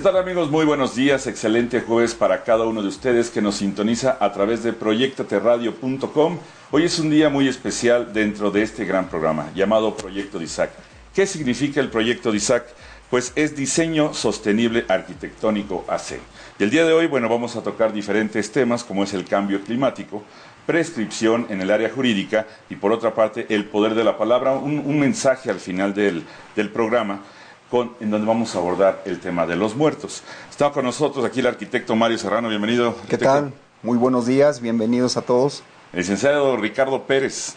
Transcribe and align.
¿Qué 0.00 0.04
tal 0.04 0.16
amigos? 0.16 0.50
Muy 0.50 0.64
buenos 0.64 0.94
días, 0.94 1.26
excelente 1.26 1.82
jueves 1.82 2.14
para 2.14 2.42
cada 2.42 2.64
uno 2.64 2.80
de 2.80 2.88
ustedes 2.88 3.28
que 3.28 3.42
nos 3.42 3.56
sintoniza 3.56 4.16
a 4.18 4.32
través 4.32 4.62
de 4.62 4.72
proyectateradio.com. 4.72 6.38
Hoy 6.70 6.84
es 6.84 6.98
un 6.98 7.10
día 7.10 7.28
muy 7.28 7.48
especial 7.48 8.10
dentro 8.14 8.50
de 8.50 8.62
este 8.62 8.86
gran 8.86 9.10
programa 9.10 9.50
llamado 9.54 9.94
Proyecto 9.94 10.38
DISAC. 10.38 10.70
¿Qué 11.14 11.26
significa 11.26 11.82
el 11.82 11.90
Proyecto 11.90 12.32
DISAC? 12.32 12.64
Pues 13.10 13.34
es 13.36 13.54
Diseño 13.54 14.14
Sostenible 14.14 14.86
Arquitectónico 14.88 15.84
AC. 15.86 16.18
Y 16.58 16.62
el 16.62 16.70
día 16.70 16.86
de 16.86 16.94
hoy, 16.94 17.06
bueno, 17.06 17.28
vamos 17.28 17.56
a 17.56 17.62
tocar 17.62 17.92
diferentes 17.92 18.50
temas 18.52 18.84
como 18.84 19.04
es 19.04 19.12
el 19.12 19.26
cambio 19.26 19.60
climático, 19.60 20.22
prescripción 20.64 21.46
en 21.50 21.60
el 21.60 21.70
área 21.70 21.90
jurídica 21.90 22.46
y 22.70 22.76
por 22.76 22.90
otra 22.92 23.12
parte 23.12 23.44
el 23.50 23.66
poder 23.66 23.94
de 23.94 24.04
la 24.04 24.16
palabra, 24.16 24.52
un, 24.52 24.78
un 24.78 24.98
mensaje 24.98 25.50
al 25.50 25.60
final 25.60 25.92
del, 25.92 26.24
del 26.56 26.70
programa 26.70 27.20
con, 27.70 27.92
en 28.00 28.10
donde 28.10 28.26
vamos 28.26 28.54
a 28.54 28.58
abordar 28.58 29.02
el 29.04 29.20
tema 29.20 29.46
de 29.46 29.56
los 29.56 29.76
muertos. 29.76 30.22
Está 30.50 30.70
con 30.70 30.84
nosotros 30.84 31.24
aquí 31.24 31.40
el 31.40 31.46
arquitecto 31.46 31.94
Mario 31.94 32.18
Serrano, 32.18 32.48
bienvenido. 32.48 32.94
¿Qué 32.94 33.00
arquitecto. 33.00 33.24
tal? 33.24 33.52
Muy 33.82 33.96
buenos 33.96 34.26
días, 34.26 34.60
bienvenidos 34.60 35.16
a 35.16 35.22
todos. 35.22 35.62
El 35.92 36.00
licenciado 36.00 36.56
Ricardo 36.56 37.04
Pérez. 37.04 37.54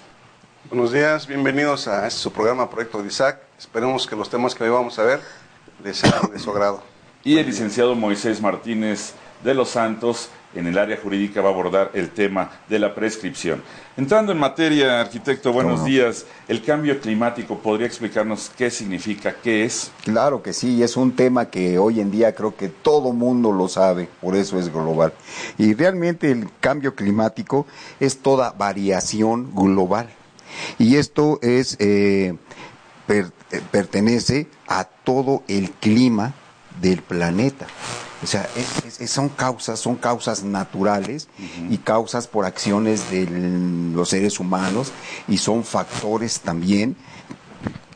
Buenos 0.69 0.93
días, 0.93 1.27
bienvenidos 1.27 1.87
a 1.87 2.07
este 2.07 2.21
su 2.21 2.31
programa 2.31 2.69
Proyecto 2.69 3.01
de 3.01 3.07
Isaac. 3.07 3.41
Esperemos 3.59 4.07
que 4.07 4.15
los 4.15 4.29
temas 4.29 4.55
que 4.55 4.63
hoy 4.63 4.69
vamos 4.69 4.97
a 4.99 5.03
ver 5.03 5.19
les 5.83 5.97
sean 5.97 6.31
de 6.31 6.39
su 6.39 6.51
agrado. 6.51 6.81
Y 7.23 7.37
el 7.37 7.45
licenciado 7.45 7.95
Moisés 7.95 8.41
Martínez 8.41 9.13
de 9.43 9.53
los 9.53 9.69
Santos, 9.69 10.29
en 10.55 10.67
el 10.67 10.77
área 10.77 10.97
jurídica, 11.01 11.41
va 11.41 11.49
a 11.49 11.51
abordar 11.53 11.91
el 11.93 12.09
tema 12.09 12.51
de 12.69 12.79
la 12.79 12.93
prescripción. 12.95 13.61
Entrando 13.95 14.31
en 14.31 14.39
materia, 14.39 15.01
arquitecto, 15.01 15.53
buenos 15.53 15.85
días. 15.85 16.25
El 16.47 16.63
cambio 16.63 16.99
climático, 16.99 17.59
¿podría 17.59 17.85
explicarnos 17.87 18.51
qué 18.57 18.71
significa, 18.71 19.35
qué 19.41 19.65
es? 19.65 19.91
Claro 20.03 20.41
que 20.41 20.53
sí, 20.53 20.81
es 20.81 20.97
un 20.97 21.15
tema 21.15 21.45
que 21.49 21.77
hoy 21.77 21.99
en 21.99 22.09
día 22.11 22.33
creo 22.33 22.55
que 22.55 22.69
todo 22.69 23.13
mundo 23.13 23.51
lo 23.51 23.67
sabe, 23.67 24.07
por 24.21 24.35
eso 24.35 24.57
es 24.59 24.71
global. 24.71 25.13
Y 25.57 25.73
realmente 25.73 26.31
el 26.31 26.49
cambio 26.59 26.95
climático 26.95 27.67
es 27.99 28.17
toda 28.19 28.51
variación 28.51 29.53
global. 29.53 30.09
Y 30.79 30.97
esto 30.97 31.39
es 31.41 31.77
eh, 31.79 32.35
per- 33.07 33.31
eh, 33.51 33.61
pertenece 33.71 34.47
a 34.67 34.83
todo 34.85 35.43
el 35.47 35.71
clima 35.71 36.33
del 36.81 37.01
planeta. 37.01 37.67
O 38.23 38.27
sea, 38.27 38.47
es- 38.55 39.01
es- 39.01 39.11
son 39.11 39.27
causas, 39.29 39.79
son 39.79 39.95
causas 39.95 40.43
naturales 40.43 41.27
y 41.69 41.77
causas 41.79 42.27
por 42.27 42.45
acciones 42.45 43.11
de 43.11 43.25
los 43.93 44.09
seres 44.09 44.39
humanos 44.39 44.91
y 45.27 45.37
son 45.39 45.63
factores 45.63 46.39
también 46.39 46.95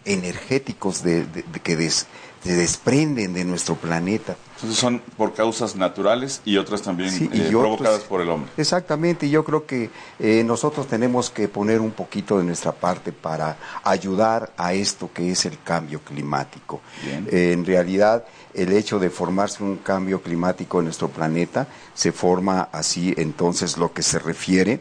energéticos 0.05 1.03
de, 1.03 1.25
de- 1.25 1.43
de 1.43 1.59
que 1.59 1.75
des- 1.75 2.07
se 2.43 2.55
desprenden 2.55 3.33
de 3.33 3.43
nuestro 3.43 3.75
planeta. 3.75 4.37
Entonces 4.55 4.79
son 4.79 4.99
por 5.17 5.33
causas 5.33 5.75
naturales 5.75 6.41
y 6.45 6.57
otras 6.57 6.81
también 6.81 7.09
Sí, 7.11 7.29
eh, 7.33 7.47
otros- 7.47 7.61
provocadas 7.61 8.01
por 8.03 8.21
el 8.21 8.29
hombre. 8.29 8.49
Exactamente, 8.57 9.25
y 9.25 9.29
yo 9.31 9.43
creo 9.43 9.65
que 9.65 9.89
eh, 10.19 10.43
nosotros 10.45 10.87
tenemos 10.87 11.29
que 11.29 11.47
poner 11.47 11.81
un 11.81 11.91
poquito 11.91 12.37
de 12.37 12.43
nuestra 12.45 12.71
parte 12.71 13.11
para 13.11 13.57
ayudar 13.83 14.53
a 14.57 14.73
esto 14.73 15.09
que 15.13 15.31
es 15.31 15.45
el 15.45 15.59
cambio 15.61 15.99
climático. 16.01 16.79
Eh, 17.05 17.51
en 17.53 17.65
realidad, 17.65 18.23
el 18.53 18.73
hecho 18.73 18.99
de 18.99 19.09
formarse 19.09 19.63
un 19.63 19.77
cambio 19.77 20.21
climático 20.21 20.79
en 20.79 20.85
nuestro 20.85 21.09
planeta 21.09 21.67
se 21.93 22.11
forma 22.11 22.69
así, 22.71 23.13
entonces, 23.17 23.77
lo 23.77 23.93
que 23.93 24.03
se 24.03 24.19
refiere 24.19 24.79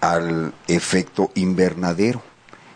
al 0.00 0.52
efecto 0.68 1.30
invernadero, 1.34 2.22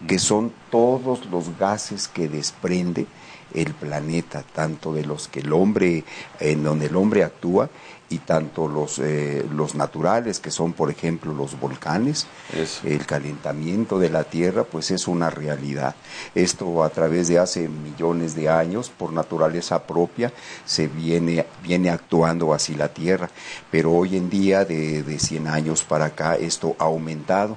que 0.07 0.19
son 0.19 0.53
todos 0.71 1.27
los 1.27 1.59
gases 1.59 2.09
que 2.09 2.29
desprende 2.29 3.07
el 3.55 3.75
planeta, 3.75 4.43
tanto 4.43 4.93
de 4.95 5.05
los 5.05 5.29
que 5.29 5.41
el 5.41 5.53
hombre, 5.53 6.05
en 6.39 6.63
donde 6.63 6.87
el 6.87 6.97
hombre 6.97 7.25
actúa, 7.25 7.69
y 8.11 8.19
tanto 8.19 8.67
los, 8.67 8.99
eh, 8.99 9.47
los 9.55 9.77
naturales, 9.77 10.41
que 10.41 10.51
son, 10.51 10.73
por 10.73 10.91
ejemplo, 10.91 11.33
los 11.33 11.59
volcanes, 11.59 12.27
Eso. 12.53 12.81
el 12.85 13.07
calentamiento 13.07 14.01
de 14.01 14.11
la 14.11 14.25
Tierra, 14.25 14.65
pues 14.65 14.91
es 14.91 15.07
una 15.07 15.31
realidad. 15.31 15.95
Esto 16.35 16.83
a 16.83 16.91
través 16.91 17.29
de 17.29 17.39
hace 17.39 17.69
millones 17.69 18.35
de 18.35 18.49
años, 18.49 18.91
por 18.91 19.13
naturaleza 19.13 19.85
propia, 19.85 20.33
se 20.67 20.89
viene, 20.89 21.47
viene 21.63 21.89
actuando 21.89 22.53
así 22.53 22.75
la 22.75 22.89
Tierra. 22.89 23.31
Pero 23.71 23.93
hoy 23.93 24.17
en 24.17 24.29
día, 24.29 24.65
de, 24.65 25.05
de 25.05 25.19
100 25.21 25.47
años 25.47 25.85
para 25.85 26.07
acá, 26.07 26.35
esto 26.35 26.75
ha 26.81 26.85
aumentado. 26.85 27.57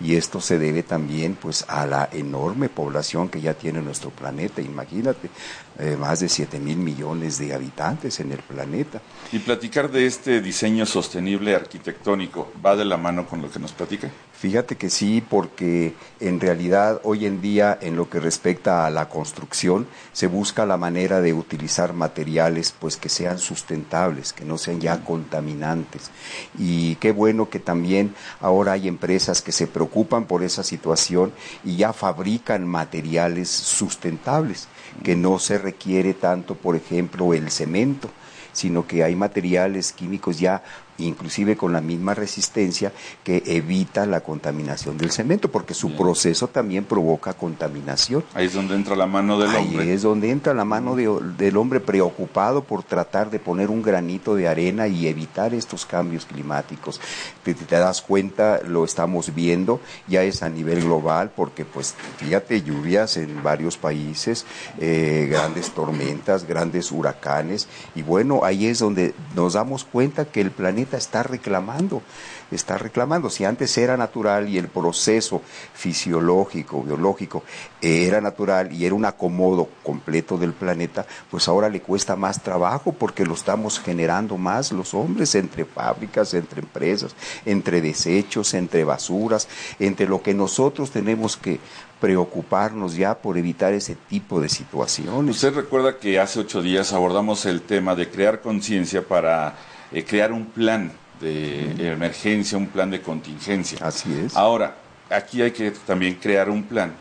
Y 0.00 0.16
esto 0.16 0.40
se 0.40 0.58
debe 0.58 0.82
también 0.82 1.36
pues 1.40 1.64
a 1.68 1.86
la 1.86 2.08
enorme 2.12 2.68
población 2.68 3.28
que 3.28 3.40
ya 3.40 3.54
tiene 3.54 3.80
nuestro 3.80 4.10
planeta. 4.10 4.60
Imagínate, 4.60 5.30
eh, 5.78 5.96
más 5.98 6.20
de 6.20 6.28
7 6.28 6.58
mil 6.60 6.76
millones 6.76 7.38
de 7.38 7.54
habitantes 7.54 8.20
en 8.20 8.32
el 8.32 8.38
planeta. 8.38 9.00
Y 9.32 9.38
platicar 9.40 9.90
de 9.90 10.06
este 10.06 10.40
diseño 10.40 10.86
sostenible 10.86 11.54
arquitectónico, 11.54 12.52
¿va 12.64 12.76
de 12.76 12.84
la 12.84 12.96
mano 12.96 13.26
con 13.26 13.42
lo 13.42 13.50
que 13.50 13.58
nos 13.58 13.72
platica? 13.72 14.10
Fíjate 14.44 14.76
que 14.76 14.90
sí, 14.90 15.24
porque 15.26 15.94
en 16.20 16.38
realidad 16.38 17.00
hoy 17.02 17.24
en 17.24 17.40
día 17.40 17.78
en 17.80 17.96
lo 17.96 18.10
que 18.10 18.20
respecta 18.20 18.84
a 18.84 18.90
la 18.90 19.08
construcción 19.08 19.86
se 20.12 20.26
busca 20.26 20.66
la 20.66 20.76
manera 20.76 21.20
de 21.20 21.32
utilizar 21.32 21.94
materiales 21.94 22.74
pues 22.78 22.96
que 22.96 23.08
sean 23.08 23.38
sustentables, 23.38 24.32
que 24.32 24.44
no 24.44 24.58
sean 24.58 24.80
ya 24.80 25.02
contaminantes. 25.02 26.10
Y 26.58 26.96
qué 26.96 27.12
bueno 27.12 27.48
que 27.48 27.58
también 27.58 28.14
ahora 28.40 28.72
hay 28.72 28.86
empresas 28.86 29.40
que 29.40 29.52
se 29.52 29.66
preocupan 29.66 30.26
por 30.26 30.42
esa 30.42 30.62
situación 30.62 31.32
y 31.64 31.76
ya 31.76 31.92
fabrican 31.92 32.66
materiales 32.66 33.48
sustentables, 33.48 34.68
que 35.02 35.16
no 35.16 35.38
se 35.38 35.58
requiere 35.58 36.14
tanto, 36.14 36.54
por 36.54 36.76
ejemplo, 36.76 37.34
el 37.34 37.50
cemento 37.50 38.10
sino 38.54 38.86
que 38.86 39.02
hay 39.02 39.16
materiales 39.16 39.92
químicos 39.92 40.38
ya 40.38 40.62
inclusive 40.98 41.56
con 41.56 41.72
la 41.72 41.80
misma 41.80 42.14
resistencia 42.14 42.92
que 43.24 43.42
evita 43.46 44.06
la 44.06 44.20
contaminación 44.20 44.96
del 44.96 45.10
cemento 45.10 45.50
porque 45.50 45.74
su 45.74 45.88
Bien. 45.88 45.98
proceso 46.00 46.48
también 46.48 46.84
provoca 46.84 47.34
contaminación. 47.34 48.24
Ahí 48.34 48.46
es 48.46 48.52
donde 48.54 48.74
entra 48.74 48.94
la 48.96 49.06
mano 49.06 49.38
del 49.38 49.50
Ahí 49.50 49.66
hombre. 49.68 49.92
es 49.92 50.02
donde 50.02 50.30
entra 50.30 50.54
la 50.54 50.64
mano 50.64 50.94
de- 50.96 51.20
del 51.36 51.56
hombre 51.56 51.80
preocupado 51.80 52.64
por 52.64 52.82
tratar 52.82 53.30
de 53.30 53.38
poner 53.38 53.70
un 53.70 53.82
granito 53.82 54.34
de 54.34 54.48
arena 54.48 54.86
y 54.86 55.06
evitar 55.08 55.54
estos 55.54 55.86
cambios 55.86 56.26
climáticos. 56.26 57.00
Te, 57.42 57.54
te 57.54 57.76
das 57.76 58.00
cuenta, 58.02 58.60
lo 58.66 58.84
estamos 58.84 59.34
viendo, 59.34 59.80
ya 60.06 60.22
es 60.22 60.42
a 60.42 60.48
nivel 60.48 60.82
global, 60.84 61.30
porque 61.34 61.64
pues 61.64 61.94
fíjate, 62.18 62.62
lluvias 62.62 63.16
en 63.16 63.42
varios 63.42 63.76
países, 63.76 64.46
eh, 64.78 65.26
grandes 65.30 65.70
tormentas, 65.70 66.46
grandes 66.46 66.92
huracanes, 66.92 67.68
y 67.94 68.02
bueno, 68.02 68.40
ahí 68.44 68.66
es 68.66 68.78
donde 68.78 69.14
nos 69.34 69.54
damos 69.54 69.84
cuenta 69.84 70.24
que 70.26 70.40
el 70.40 70.50
planeta 70.50 70.83
planeta 70.84 70.96
está 70.96 71.22
reclamando, 71.22 72.02
está 72.50 72.78
reclamando. 72.78 73.30
Si 73.30 73.44
antes 73.44 73.76
era 73.78 73.96
natural 73.96 74.48
y 74.48 74.58
el 74.58 74.68
proceso 74.68 75.40
fisiológico, 75.72 76.82
biológico, 76.82 77.42
era 77.80 78.20
natural 78.20 78.72
y 78.72 78.84
era 78.84 78.94
un 78.94 79.04
acomodo 79.04 79.68
completo 79.82 80.36
del 80.36 80.52
planeta, 80.52 81.06
pues 81.30 81.48
ahora 81.48 81.68
le 81.68 81.80
cuesta 81.80 82.16
más 82.16 82.42
trabajo 82.42 82.92
porque 82.92 83.24
lo 83.24 83.34
estamos 83.34 83.80
generando 83.80 84.36
más 84.36 84.72
los 84.72 84.94
hombres 84.94 85.34
entre 85.34 85.64
fábricas, 85.64 86.34
entre 86.34 86.60
empresas, 86.60 87.14
entre 87.46 87.80
desechos, 87.80 88.54
entre 88.54 88.84
basuras, 88.84 89.48
entre 89.78 90.06
lo 90.06 90.22
que 90.22 90.34
nosotros 90.34 90.90
tenemos 90.90 91.36
que 91.36 91.60
preocuparnos 92.00 92.96
ya 92.96 93.14
por 93.14 93.38
evitar 93.38 93.72
ese 93.72 93.94
tipo 93.94 94.40
de 94.40 94.50
situaciones. 94.50 95.36
Usted 95.36 95.54
recuerda 95.54 95.98
que 95.98 96.20
hace 96.20 96.40
ocho 96.40 96.60
días 96.60 96.92
abordamos 96.92 97.46
el 97.46 97.62
tema 97.62 97.94
de 97.94 98.10
crear 98.10 98.42
conciencia 98.42 99.06
para 99.06 99.54
eh, 99.94 100.04
crear 100.04 100.32
un 100.32 100.46
plan 100.46 100.92
de 101.20 101.92
emergencia, 101.92 102.58
un 102.58 102.66
plan 102.66 102.90
de 102.90 103.00
contingencia. 103.00 103.78
Así 103.80 104.12
es. 104.12 104.36
Ahora, 104.36 104.76
aquí 105.08 105.40
hay 105.40 105.52
que 105.52 105.70
también 105.70 106.16
crear 106.16 106.50
un 106.50 106.64
plan 106.64 106.92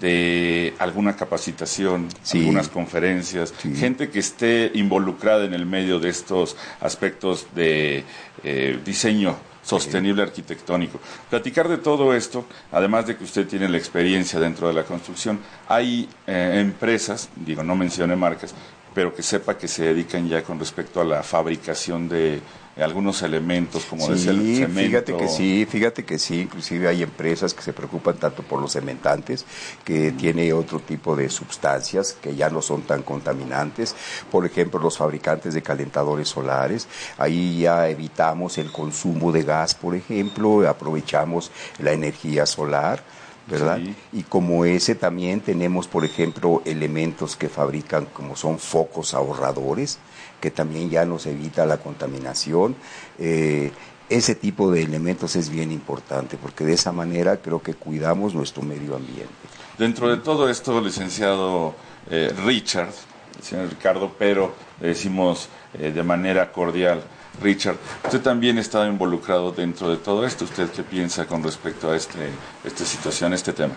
de 0.00 0.74
alguna 0.78 1.16
capacitación, 1.16 2.08
algunas 2.32 2.68
conferencias, 2.68 3.52
gente 3.76 4.10
que 4.10 4.20
esté 4.20 4.70
involucrada 4.74 5.44
en 5.44 5.54
el 5.54 5.66
medio 5.66 5.98
de 5.98 6.08
estos 6.08 6.56
aspectos 6.80 7.46
de 7.54 8.04
eh, 8.44 8.78
diseño 8.84 9.36
sostenible 9.62 10.22
arquitectónico. 10.22 10.98
Platicar 11.28 11.68
de 11.68 11.78
todo 11.78 12.14
esto, 12.14 12.46
además 12.72 13.06
de 13.06 13.16
que 13.16 13.24
usted 13.24 13.46
tiene 13.46 13.68
la 13.68 13.76
experiencia 13.76 14.40
dentro 14.40 14.68
de 14.68 14.74
la 14.74 14.84
construcción, 14.84 15.40
hay 15.68 16.08
eh, 16.26 16.54
empresas, 16.56 17.28
digo, 17.36 17.62
no 17.62 17.76
mencione 17.76 18.16
marcas, 18.16 18.54
pero 18.98 19.14
que 19.14 19.22
sepa 19.22 19.56
que 19.56 19.68
se 19.68 19.84
dedican 19.84 20.28
ya 20.28 20.42
con 20.42 20.58
respecto 20.58 21.00
a 21.00 21.04
la 21.04 21.22
fabricación 21.22 22.08
de 22.08 22.40
algunos 22.76 23.22
elementos 23.22 23.84
como 23.84 24.06
sí, 24.06 24.10
el 24.10 24.18
cemento. 24.18 24.74
Fíjate 24.74 25.16
que 25.16 25.28
sí, 25.28 25.66
fíjate 25.70 26.04
que 26.04 26.18
sí, 26.18 26.40
inclusive 26.40 26.88
hay 26.88 27.04
empresas 27.04 27.54
que 27.54 27.62
se 27.62 27.72
preocupan 27.72 28.16
tanto 28.16 28.42
por 28.42 28.60
los 28.60 28.72
cementantes, 28.72 29.44
que 29.84 30.10
tiene 30.10 30.52
otro 30.52 30.80
tipo 30.80 31.14
de 31.14 31.30
sustancias 31.30 32.16
que 32.20 32.34
ya 32.34 32.50
no 32.50 32.60
son 32.60 32.82
tan 32.82 33.04
contaminantes, 33.04 33.94
por 34.32 34.44
ejemplo 34.44 34.80
los 34.80 34.98
fabricantes 34.98 35.54
de 35.54 35.62
calentadores 35.62 36.30
solares, 36.30 36.88
ahí 37.18 37.60
ya 37.60 37.88
evitamos 37.88 38.58
el 38.58 38.72
consumo 38.72 39.30
de 39.30 39.44
gas, 39.44 39.76
por 39.76 39.94
ejemplo, 39.94 40.68
aprovechamos 40.68 41.52
la 41.78 41.92
energía 41.92 42.46
solar. 42.46 43.04
¿Verdad? 43.48 43.80
Y 44.12 44.22
como 44.24 44.64
ese 44.64 44.94
también 44.94 45.40
tenemos, 45.40 45.88
por 45.88 46.04
ejemplo, 46.04 46.62
elementos 46.64 47.36
que 47.36 47.48
fabrican 47.48 48.06
como 48.06 48.36
son 48.36 48.58
focos 48.58 49.14
ahorradores, 49.14 49.98
que 50.40 50.50
también 50.50 50.90
ya 50.90 51.04
nos 51.04 51.26
evita 51.26 51.66
la 51.66 51.78
contaminación. 51.78 52.76
Eh, 53.18 53.72
ese 54.08 54.34
tipo 54.34 54.70
de 54.70 54.82
elementos 54.82 55.36
es 55.36 55.50
bien 55.50 55.70
importante 55.70 56.38
porque 56.38 56.64
de 56.64 56.72
esa 56.72 56.92
manera 56.92 57.38
creo 57.38 57.62
que 57.62 57.74
cuidamos 57.74 58.34
nuestro 58.34 58.62
medio 58.62 58.96
ambiente. 58.96 59.32
Dentro 59.76 60.08
de 60.08 60.16
todo 60.16 60.48
esto, 60.48 60.80
licenciado 60.80 61.74
eh, 62.10 62.32
Richard, 62.44 62.90
señor 63.42 63.68
Ricardo, 63.68 64.12
pero 64.18 64.54
le 64.80 64.88
decimos 64.88 65.48
eh, 65.74 65.92
de 65.92 66.02
manera 66.02 66.52
cordial, 66.52 67.02
Richard, 67.40 67.76
usted 68.04 68.20
también 68.20 68.58
estado 68.58 68.86
involucrado 68.86 69.52
dentro 69.52 69.90
de 69.90 69.96
todo 69.96 70.26
esto. 70.26 70.44
¿Usted 70.44 70.68
qué 70.70 70.82
piensa 70.82 71.26
con 71.26 71.42
respecto 71.42 71.90
a 71.90 71.96
este, 71.96 72.28
esta 72.64 72.84
situación, 72.84 73.32
este 73.32 73.52
tema? 73.52 73.74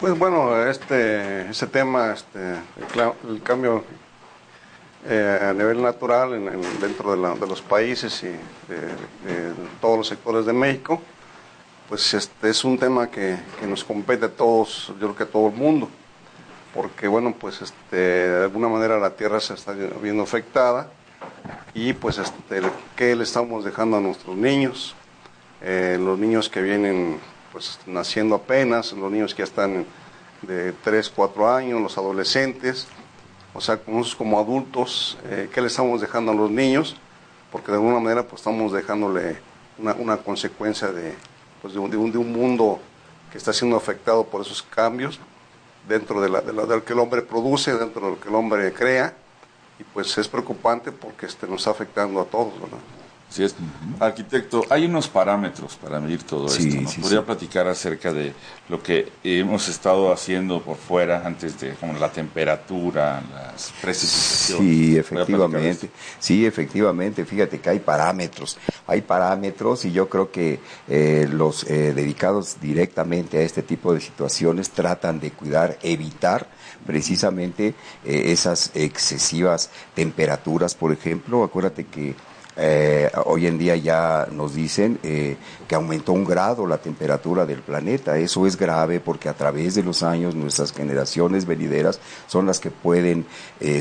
Pues 0.00 0.16
bueno, 0.18 0.64
este, 0.64 1.48
ese 1.50 1.66
tema, 1.66 2.12
este, 2.12 2.54
el 3.28 3.42
cambio 3.42 3.84
eh, 5.06 5.38
a 5.42 5.52
nivel 5.52 5.82
natural 5.82 6.32
dentro 6.80 7.12
de, 7.12 7.46
los 7.46 7.62
países 7.62 8.22
y 8.22 8.26
de, 8.26 9.54
todos 9.80 9.98
los 9.98 10.06
sectores 10.08 10.46
de 10.46 10.52
México, 10.52 11.00
pues 11.88 12.14
este 12.14 12.50
es 12.50 12.64
un 12.64 12.78
tema 12.78 13.10
que, 13.10 13.36
nos 13.66 13.84
compete 13.84 14.26
a 14.26 14.28
todos, 14.28 14.88
yo 14.88 14.94
creo 14.98 15.16
que 15.16 15.22
a 15.24 15.26
todo 15.26 15.48
el 15.48 15.54
mundo, 15.54 15.88
porque 16.74 17.08
bueno, 17.08 17.34
pues 17.38 17.62
este, 17.62 17.96
de 17.96 18.44
alguna 18.44 18.68
manera 18.68 18.98
la 18.98 19.10
tierra 19.10 19.40
se 19.40 19.54
está 19.54 19.72
viendo 19.72 20.22
afectada 20.22 20.90
y 21.74 21.92
pues 21.92 22.18
este, 22.18 22.60
¿qué 22.96 23.14
le 23.14 23.24
estamos 23.24 23.64
dejando 23.64 23.96
a 23.96 24.00
nuestros 24.00 24.36
niños? 24.36 24.94
Eh, 25.60 25.98
los 26.00 26.18
niños 26.18 26.48
que 26.48 26.62
vienen 26.62 27.18
pues 27.52 27.80
naciendo 27.86 28.34
apenas, 28.34 28.92
los 28.92 29.10
niños 29.10 29.34
que 29.34 29.38
ya 29.38 29.44
están 29.44 29.86
de 30.42 30.72
3, 30.72 31.10
4 31.10 31.54
años, 31.54 31.80
los 31.80 31.98
adolescentes, 31.98 32.86
o 33.54 33.60
sea, 33.60 33.76
como, 33.78 34.04
como 34.16 34.38
adultos, 34.38 35.18
eh, 35.24 35.48
¿qué 35.52 35.60
le 35.60 35.66
estamos 35.66 36.00
dejando 36.00 36.32
a 36.32 36.34
los 36.34 36.50
niños? 36.50 36.96
Porque 37.50 37.70
de 37.70 37.78
alguna 37.78 37.98
manera 37.98 38.22
pues 38.22 38.40
estamos 38.40 38.72
dejándole 38.72 39.38
una, 39.78 40.16
consecuencia 40.18 40.88
de, 40.88 41.14
pues, 41.62 41.74
de, 41.74 41.80
un, 41.80 41.90
de, 41.90 42.18
un, 42.18 42.32
mundo 42.32 42.80
que 43.30 43.38
está 43.38 43.52
siendo 43.52 43.76
afectado 43.76 44.24
por 44.24 44.42
esos 44.42 44.62
cambios 44.62 45.18
dentro 45.88 46.20
de, 46.20 46.28
la, 46.28 46.40
de, 46.40 46.52
lo 46.52 46.84
que 46.84 46.92
el 46.92 46.98
hombre 46.98 47.22
produce, 47.22 47.74
dentro 47.74 48.02
de 48.04 48.10
lo 48.10 48.20
que 48.20 48.28
el 48.28 48.34
hombre 48.34 48.72
crea, 48.72 49.14
y 49.78 49.84
pues 49.84 50.16
es 50.18 50.28
preocupante 50.28 50.92
porque 50.92 51.26
este, 51.26 51.46
nos 51.46 51.60
está 51.60 51.70
afectando 51.70 52.20
a 52.20 52.24
todos, 52.24 52.52
¿verdad? 52.60 52.78
Sí 53.30 53.44
es. 53.44 53.54
Arquitecto, 54.00 54.64
hay 54.70 54.86
unos 54.86 55.06
parámetros 55.06 55.76
para 55.76 56.00
medir 56.00 56.22
todo 56.22 56.46
esto. 56.46 56.80
¿no? 56.80 56.90
¿Podría 57.02 57.22
platicar 57.22 57.66
acerca 57.66 58.10
de 58.10 58.32
lo 58.70 58.82
que 58.82 59.12
hemos 59.22 59.68
estado 59.68 60.10
haciendo 60.12 60.62
por 60.62 60.76
fuera 60.76 61.26
antes 61.26 61.60
de 61.60 61.72
como 61.74 61.92
la 61.98 62.10
temperatura, 62.10 63.22
las 63.30 63.72
precipitaciones? 63.82 64.66
Sí, 64.66 64.96
efectivamente. 64.96 65.90
Sí, 66.18 66.46
efectivamente. 66.46 67.26
Fíjate 67.26 67.60
que 67.60 67.68
hay 67.68 67.80
parámetros. 67.80 68.56
Hay 68.86 69.02
parámetros 69.02 69.84
y 69.84 69.92
yo 69.92 70.08
creo 70.08 70.32
que 70.32 70.60
eh, 70.88 71.28
los 71.30 71.64
eh, 71.64 71.92
dedicados 71.92 72.58
directamente 72.62 73.38
a 73.38 73.42
este 73.42 73.62
tipo 73.62 73.92
de 73.92 74.00
situaciones 74.00 74.70
tratan 74.70 75.20
de 75.20 75.32
cuidar, 75.32 75.78
evitar 75.82 76.46
precisamente 76.88 77.74
eh, 78.02 78.32
esas 78.32 78.70
excesivas 78.72 79.68
temperaturas, 79.94 80.74
por 80.74 80.90
ejemplo. 80.90 81.44
Acuérdate 81.44 81.84
que 81.84 82.14
eh, 82.56 83.10
hoy 83.26 83.46
en 83.46 83.58
día 83.58 83.76
ya 83.76 84.26
nos 84.32 84.54
dicen 84.54 84.98
eh, 85.02 85.36
que 85.68 85.74
aumentó 85.74 86.14
un 86.14 86.24
grado 86.24 86.66
la 86.66 86.78
temperatura 86.78 87.44
del 87.44 87.60
planeta. 87.60 88.16
Eso 88.16 88.46
es 88.46 88.56
grave 88.56 89.00
porque 89.00 89.28
a 89.28 89.34
través 89.34 89.74
de 89.74 89.82
los 89.82 90.02
años 90.02 90.34
nuestras 90.34 90.72
generaciones 90.72 91.44
venideras 91.44 92.00
son 92.26 92.46
las 92.46 92.58
que 92.58 92.70
pueden 92.70 93.26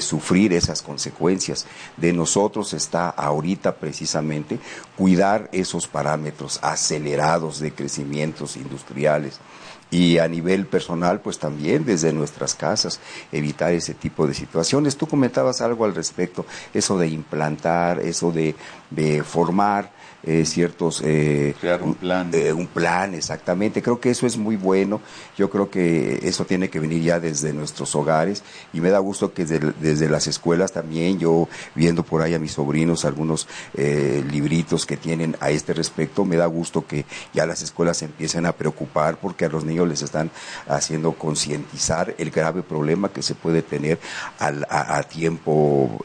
sufrir 0.01 0.51
esas 0.51 0.81
consecuencias. 0.81 1.65
De 1.95 2.11
nosotros 2.11 2.73
está 2.73 3.09
ahorita 3.09 3.75
precisamente 3.75 4.59
cuidar 4.97 5.47
esos 5.53 5.87
parámetros 5.87 6.59
acelerados 6.61 7.61
de 7.61 7.71
crecimientos 7.71 8.57
industriales 8.57 9.39
y 9.89 10.17
a 10.17 10.27
nivel 10.27 10.65
personal, 10.65 11.21
pues 11.21 11.39
también 11.39 11.85
desde 11.85 12.11
nuestras 12.13 12.55
casas, 12.55 12.99
evitar 13.31 13.73
ese 13.73 13.93
tipo 13.93 14.27
de 14.27 14.33
situaciones. 14.33 14.97
Tú 14.97 15.07
comentabas 15.07 15.61
algo 15.61 15.85
al 15.85 15.95
respecto, 15.95 16.45
eso 16.73 16.97
de 16.97 17.07
implantar, 17.07 17.99
eso 17.99 18.31
de, 18.31 18.55
de 18.89 19.23
formar 19.23 19.96
eh, 20.23 20.45
ciertos... 20.45 21.01
Eh, 21.05 21.55
Crear 21.59 21.81
un 21.83 21.93
plan. 21.93 22.29
Eh, 22.33 22.51
un 22.51 22.67
plan, 22.67 23.13
exactamente. 23.13 23.81
Creo 23.81 23.99
que 23.99 24.09
eso 24.09 24.25
es 24.25 24.37
muy 24.37 24.55
bueno. 24.55 24.99
Yo 25.37 25.49
creo 25.49 25.69
que 25.69 26.19
eso 26.23 26.45
tiene 26.45 26.69
que 26.69 26.79
venir 26.79 27.03
ya 27.03 27.19
desde 27.19 27.53
nuestros 27.53 27.95
hogares 27.95 28.43
y 28.73 28.81
me 28.81 28.89
da 28.89 28.99
gusto 28.99 29.33
que 29.33 29.45
desde, 29.45 30.09
las 30.09 30.27
escuelas 30.27 30.71
también, 30.71 31.19
yo 31.19 31.47
viendo 31.75 32.03
por 32.03 32.21
ahí 32.21 32.33
a 32.33 32.39
mis 32.39 32.53
sobrinos 32.53 33.05
algunos 33.05 33.47
libritos 33.75 34.85
que 34.85 34.97
tienen 34.97 35.35
a 35.39 35.51
este 35.51 35.73
respecto, 35.73 36.25
me 36.25 36.35
da 36.35 36.45
gusto 36.45 36.85
que 36.85 37.05
ya 37.33 37.45
las 37.45 37.61
escuelas 37.61 37.97
se 37.97 38.05
empiecen 38.05 38.45
a 38.45 38.53
preocupar 38.53 39.17
porque 39.17 39.45
a 39.45 39.49
los 39.49 39.63
niños 39.63 39.87
les 39.87 40.01
están 40.01 40.31
haciendo 40.67 41.13
concientizar 41.13 42.15
el 42.17 42.31
grave 42.31 42.63
problema 42.63 43.09
que 43.09 43.21
se 43.21 43.35
puede 43.35 43.61
tener 43.61 43.99
a, 44.39 45.03
tiempo 45.03 45.99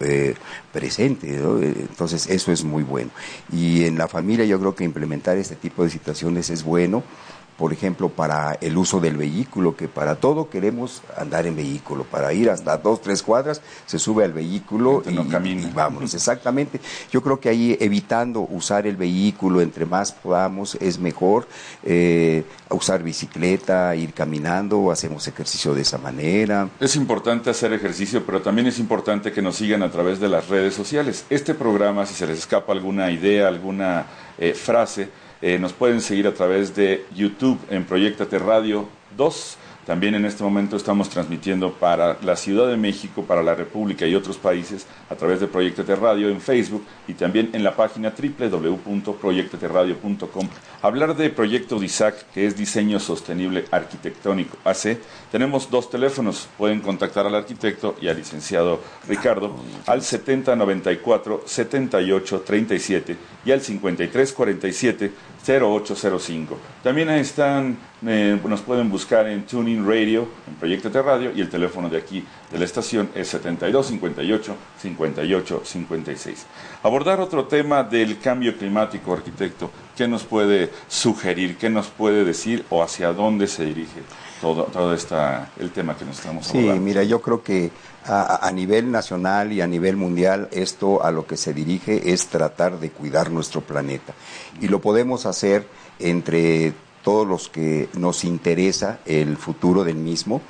presente. 0.72 1.36
Entonces, 1.36 2.26
eso 2.28 2.52
es 2.52 2.64
muy 2.64 2.82
bueno. 2.82 3.10
Y 3.52 3.84
en 3.84 3.98
la 3.98 4.01
familia 4.08 4.44
yo 4.44 4.58
creo 4.58 4.74
que 4.74 4.84
implementar 4.84 5.36
este 5.38 5.56
tipo 5.56 5.84
de 5.84 5.90
situaciones 5.90 6.50
es 6.50 6.64
bueno 6.64 7.02
por 7.56 7.72
ejemplo, 7.72 8.08
para 8.08 8.54
el 8.60 8.76
uso 8.76 9.00
del 9.00 9.16
vehículo, 9.16 9.76
que 9.76 9.88
para 9.88 10.16
todo 10.16 10.48
queremos 10.48 11.02
andar 11.16 11.46
en 11.46 11.56
vehículo, 11.56 12.04
para 12.04 12.32
ir 12.32 12.50
hasta 12.50 12.76
dos, 12.78 13.00
tres 13.02 13.22
cuadras, 13.22 13.60
se 13.86 13.98
sube 13.98 14.24
al 14.24 14.32
vehículo 14.32 15.02
y, 15.06 15.10
y, 15.10 15.70
vámonos, 15.72 16.14
exactamente. 16.14 16.80
Yo 17.10 17.22
creo 17.22 17.40
que 17.40 17.48
ahí 17.48 17.76
evitando 17.80 18.40
usar 18.40 18.86
el 18.86 18.96
vehículo 18.96 19.60
entre 19.60 19.86
más 19.86 20.12
podamos 20.12 20.76
es 20.76 20.98
mejor, 20.98 21.46
eh, 21.82 22.44
usar 22.70 23.02
bicicleta, 23.02 23.94
ir 23.96 24.12
caminando, 24.12 24.90
hacemos 24.90 25.26
ejercicio 25.28 25.74
de 25.74 25.82
esa 25.82 25.98
manera. 25.98 26.68
Es 26.80 26.96
importante 26.96 27.50
hacer 27.50 27.72
ejercicio, 27.72 28.24
pero 28.24 28.40
también 28.40 28.66
es 28.66 28.78
importante 28.78 29.32
que 29.32 29.42
nos 29.42 29.56
sigan 29.56 29.82
a 29.82 29.90
través 29.90 30.20
de 30.20 30.28
las 30.28 30.48
redes 30.48 30.74
sociales. 30.74 31.26
Este 31.30 31.54
programa, 31.54 32.06
si 32.06 32.14
se 32.14 32.26
les 32.26 32.38
escapa 32.38 32.72
alguna 32.72 33.10
idea, 33.10 33.48
alguna 33.48 34.06
eh, 34.38 34.54
frase, 34.54 35.08
eh, 35.42 35.58
nos 35.58 35.72
pueden 35.72 36.00
seguir 36.00 36.26
a 36.26 36.34
través 36.34 36.74
de 36.74 37.04
YouTube 37.14 37.58
en 37.68 37.84
Proyectate 37.84 38.38
Radio 38.38 38.88
2 39.16 39.58
También 39.86 40.14
en 40.14 40.24
este 40.24 40.42
momento 40.44 40.76
estamos 40.76 41.08
transmitiendo 41.08 41.72
para 41.72 42.16
la 42.22 42.36
Ciudad 42.36 42.68
de 42.68 42.76
México, 42.76 43.24
para 43.24 43.42
la 43.42 43.56
República 43.56 44.06
y 44.06 44.14
otros 44.14 44.36
países 44.36 44.86
a 45.10 45.16
través 45.16 45.40
de 45.40 45.48
Proyectate 45.48 45.96
Radio 45.96 46.28
en 46.28 46.40
Facebook 46.40 46.84
y 47.08 47.14
también 47.14 47.50
en 47.52 47.64
la 47.64 47.74
página 47.74 48.14
www.proyectateradio.com. 48.16 50.48
Hablar 50.82 51.16
de 51.16 51.30
Proyecto 51.30 51.80
DISAC, 51.80 52.30
que 52.30 52.46
es 52.46 52.56
Diseño 52.56 53.00
Sostenible 53.00 53.64
Arquitectónico 53.72 54.56
AC. 54.62 54.98
Tenemos 55.32 55.68
dos 55.68 55.90
teléfonos, 55.90 56.48
pueden 56.56 56.80
contactar 56.80 57.26
al 57.26 57.34
arquitecto 57.34 57.96
y 58.00 58.06
al 58.06 58.18
licenciado 58.18 58.78
Ricardo 59.08 59.52
al 59.86 60.02
7094 60.02 61.42
7837 61.44 63.16
y 63.44 63.50
al 63.50 63.60
5347 63.60 65.10
0805. 65.46 66.56
También 66.82 67.10
están, 67.10 67.76
eh, 68.06 68.38
nos 68.44 68.60
pueden 68.60 68.90
buscar 68.90 69.26
en 69.26 69.44
Tuning 69.44 69.86
Radio, 69.86 70.28
en 70.46 70.54
Proyecto 70.54 70.88
de 70.90 71.02
Radio, 71.02 71.32
y 71.34 71.40
el 71.40 71.48
teléfono 71.48 71.88
de 71.88 71.98
aquí 71.98 72.24
de 72.50 72.58
la 72.58 72.64
estación 72.64 73.10
es 73.14 73.28
7258 73.28 74.56
5856. 74.80 76.46
Abordar 76.82 77.20
otro 77.20 77.44
tema 77.46 77.82
del 77.82 78.18
cambio 78.18 78.56
climático, 78.56 79.12
arquitecto, 79.12 79.70
¿qué 79.96 80.06
nos 80.06 80.22
puede 80.24 80.70
sugerir, 80.88 81.56
qué 81.56 81.70
nos 81.70 81.88
puede 81.88 82.24
decir 82.24 82.64
o 82.70 82.82
hacia 82.82 83.12
dónde 83.12 83.46
se 83.46 83.64
dirige 83.64 84.02
todo, 84.40 84.64
todo 84.64 84.94
esta, 84.94 85.50
el 85.58 85.70
tema 85.70 85.96
que 85.96 86.04
nos 86.04 86.18
estamos 86.18 86.48
abordando? 86.48 86.74
Sí, 86.74 86.80
mira, 86.80 87.02
yo 87.02 87.20
creo 87.20 87.42
que 87.42 87.70
a, 88.04 88.50
nivel 88.52 88.90
nacional 88.90 89.52
y 89.52 89.60
a 89.60 89.66
nivel 89.66 89.96
mundial 89.96 90.48
esto 90.50 91.04
a 91.04 91.10
lo 91.10 91.26
que 91.26 91.36
se 91.36 91.54
dirige 91.54 92.12
es 92.12 92.26
tratar 92.26 92.80
de 92.80 92.90
cuidar 92.90 93.30
nuestro 93.30 93.60
planeta. 93.60 94.14
Y 94.60 94.68
lo 94.68 94.80
podemos 94.80 95.26
hacer 95.26 95.66
entre 95.98 96.74
todos 97.02 97.26
los 97.26 97.48
que 97.48 97.88
nos 97.94 98.24
interesa 98.24 99.00
el 99.06 99.36
futuro 99.36 99.84
del 99.84 99.96
mismo. 99.96 100.40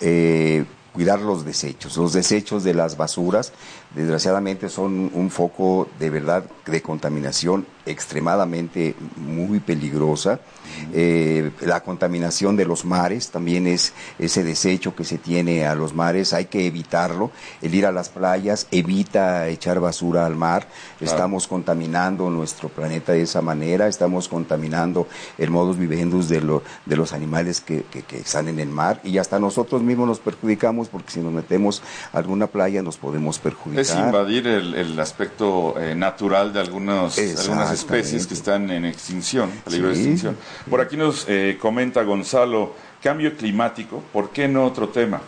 Eh, 0.00 0.64
cuidar 0.92 1.20
los 1.20 1.44
desechos. 1.44 1.96
Los 1.96 2.12
desechos 2.12 2.64
de 2.64 2.74
las 2.74 2.96
basuras, 2.96 3.52
desgraciadamente, 3.94 4.68
son 4.68 5.10
un 5.14 5.30
foco 5.30 5.88
de 5.98 6.10
verdad 6.10 6.44
de 6.66 6.82
contaminación 6.82 7.66
extremadamente 7.86 8.94
muy 9.16 9.60
peligrosa. 9.60 10.40
Eh, 10.92 11.50
la 11.60 11.82
contaminación 11.82 12.56
de 12.56 12.64
los 12.64 12.84
mares 12.84 13.30
también 13.30 13.66
es 13.66 13.92
ese 14.18 14.44
desecho 14.44 14.94
que 14.94 15.04
se 15.04 15.18
tiene 15.18 15.66
a 15.66 15.74
los 15.74 15.94
mares, 15.94 16.32
hay 16.32 16.46
que 16.46 16.66
evitarlo. 16.66 17.30
El 17.62 17.74
ir 17.74 17.86
a 17.86 17.92
las 17.92 18.08
playas 18.08 18.66
evita 18.70 19.48
echar 19.48 19.80
basura 19.80 20.26
al 20.26 20.36
mar. 20.36 20.68
Estamos 21.00 21.46
contaminando 21.46 22.30
nuestro 22.30 22.68
planeta 22.68 23.12
de 23.12 23.22
esa 23.22 23.42
manera, 23.42 23.88
estamos 23.88 24.28
contaminando 24.28 25.06
el 25.38 25.50
modus 25.50 25.78
vivendus 25.78 26.28
de, 26.28 26.40
lo, 26.40 26.62
de 26.86 26.96
los 26.96 27.12
animales 27.12 27.60
que, 27.60 27.84
que, 27.84 28.02
que 28.02 28.18
están 28.18 28.48
en 28.48 28.60
el 28.60 28.68
mar 28.68 29.00
y 29.04 29.18
hasta 29.18 29.38
nosotros 29.38 29.82
mismos 29.82 30.06
nos 30.06 30.18
perjudicamos 30.18 30.88
porque 30.88 31.10
si 31.10 31.20
nos 31.20 31.32
metemos 31.32 31.82
a 32.12 32.18
alguna 32.18 32.46
playa 32.46 32.82
nos 32.82 32.96
podemos 32.96 33.38
perjudicar. 33.38 33.80
Es 33.80 33.94
invadir 33.94 34.46
el, 34.46 34.74
el 34.74 34.98
aspecto 35.00 35.78
eh, 35.78 35.94
natural 35.94 36.52
de 36.52 36.60
algunos, 36.60 37.18
algunas 37.18 37.72
especies 37.72 38.26
que 38.26 38.34
están 38.34 38.70
en 38.70 38.84
extinción, 38.84 39.50
peligro 39.64 39.88
sí. 39.88 39.94
de 39.94 40.00
extinción. 40.00 40.36
Por 40.68 40.80
aquí 40.80 40.96
nos 40.96 41.26
eh, 41.28 41.56
comenta 41.60 42.02
Gonzalo, 42.02 42.74
cambio 43.02 43.34
climático, 43.36 44.02
¿por 44.12 44.30
qué 44.30 44.46
no 44.46 44.64
otro 44.64 44.88
tema? 44.88 45.20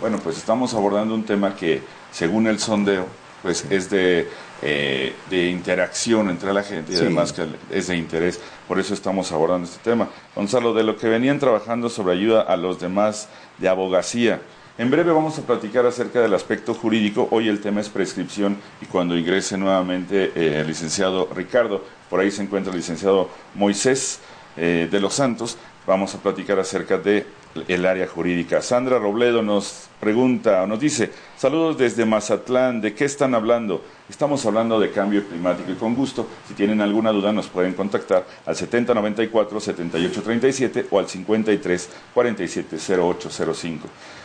Bueno, 0.00 0.18
pues 0.18 0.38
estamos 0.38 0.72
abordando 0.74 1.14
un 1.14 1.24
tema 1.24 1.54
que, 1.54 1.82
según 2.10 2.46
el 2.46 2.58
sondeo, 2.58 3.06
pues 3.42 3.66
es 3.70 3.90
de, 3.90 4.28
eh, 4.62 5.14
de 5.28 5.50
interacción 5.50 6.30
entre 6.30 6.52
la 6.52 6.62
gente 6.62 6.92
y 6.92 6.96
sí. 6.96 7.02
además 7.02 7.32
que 7.32 7.46
es 7.70 7.88
de 7.88 7.96
interés. 7.96 8.40
Por 8.66 8.78
eso 8.78 8.94
estamos 8.94 9.30
abordando 9.30 9.68
este 9.68 9.82
tema. 9.82 10.08
Gonzalo, 10.34 10.72
de 10.72 10.84
lo 10.84 10.96
que 10.96 11.08
venían 11.08 11.38
trabajando 11.38 11.88
sobre 11.88 12.14
ayuda 12.14 12.42
a 12.42 12.56
los 12.56 12.80
demás 12.80 13.28
de 13.58 13.68
abogacía, 13.68 14.40
en 14.78 14.92
breve 14.92 15.12
vamos 15.12 15.36
a 15.38 15.42
platicar 15.42 15.84
acerca 15.86 16.20
del 16.20 16.34
aspecto 16.34 16.72
jurídico. 16.72 17.26
Hoy 17.32 17.48
el 17.48 17.60
tema 17.60 17.80
es 17.80 17.88
prescripción 17.88 18.56
y 18.80 18.86
cuando 18.86 19.18
ingrese 19.18 19.58
nuevamente 19.58 20.30
eh, 20.36 20.60
el 20.60 20.68
licenciado 20.68 21.28
Ricardo, 21.34 21.84
por 22.08 22.20
ahí 22.20 22.30
se 22.30 22.42
encuentra 22.42 22.72
el 22.72 22.78
licenciado 22.78 23.28
Moisés 23.56 24.20
eh, 24.58 24.88
de 24.90 25.00
los 25.00 25.14
Santos, 25.14 25.56
vamos 25.86 26.14
a 26.14 26.18
platicar 26.18 26.58
acerca 26.58 26.98
de 26.98 27.24
el 27.66 27.86
área 27.86 28.06
jurídica. 28.06 28.60
Sandra 28.60 28.98
Robledo 28.98 29.40
nos 29.42 29.88
pregunta, 30.00 30.66
nos 30.66 30.80
dice, 30.80 31.10
saludos 31.36 31.78
desde 31.78 32.04
Mazatlán, 32.04 32.80
¿de 32.80 32.94
qué 32.94 33.04
están 33.04 33.34
hablando? 33.34 33.84
Estamos 34.08 34.46
hablando 34.46 34.78
de 34.78 34.90
cambio 34.90 35.26
climático 35.26 35.72
y 35.72 35.74
con 35.74 35.94
gusto, 35.94 36.26
si 36.46 36.54
tienen 36.54 36.80
alguna 36.80 37.10
duda 37.10 37.32
nos 37.32 37.48
pueden 37.48 37.74
contactar 37.74 38.24
al 38.46 38.54
7094-7837 38.54 40.86
o 40.90 40.98
al 40.98 41.06
5347-0805. 41.06 43.80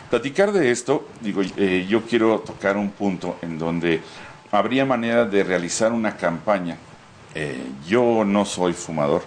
Platicar 0.09 0.51
de 0.51 0.71
esto, 0.71 1.07
digo, 1.21 1.41
eh, 1.57 1.85
yo 1.89 2.03
quiero 2.03 2.39
tocar 2.39 2.77
un 2.77 2.91
punto 2.91 3.37
en 3.41 3.57
donde 3.57 4.01
habría 4.51 4.85
manera 4.85 5.25
de 5.25 5.43
realizar 5.43 5.91
una 5.91 6.15
campaña. 6.15 6.77
Eh, 7.33 7.63
yo 7.87 8.23
no 8.23 8.45
soy 8.45 8.73
fumador, 8.73 9.23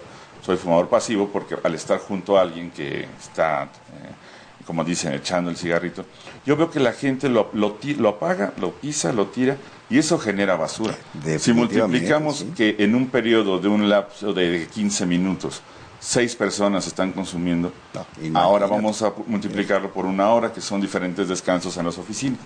soy 0.47 0.55
fumador 0.55 0.87
pasivo 0.87 1.27
porque 1.27 1.57
al 1.61 1.75
estar 1.75 1.99
junto 1.99 2.37
a 2.37 2.41
alguien 2.41 2.71
que 2.71 3.05
está, 3.19 3.63
eh, 3.63 4.65
como 4.65 4.85
dicen, 4.85 5.11
echando 5.11 5.51
el 5.51 5.57
cigarrito, 5.57 6.05
yo 6.45 6.55
veo 6.55 6.71
que 6.71 6.79
la 6.79 6.93
gente 6.93 7.27
lo, 7.27 7.49
lo, 7.51 7.77
lo, 7.97 8.07
apaga, 8.07 8.53
lo 8.55 8.71
pisa, 8.71 9.11
lo 9.11 9.25
tira 9.25 9.57
y 9.89 9.97
eso 9.97 10.17
genera 10.17 10.55
basura. 10.55 10.95
Si 11.37 11.51
multiplicamos 11.51 12.37
¿sí? 12.37 12.53
que 12.55 12.77
en 12.79 12.95
un 12.95 13.09
periodo 13.09 13.59
de 13.59 13.67
un 13.67 13.89
lapso 13.89 14.31
de 14.31 14.69
15 14.73 15.05
minutos, 15.05 15.61
seis 15.99 16.33
personas 16.33 16.87
están 16.87 17.11
consumiendo, 17.11 17.73
no, 17.93 18.39
ahora 18.39 18.67
vamos 18.67 19.01
a 19.01 19.11
multiplicarlo 19.25 19.91
por 19.91 20.05
una 20.05 20.29
hora, 20.29 20.53
que 20.53 20.61
son 20.61 20.79
diferentes 20.79 21.27
descansos 21.27 21.75
en 21.75 21.87
las 21.87 21.97
oficinas. 21.97 22.39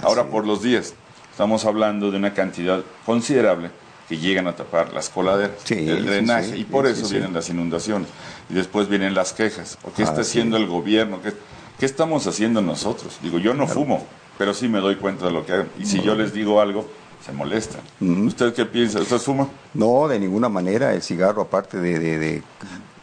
Ahora 0.00 0.22
por 0.22 0.46
los 0.46 0.62
días, 0.62 0.94
estamos 1.32 1.64
hablando 1.64 2.12
de 2.12 2.18
una 2.18 2.32
cantidad 2.32 2.84
considerable 3.04 3.72
que 4.08 4.16
llegan 4.16 4.46
a 4.46 4.56
tapar 4.56 4.92
las 4.92 5.10
coladeras, 5.10 5.52
sí, 5.64 5.88
el 5.88 6.06
drenaje, 6.06 6.52
sí, 6.52 6.60
y 6.60 6.64
por 6.64 6.86
eso 6.86 7.08
vienen 7.08 7.34
las 7.34 7.48
inundaciones. 7.50 8.08
Y 8.48 8.54
después 8.54 8.88
vienen 8.88 9.14
las 9.14 9.32
quejas. 9.32 9.76
¿O 9.84 9.92
¿Qué 9.92 10.02
ah, 10.02 10.06
está 10.06 10.22
haciendo 10.22 10.56
el 10.56 10.66
gobierno? 10.66 11.20
¿Qué, 11.20 11.34
¿Qué, 11.78 11.84
estamos 11.84 12.26
haciendo 12.26 12.62
nosotros? 12.62 13.18
Digo, 13.22 13.38
yo 13.38 13.52
no 13.52 13.66
claro. 13.66 13.80
fumo, 13.80 14.06
pero 14.38 14.54
sí 14.54 14.68
me 14.68 14.78
doy 14.78 14.96
cuenta 14.96 15.26
de 15.26 15.32
lo 15.32 15.44
que 15.44 15.52
hagan. 15.52 15.68
Y 15.78 15.84
si 15.84 16.00
yo 16.00 16.14
les 16.14 16.32
digo 16.32 16.60
algo, 16.60 16.88
se 17.24 17.32
molestan. 17.32 17.82
Uh 18.00 18.04
-huh. 18.06 18.26
¿Usted 18.28 18.54
qué 18.54 18.64
piensa? 18.64 19.00
¿Usted 19.00 19.18
fuma? 19.18 19.48
No, 19.74 20.08
de 20.08 20.18
ninguna 20.18 20.48
manera. 20.48 20.94
El 20.94 21.02
cigarro, 21.02 21.42
aparte 21.42 21.78
de, 21.78 21.98
de, 21.98 22.18
de 22.18 22.42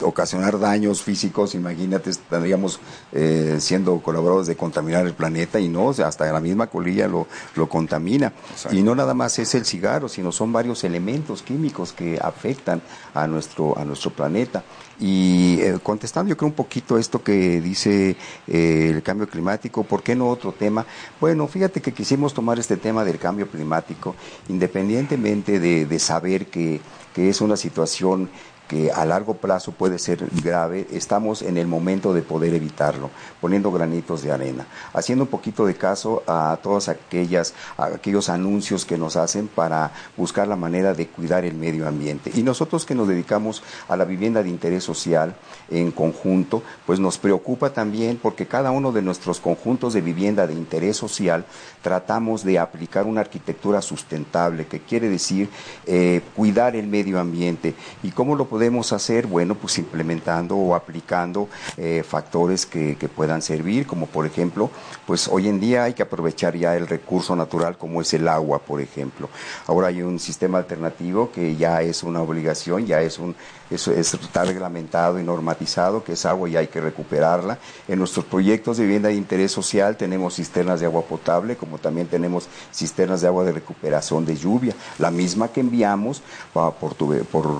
ocasionar 0.01 0.59
daños 0.59 1.01
físicos, 1.01 1.55
imagínate, 1.55 2.09
estaríamos 2.09 2.79
eh, 3.11 3.57
siendo 3.59 3.99
colaboradores 3.99 4.47
de 4.47 4.55
contaminar 4.55 5.05
el 5.05 5.13
planeta 5.13 5.59
y 5.59 5.69
no, 5.69 5.89
hasta 5.89 6.31
la 6.31 6.39
misma 6.39 6.67
colilla 6.67 7.07
lo, 7.07 7.27
lo 7.55 7.69
contamina. 7.69 8.33
Exacto. 8.51 8.77
Y 8.77 8.83
no 8.83 8.95
nada 8.95 9.13
más 9.13 9.39
es 9.39 9.55
el 9.55 9.65
cigarro, 9.65 10.09
sino 10.09 10.31
son 10.31 10.51
varios 10.51 10.83
elementos 10.83 11.41
químicos 11.41 11.93
que 11.93 12.19
afectan 12.21 12.81
a 13.13 13.27
nuestro, 13.27 13.77
a 13.77 13.85
nuestro 13.85 14.11
planeta. 14.11 14.63
Y 14.99 15.59
eh, 15.61 15.77
contestando 15.83 16.29
yo 16.29 16.37
creo 16.37 16.47
un 16.47 16.55
poquito 16.55 16.97
esto 16.97 17.21
que 17.21 17.59
dice 17.59 18.15
eh, 18.47 18.91
el 18.93 19.03
cambio 19.03 19.27
climático, 19.27 19.83
¿por 19.83 20.01
qué 20.01 20.15
no 20.15 20.29
otro 20.29 20.53
tema? 20.53 20.85
Bueno, 21.19 21.47
fíjate 21.47 21.81
que 21.81 21.93
quisimos 21.93 22.33
tomar 22.33 22.59
este 22.59 22.77
tema 22.77 23.03
del 23.03 23.19
cambio 23.19 23.49
climático, 23.49 24.15
independientemente 24.47 25.59
de, 25.59 25.85
de 25.85 25.99
saber 25.99 26.47
que, 26.47 26.79
que 27.13 27.29
es 27.29 27.41
una 27.41 27.57
situación 27.57 28.29
que 28.67 28.91
a 28.91 29.05
largo 29.05 29.35
plazo 29.35 29.71
puede 29.71 29.99
ser 29.99 30.27
grave, 30.43 30.87
estamos 30.91 31.41
en 31.41 31.57
el 31.57 31.67
momento 31.67 32.13
de 32.13 32.21
poder 32.21 32.53
evitarlo, 32.53 33.09
poniendo 33.41 33.71
granitos 33.71 34.23
de 34.23 34.31
arena, 34.31 34.65
haciendo 34.93 35.25
un 35.25 35.29
poquito 35.29 35.65
de 35.65 35.75
caso 35.75 36.23
a 36.27 36.57
todos 36.61 36.89
aquellas, 36.89 37.53
a 37.77 37.85
aquellos 37.85 38.29
anuncios 38.29 38.85
que 38.85 38.97
nos 38.97 39.15
hacen 39.15 39.47
para 39.47 39.91
buscar 40.17 40.47
la 40.47 40.55
manera 40.55 40.93
de 40.93 41.07
cuidar 41.07 41.45
el 41.45 41.55
medio 41.55 41.87
ambiente. 41.87 42.31
Y 42.33 42.43
nosotros 42.43 42.85
que 42.85 42.95
nos 42.95 43.07
dedicamos 43.07 43.63
a 43.87 43.95
la 43.95 44.05
vivienda 44.05 44.43
de 44.43 44.49
interés 44.49 44.83
social 44.83 45.35
en 45.69 45.91
conjunto, 45.91 46.63
pues 46.85 46.99
nos 46.99 47.17
preocupa 47.17 47.71
también 47.71 48.19
porque 48.21 48.47
cada 48.47 48.71
uno 48.71 48.91
de 48.91 49.01
nuestros 49.01 49.39
conjuntos 49.39 49.93
de 49.93 50.01
vivienda 50.01 50.47
de 50.47 50.53
interés 50.53 50.97
social 50.97 51.45
tratamos 51.85 52.43
de 52.43 52.57
aplicar 52.57 53.05
una 53.05 53.21
arquitectura 53.21 53.79
sustentable, 53.79 54.65
que 54.65 54.79
quiere 54.79 55.07
decir 55.07 55.51
eh, 55.85 56.21
cuidar 56.35 56.75
el 56.75 56.87
medio 56.87 57.19
ambiente. 57.19 57.75
¿Y 58.01 58.09
cómo 58.09 58.35
lo 58.35 58.45
podemos 58.45 58.91
hacer? 58.91 59.27
Bueno, 59.27 59.53
pues 59.53 59.77
implementando 59.77 60.55
o 60.55 60.73
aplicando 60.73 61.47
eh, 61.77 62.03
factores 62.03 62.65
que, 62.65 62.95
que, 62.95 63.07
puedan 63.07 63.43
servir, 63.43 63.85
como 63.85 64.07
por 64.07 64.25
ejemplo, 64.25 64.71
pues 65.05 65.27
hoy 65.27 65.47
en 65.47 65.59
día 65.59 65.83
hay 65.83 65.93
que 65.93 66.01
aprovechar 66.01 66.55
ya 66.57 66.75
el 66.75 66.87
recurso 66.87 67.35
natural 67.35 67.77
como 67.77 68.01
es 68.01 68.11
el 68.15 68.27
agua, 68.27 68.57
por 68.57 68.81
ejemplo. 68.81 69.29
Ahora 69.67 69.89
hay 69.89 70.01
un 70.01 70.17
sistema 70.17 70.57
alternativo 70.57 71.29
que 71.31 71.55
ya 71.55 71.83
es 71.83 72.01
una 72.01 72.19
obligación, 72.19 72.87
ya 72.87 73.01
es 73.01 73.19
un 73.19 73.35
eso, 73.69 73.91
está 73.91 74.43
reglamentado 74.43 75.19
y 75.19 75.23
normatizado 75.23 76.03
que 76.03 76.13
es 76.13 76.25
agua 76.25 76.47
y 76.49 76.55
hay 76.55 76.67
que 76.67 76.81
recuperarla. 76.81 77.57
En 77.87 77.99
nuestros 77.99 78.25
proyectos 78.25 78.77
de 78.77 78.83
vivienda 78.83 79.09
de 79.09 79.15
interés 79.15 79.51
social 79.51 79.97
tenemos 79.97 80.35
cisternas 80.35 80.79
de 80.79 80.85
agua 80.85 81.01
potable, 81.03 81.55
como 81.55 81.77
también 81.77 82.07
tenemos 82.07 82.47
cisternas 82.73 83.21
de 83.21 83.27
agua 83.27 83.43
de 83.43 83.53
recuperación 83.53 84.25
de 84.25 84.35
lluvia, 84.35 84.75
la 84.99 85.11
misma 85.11 85.47
que 85.47 85.61
enviamos 85.61 86.21
por, 86.53 86.93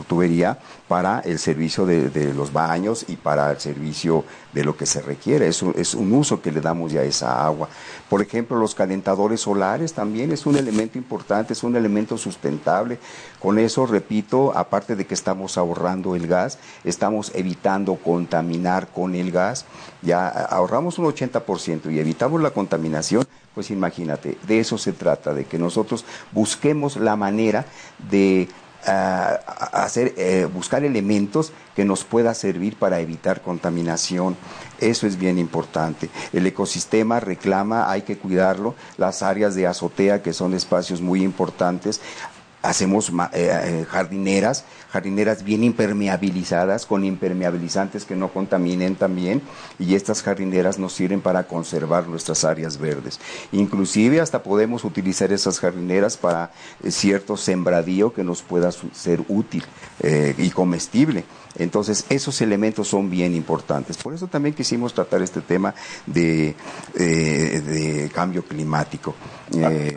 tubería 0.06 0.60
para 0.88 1.20
el 1.22 1.40
servicio 1.40 1.86
de, 1.86 2.34
los 2.34 2.54
baños 2.54 3.06
y 3.08 3.16
para 3.16 3.52
el 3.52 3.60
servicio 3.60 4.24
de 4.54 4.64
lo 4.64 4.78
que 4.78 4.86
se 4.86 5.02
requiere. 5.02 5.48
Es 5.48 5.64
es 5.76 5.96
un 5.96 6.14
uso 6.14 6.42
que 6.42 6.52
le 6.52 6.62
damos 6.62 6.92
ya 6.92 7.02
a 7.02 7.04
esa 7.04 7.46
agua. 7.46 7.70
Por 8.10 8.22
ejemplo, 8.22 8.58
los 8.58 8.76
calentadores 8.76 9.42
solares 9.42 9.94
también 9.94 10.32
es 10.32 10.46
un 10.46 10.56
elemento 10.56 10.98
importante, 10.98 11.54
es 11.54 11.64
un 11.64 11.76
elemento 11.76 12.18
sustentable. 12.18 13.00
Con 13.40 13.58
eso, 13.58 13.86
repito, 13.86 14.56
aparte 14.56 14.96
de 14.96 15.06
que 15.06 15.16
estamos 15.16 15.58
ahorrando 15.58 16.16
el 16.16 16.28
gas, 16.28 16.60
estamos 16.84 17.32
evitando 17.34 17.96
contaminar 17.96 18.88
con 18.88 19.16
el 19.16 19.32
gas. 19.32 19.66
Ya 20.02 20.28
ahorramos 20.28 21.00
un 21.00 21.06
80% 21.06 21.92
y 21.92 22.00
evitamos 22.00 22.42
la 22.42 22.52
contaminación. 22.52 23.26
Pues 23.56 23.72
imagínate, 23.72 24.38
de 24.46 24.60
eso 24.60 24.78
se 24.78 24.92
trata, 24.92 25.34
de 25.34 25.46
que 25.46 25.58
nosotros 25.58 26.06
busquemos 26.34 26.98
la 26.98 27.16
manera 27.16 27.66
de 28.10 28.50
hacer, 28.86 30.14
eh, 30.18 30.48
buscar 30.52 30.84
elementos 30.84 31.52
que 31.76 31.86
nos 31.86 32.04
pueda 32.04 32.34
servir 32.34 32.78
para 32.78 33.00
evitar 33.00 33.42
contaminación. 33.42 34.36
Eso 34.80 35.08
es 35.08 35.18
bien 35.18 35.38
importante. 35.40 36.10
El 36.34 36.46
ecosistema 36.46 37.20
reclama, 37.20 37.90
hay 37.90 38.04
que 38.04 38.18
cuidarlo. 38.18 38.76
Las 38.98 39.24
áreas 39.24 39.56
de 39.56 39.68
azotea, 39.68 40.22
que 40.22 40.34
son 40.34 40.54
espacios 40.54 41.02
muy 41.02 41.24
importantes, 41.24 42.02
hacemos 42.66 43.10
eh, 43.10 43.14
eh, 43.34 43.86
jardineras, 43.90 44.66
jardineras 44.92 45.44
bien 45.44 45.64
impermeabilizadas, 45.64 46.86
con 46.86 47.04
impermeabilizantes 47.04 48.06
que 48.06 48.16
no 48.16 48.30
contaminen 48.30 48.96
también, 48.96 49.42
y 49.80 49.96
estas 49.96 50.22
jardineras 50.22 50.80
nos 50.80 50.94
sirven 50.94 51.22
para 51.22 51.48
conservar 51.48 52.08
nuestras 52.08 52.44
áreas 52.44 52.78
verdes. 52.78 53.20
Inclusive 53.52 54.22
hasta 54.22 54.44
podemos 54.44 54.84
utilizar 54.84 55.32
esas 55.32 55.60
jardineras 55.60 56.18
para 56.18 56.52
eh, 56.84 56.92
cierto 56.92 57.38
sembradío 57.38 58.14
que 58.14 58.24
nos 58.24 58.42
pueda 58.42 58.72
ser 58.72 59.24
útil 59.28 59.64
y 60.38 60.50
comestible. 60.52 61.24
Entonces, 61.58 62.06
esos 62.10 62.42
elementos 62.42 62.88
son 62.88 63.10
bien 63.10 63.36
importantes. 63.36 63.98
Por 63.98 64.14
eso 64.14 64.28
también 64.28 64.56
quisimos 64.56 64.94
tratar 64.94 65.22
este 65.22 65.42
tema 65.42 65.74
de, 66.06 66.56
de 66.94 68.12
cambio 68.14 68.44
climático. 68.44 69.16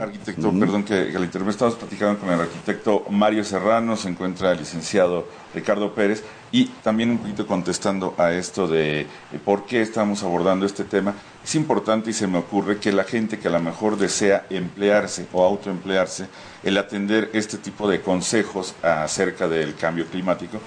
arquitecto, 0.00 0.52
perdón 0.52 0.84
que, 0.84 1.10
que 1.10 1.18
le 1.18 1.24
interrumpa, 1.24 1.50
estamos 1.50 1.74
platicando 1.74 2.20
con 2.20 2.30
el 2.30 2.40
arquitecto 2.40 3.04
Mario 3.10 3.44
Serrano, 3.44 3.96
se 3.96 4.08
encuentra 4.08 4.52
el 4.52 4.58
licenciado 4.58 5.26
Ricardo 5.54 5.94
Pérez 5.94 6.22
y 6.52 6.66
también 6.82 7.10
un 7.10 7.18
poquito 7.18 7.46
contestando 7.46 8.14
a 8.16 8.32
esto 8.32 8.66
de 8.66 9.06
por 9.44 9.66
qué 9.66 9.82
estamos 9.82 10.22
abordando 10.22 10.66
este 10.66 10.84
tema. 10.84 11.14
Es 11.44 11.54
importante 11.54 12.10
y 12.10 12.12
se 12.12 12.26
me 12.26 12.38
ocurre 12.38 12.78
que 12.78 12.92
la 12.92 13.04
gente 13.04 13.38
que 13.38 13.48
a 13.48 13.50
lo 13.50 13.60
mejor 13.60 13.96
desea 13.96 14.46
emplearse 14.50 15.26
o 15.32 15.42
autoemplearse, 15.42 16.26
el 16.62 16.76
atender 16.76 17.30
este 17.32 17.56
tipo 17.56 17.88
de 17.88 18.02
consejos 18.02 18.74
acerca 18.82 19.48
del 19.48 19.74
cambio 19.74 20.06
climático, 20.06 20.58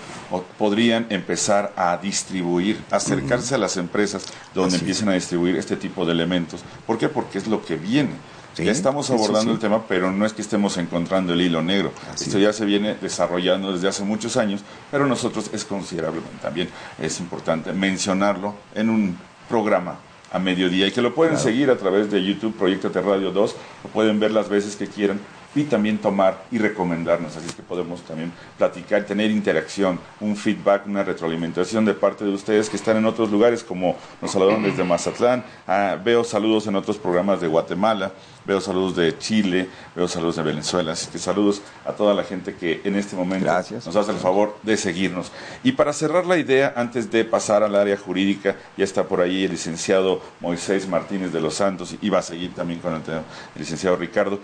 podrían 0.57 1.05
empezar 1.09 1.73
a 1.75 1.97
distribuir, 1.97 2.83
acercarse 2.89 3.55
a 3.55 3.59
las 3.59 3.77
empresas 3.77 4.25
donde 4.55 4.77
empiecen 4.77 5.09
a 5.09 5.13
distribuir 5.13 5.55
este 5.55 5.75
tipo 5.75 6.05
de 6.05 6.13
elementos. 6.13 6.63
¿Por 6.87 6.97
qué? 6.97 7.09
Porque 7.09 7.37
es 7.37 7.47
lo 7.47 7.63
que 7.63 7.75
viene 7.75 8.13
ya 8.63 8.71
estamos 8.71 9.09
abordando 9.09 9.51
el 9.51 9.59
tema, 9.59 9.85
pero 9.87 10.11
no 10.11 10.25
es 10.25 10.33
que 10.33 10.41
estemos 10.41 10.77
encontrando 10.77 11.33
el 11.33 11.41
hilo 11.41 11.61
negro. 11.61 11.91
Esto 12.13 12.37
ya 12.39 12.53
se 12.53 12.65
viene 12.65 12.95
desarrollando 12.95 13.73
desde 13.73 13.87
hace 13.87 14.03
muchos 14.03 14.37
años, 14.37 14.61
pero 14.89 15.05
nosotros 15.05 15.49
es 15.53 15.65
considerablemente 15.65 16.37
también 16.41 16.69
es 16.99 17.19
importante 17.19 17.73
mencionarlo 17.73 18.55
en 18.75 18.89
un 18.89 19.17
programa 19.49 19.99
a 20.31 20.39
mediodía. 20.39 20.87
Y 20.87 20.91
que 20.91 21.01
lo 21.01 21.13
pueden 21.13 21.37
seguir 21.37 21.69
a 21.69 21.77
través 21.77 22.09
de 22.11 22.23
YouTube 22.23 22.55
Proyecto 22.55 22.89
Radio 22.89 23.31
2, 23.31 23.55
lo 23.83 23.89
pueden 23.89 24.19
ver 24.19 24.31
las 24.31 24.49
veces 24.49 24.75
que 24.75 24.87
quieran 24.87 25.19
y 25.53 25.63
también 25.63 25.97
tomar 25.97 26.43
y 26.51 26.57
recomendarnos. 26.57 27.35
Así 27.35 27.53
que 27.53 27.61
podemos 27.61 28.01
también 28.01 28.31
platicar, 28.57 29.05
tener 29.05 29.31
interacción, 29.31 29.99
un 30.19 30.35
feedback, 30.35 30.87
una 30.87 31.03
retroalimentación 31.03 31.85
de 31.85 31.93
parte 31.93 32.23
de 32.23 32.31
ustedes 32.31 32.69
que 32.69 32.77
están 32.77 32.97
en 32.97 33.05
otros 33.05 33.31
lugares, 33.31 33.63
como 33.63 33.97
nos 34.21 34.31
saludaron 34.31 34.63
desde 34.63 34.83
Mazatlán. 34.83 35.43
Ah, 35.67 35.97
veo 36.03 36.23
saludos 36.23 36.67
en 36.67 36.75
otros 36.75 36.97
programas 36.97 37.41
de 37.41 37.47
Guatemala, 37.47 38.11
veo 38.45 38.61
saludos 38.61 38.95
de 38.95 39.17
Chile, 39.17 39.67
veo 39.95 40.07
saludos 40.07 40.37
de 40.37 40.43
Venezuela. 40.43 40.93
Así 40.93 41.07
que 41.07 41.19
saludos 41.19 41.61
a 41.85 41.91
toda 41.91 42.13
la 42.13 42.23
gente 42.23 42.55
que 42.55 42.81
en 42.83 42.95
este 42.95 43.15
momento 43.15 43.51
nos 43.85 43.95
hace 43.95 44.11
el 44.11 44.17
favor 44.17 44.57
de 44.63 44.77
seguirnos. 44.77 45.31
Y 45.63 45.73
para 45.73 45.93
cerrar 45.93 46.25
la 46.25 46.37
idea, 46.37 46.73
antes 46.75 47.11
de 47.11 47.25
pasar 47.25 47.63
al 47.63 47.75
área 47.75 47.97
jurídica, 47.97 48.55
ya 48.77 48.83
está 48.83 49.03
por 49.03 49.21
ahí 49.21 49.43
el 49.43 49.51
licenciado 49.51 50.21
Moisés 50.39 50.87
Martínez 50.87 51.31
de 51.33 51.41
los 51.41 51.55
Santos 51.55 51.95
y 52.01 52.09
va 52.09 52.19
a 52.19 52.23
seguir 52.23 52.53
también 52.53 52.79
con 52.79 52.93
el, 52.93 53.01
el 53.01 53.23
licenciado 53.55 53.95
Ricardo 53.95 54.39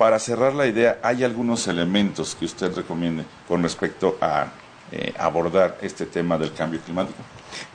para 0.00 0.18
cerrar 0.18 0.54
la 0.54 0.66
idea, 0.66 0.98
¿hay 1.02 1.24
algunos 1.24 1.68
elementos 1.68 2.34
que 2.34 2.46
usted 2.46 2.74
recomiende 2.74 3.22
con 3.46 3.62
respecto 3.62 4.16
a 4.18 4.46
eh, 4.90 5.12
abordar 5.18 5.76
este 5.82 6.06
tema 6.06 6.38
del 6.38 6.54
cambio 6.54 6.80
climático? 6.80 7.18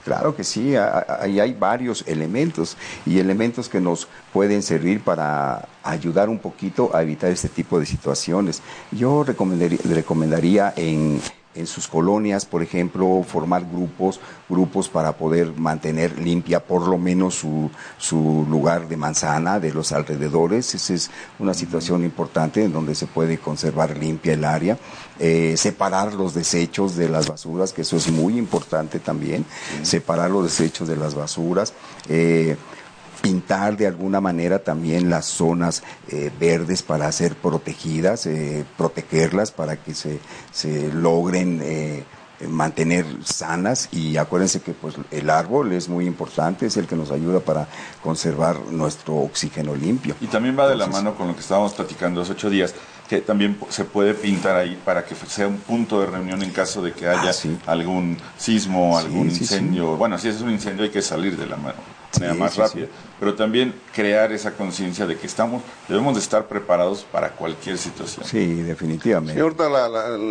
Claro 0.03 0.35
que 0.35 0.43
sí, 0.43 0.75
hay 0.75 1.53
varios 1.53 2.03
elementos 2.07 2.77
y 3.05 3.19
elementos 3.19 3.69
que 3.69 3.79
nos 3.79 4.07
pueden 4.33 4.63
servir 4.63 5.03
para 5.03 5.67
ayudar 5.83 6.27
un 6.29 6.39
poquito 6.39 6.95
a 6.95 7.03
evitar 7.03 7.29
este 7.29 7.47
tipo 7.47 7.79
de 7.79 7.85
situaciones. 7.85 8.63
Yo 8.91 9.23
recomendaría 9.23 10.73
en 10.75 11.21
en 11.55 11.67
sus 11.67 11.87
colonias, 11.87 12.45
por 12.45 12.61
ejemplo, 12.61 13.23
formar 13.27 13.65
grupos, 13.65 14.19
grupos 14.49 14.89
para 14.89 15.13
poder 15.13 15.53
mantener 15.55 16.19
limpia 16.19 16.59
por 16.59 16.87
lo 16.87 16.97
menos 16.97 17.35
su, 17.35 17.69
su 17.97 18.45
lugar 18.49 18.87
de 18.87 18.97
manzana 18.97 19.59
de 19.59 19.73
los 19.73 19.91
alrededores. 19.91 20.75
Esa 20.75 20.93
es 20.93 21.11
una 21.39 21.53
situación 21.53 22.03
importante 22.03 22.63
en 22.63 22.73
donde 22.73 22.95
se 22.95 23.07
puede 23.07 23.37
conservar 23.37 23.97
limpia 23.97 24.33
el 24.33 24.45
área. 24.45 24.77
Eh, 25.19 25.55
separar 25.57 26.13
los 26.13 26.33
desechos 26.33 26.95
de 26.97 27.07
las 27.07 27.27
basuras, 27.27 27.71
que 27.71 27.83
eso 27.83 27.95
es 27.95 28.11
muy 28.11 28.37
importante 28.37 28.99
también, 28.99 29.45
separar 29.81 30.29
los 30.29 30.43
desechos 30.43 30.87
de 30.87 30.97
las 30.97 31.15
basuras. 31.15 31.73
Eh, 32.09 32.57
pintar 33.25 33.75
de 33.75 33.87
alguna 33.87 34.21
manera 34.21 34.59
también 34.59 35.09
las 35.09 35.25
zonas 35.25 35.81
eh, 36.09 36.31
verdes 36.39 36.83
para 36.83 37.11
ser 37.11 37.35
protegidas, 37.35 38.27
eh, 38.27 38.63
protegerlas 38.77 39.51
para 39.51 39.77
que 39.77 39.95
se, 39.95 40.19
se 40.51 40.93
logren 40.93 41.59
eh, 41.63 42.03
mantener 42.47 43.03
sanas 43.23 43.89
y 43.91 44.17
acuérdense 44.17 44.61
que 44.61 44.73
pues 44.73 44.95
el 45.09 45.31
árbol 45.31 45.71
es 45.71 45.89
muy 45.89 46.05
importante, 46.05 46.67
es 46.67 46.77
el 46.77 46.85
que 46.85 46.95
nos 46.95 47.09
ayuda 47.09 47.39
para 47.39 47.67
conservar 48.03 48.59
nuestro 48.69 49.15
oxígeno 49.15 49.73
limpio. 49.73 50.15
Y 50.21 50.27
también 50.27 50.55
va 50.57 50.67
de 50.67 50.75
la 50.75 50.85
mano 50.85 51.15
con 51.15 51.27
lo 51.27 51.33
que 51.33 51.41
estábamos 51.41 51.73
platicando 51.73 52.21
hace 52.21 52.33
ocho 52.33 52.51
días, 52.51 52.75
que 53.09 53.21
también 53.21 53.57
se 53.69 53.85
puede 53.85 54.13
pintar 54.13 54.55
ahí 54.55 54.79
para 54.85 55.03
que 55.03 55.15
sea 55.15 55.47
un 55.47 55.57
punto 55.57 55.99
de 55.99 56.05
reunión 56.05 56.43
en 56.43 56.51
caso 56.51 56.83
de 56.83 56.91
que 56.91 57.07
haya 57.07 57.31
ah, 57.31 57.71
algún 57.71 58.17
sismo, 58.37 58.99
algún 58.99 59.31
incendio. 59.31 59.97
Bueno, 59.97 60.19
si 60.19 60.27
es 60.27 60.41
un 60.41 60.51
incendio 60.51 60.83
hay 60.83 60.91
que 60.91 61.01
salir 61.01 61.35
de 61.37 61.47
la 61.47 61.57
mano 61.57 61.94
más 62.35 62.55
rápida, 62.57 62.87
pero 63.19 63.35
también 63.35 63.73
crear 63.93 64.31
esa 64.31 64.51
conciencia 64.51 65.05
de 65.05 65.17
que 65.17 65.27
estamos, 65.27 65.61
debemos 65.87 66.15
de 66.15 66.21
estar 66.21 66.47
preparados 66.47 67.05
para 67.11 67.31
cualquier 67.31 67.77
situación. 67.77 68.25
Sí, 68.25 68.61
definitivamente. 68.61 69.41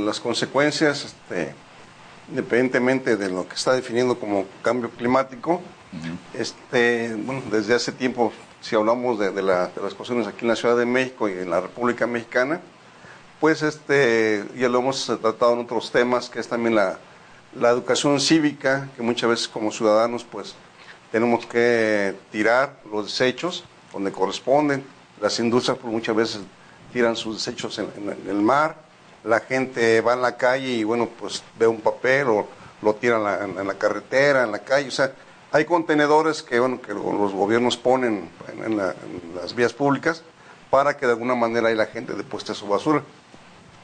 las 0.05 0.21
consecuencias, 0.21 1.05
este, 1.05 1.55
independientemente 2.29 3.17
de 3.17 3.31
lo 3.31 3.47
que 3.49 3.55
está 3.55 3.73
definiendo 3.73 4.19
como 4.19 4.47
cambio 4.63 4.91
climático, 4.91 5.61
este, 6.33 7.15
bueno, 7.15 7.43
desde 7.53 7.75
hace 7.75 7.93
tiempo, 7.93 8.33
si 8.61 8.75
hablamos 8.75 9.19
de, 9.19 9.43
las 9.43 9.71
cuestiones 9.97 10.27
aquí 10.27 10.39
en 10.43 10.49
la 10.49 10.57
Ciudad 10.57 10.77
de 10.77 10.87
México 10.87 11.29
y 11.29 11.33
en 11.33 11.51
la 11.51 11.61
República 11.61 12.07
Mexicana, 12.07 12.61
pues 13.41 13.63
este, 13.63 14.45
ya 14.57 14.69
lo 14.69 14.79
hemos 14.79 15.05
tratado 15.05 15.53
en 15.53 15.61
otros 15.61 15.93
temas, 15.93 16.29
que 16.29 16.41
es 16.41 16.49
también 16.49 16.75
la, 16.75 16.99
la 17.55 17.71
educación 17.71 18.21
cívica, 18.21 18.89
que 18.97 19.03
muchas 19.03 19.31
veces 19.31 19.49
como 19.49 19.71
ciudadanos, 19.71 20.25
pues 20.25 20.55
tenemos 21.15 21.47
que 21.47 22.13
tirar 22.33 22.81
los 22.91 23.05
desechos 23.05 23.63
donde 23.93 24.11
corresponden. 24.11 24.85
Las 25.21 25.39
industrias 25.39 25.79
pues, 25.79 25.93
muchas 25.93 26.17
veces 26.17 26.41
tiran 26.93 27.15
sus 27.15 27.37
desechos 27.37 27.79
en, 27.79 27.89
el 28.29 28.41
mar, 28.41 28.75
la 29.23 29.39
gente 29.39 30.01
va 30.01 30.15
en 30.15 30.23
la 30.23 30.37
calle 30.37 30.73
y 30.73 30.83
bueno, 30.83 31.09
pues 31.21 31.45
ve 31.57 31.69
un 31.69 31.81
papel 31.81 32.27
o 32.27 32.49
lo 32.83 32.97
tiran 32.97 33.57
en 33.57 33.65
la, 33.65 33.75
carretera, 33.75 34.43
en 34.43 34.51
la 34.51 34.59
calle, 34.59 34.89
o 34.89 34.91
sea, 34.91 35.13
hay 35.53 35.65
contenedores 35.65 36.43
que, 36.43 36.59
bueno, 36.59 36.83
que 36.83 36.93
los 36.93 37.33
gobiernos 37.33 37.77
ponen 37.77 38.29
en, 38.65 38.77
las 38.77 39.55
vías 39.55 39.73
públicas 39.73 40.25
para 40.69 40.97
que 40.97 41.07
de 41.07 41.13
alguna 41.13 41.37
manera 41.37 41.69
ahí 41.69 41.77
la 41.77 41.87
gente 41.87 42.15
depueste 42.15 42.55
su 42.55 42.67
basura. 42.67 43.05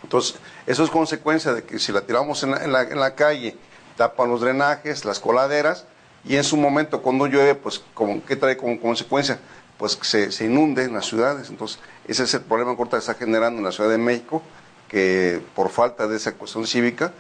Entonces, 0.02 0.34
eso 0.66 0.82
es 0.82 0.90
consecuencia 0.90 1.54
de 1.54 1.62
que 1.62 1.78
si 1.78 1.92
la 1.92 2.00
tiramos 2.00 2.42
en 2.42 2.72
la, 2.72 2.82
en 2.82 2.98
la 2.98 3.14
calle, 3.14 3.56
tapan 3.96 4.30
los 4.30 4.40
drenajes, 4.40 5.04
las 5.04 5.20
coladeras, 5.20 5.86
y 6.24 6.36
en 6.36 6.44
su 6.44 6.56
momento 6.56 7.00
cuando 7.00 7.26
llueve, 7.26 7.54
pues 7.54 7.82
como, 7.94 8.24
¿qué 8.24 8.36
trae 8.36 8.56
como 8.56 8.78
consecuencia? 8.80 9.40
Pues 9.78 9.96
que 9.96 10.04
se, 10.04 10.32
se 10.32 10.44
inunde 10.44 10.84
en 10.84 10.92
las 10.92 11.06
ciudades. 11.06 11.48
Entonces, 11.48 11.78
ese 12.06 12.24
es 12.24 12.34
el 12.34 12.42
problema 12.42 12.76
que 12.76 12.96
está 12.96 13.14
generando 13.14 13.58
en 13.58 13.64
la 13.64 13.72
Ciudad 13.72 13.90
de 13.90 13.98
México, 13.98 14.42
que 14.88 15.40
por 15.54 15.70
falta 15.70 16.06
de 16.06 16.16
esa 16.16 16.32
cuestión 16.32 16.66
cívica, 16.66 17.12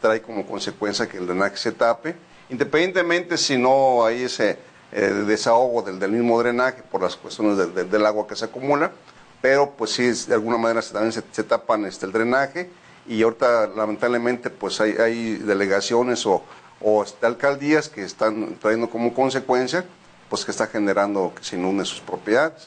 trae 0.00 0.20
como 0.22 0.46
consecuencia 0.46 1.08
que 1.08 1.16
el 1.16 1.26
drenaje 1.26 1.56
se 1.56 1.72
tape, 1.72 2.14
independientemente 2.50 3.38
si 3.38 3.56
no 3.56 4.04
hay 4.04 4.24
ese 4.24 4.58
eh, 4.92 5.00
desahogo 5.26 5.82
del, 5.82 5.98
del, 5.98 6.12
mismo 6.12 6.38
drenaje 6.38 6.82
por 6.82 7.02
las 7.02 7.16
cuestiones 7.16 7.56
de, 7.56 7.66
de, 7.68 7.84
del 7.84 8.06
agua 8.06 8.26
que 8.26 8.36
se 8.36 8.44
acumula, 8.44 8.92
pero 9.40 9.70
pues 9.70 9.92
sí, 9.92 10.12
de 10.28 10.34
alguna 10.34 10.58
manera 10.58 10.82
también 10.82 11.12
se, 11.12 11.22
se 11.32 11.42
tapan 11.42 11.86
este, 11.86 12.06
el 12.06 12.12
drenaje 12.12 12.70
y 13.06 13.22
ahorita 13.22 13.68
lamentablemente 13.68 14.50
pues 14.50 14.80
hay 14.80 15.36
delegaciones 15.36 16.24
o, 16.26 16.42
o 16.80 17.02
este, 17.02 17.26
alcaldías 17.26 17.88
que 17.88 18.02
están 18.02 18.56
trayendo 18.60 18.90
como 18.90 19.14
consecuencia 19.14 19.84
pues 20.28 20.44
que 20.44 20.50
está 20.50 20.66
generando 20.66 21.32
que 21.36 21.44
se 21.44 21.56
inunden 21.56 21.86
sus 21.86 22.00
propiedades. 22.00 22.66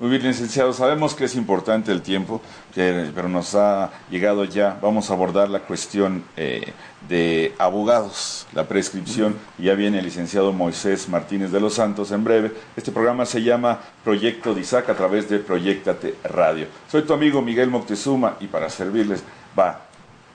Muy 0.00 0.10
bien, 0.10 0.22
licenciado, 0.22 0.72
sabemos 0.72 1.14
que 1.14 1.26
es 1.26 1.36
importante 1.36 1.92
el 1.92 2.02
tiempo, 2.02 2.40
pero 2.74 3.28
nos 3.28 3.54
ha 3.54 3.90
llegado 4.10 4.44
ya, 4.44 4.76
vamos 4.82 5.10
a 5.10 5.12
abordar 5.12 5.48
la 5.48 5.60
cuestión 5.60 6.24
eh, 6.36 6.72
de 7.08 7.54
abogados, 7.58 8.48
la 8.52 8.66
prescripción, 8.66 9.36
y 9.58 9.64
ya 9.64 9.74
viene 9.74 10.00
el 10.00 10.04
licenciado 10.04 10.52
Moisés 10.52 11.08
Martínez 11.08 11.52
de 11.52 11.60
los 11.60 11.74
Santos 11.74 12.10
en 12.10 12.24
breve. 12.24 12.52
Este 12.76 12.90
programa 12.90 13.26
se 13.26 13.42
llama 13.42 13.80
Proyecto 14.02 14.54
DISAC 14.54 14.88
a 14.88 14.96
través 14.96 15.28
de 15.28 15.38
Proyectate 15.38 16.16
Radio. 16.24 16.66
Soy 16.90 17.02
tu 17.02 17.12
amigo 17.12 17.40
Miguel 17.40 17.70
Moctezuma 17.70 18.36
y 18.40 18.48
para 18.48 18.70
servirles, 18.70 19.22
va, 19.56 19.86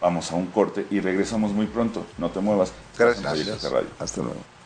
vamos 0.01 0.31
a 0.31 0.35
un 0.35 0.47
corte 0.47 0.85
y 0.89 0.99
regresamos 0.99 1.51
muy 1.51 1.67
pronto. 1.67 2.05
No 2.17 2.29
te 2.29 2.39
muevas. 2.39 2.73
Gracias. 2.97 3.23
Gracias. 3.23 3.71
Radio. 3.71 4.56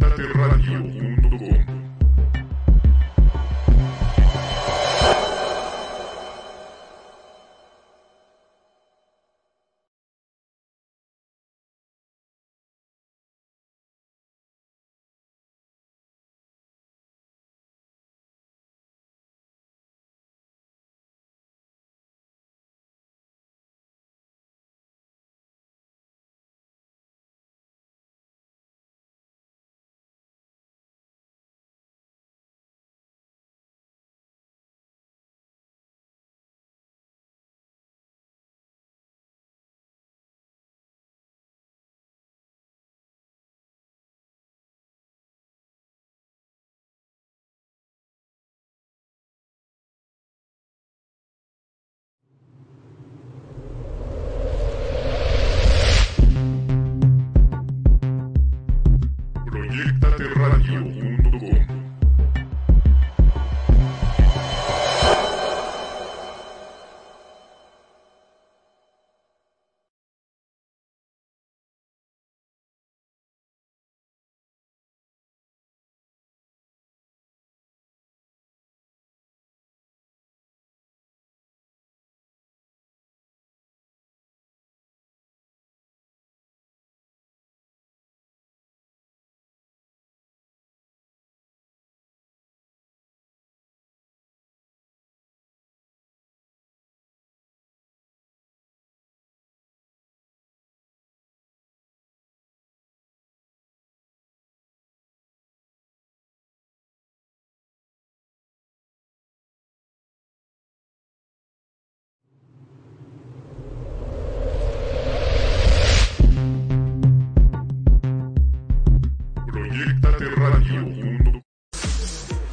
Hasta 0.00 0.16
luego. 0.16 1.03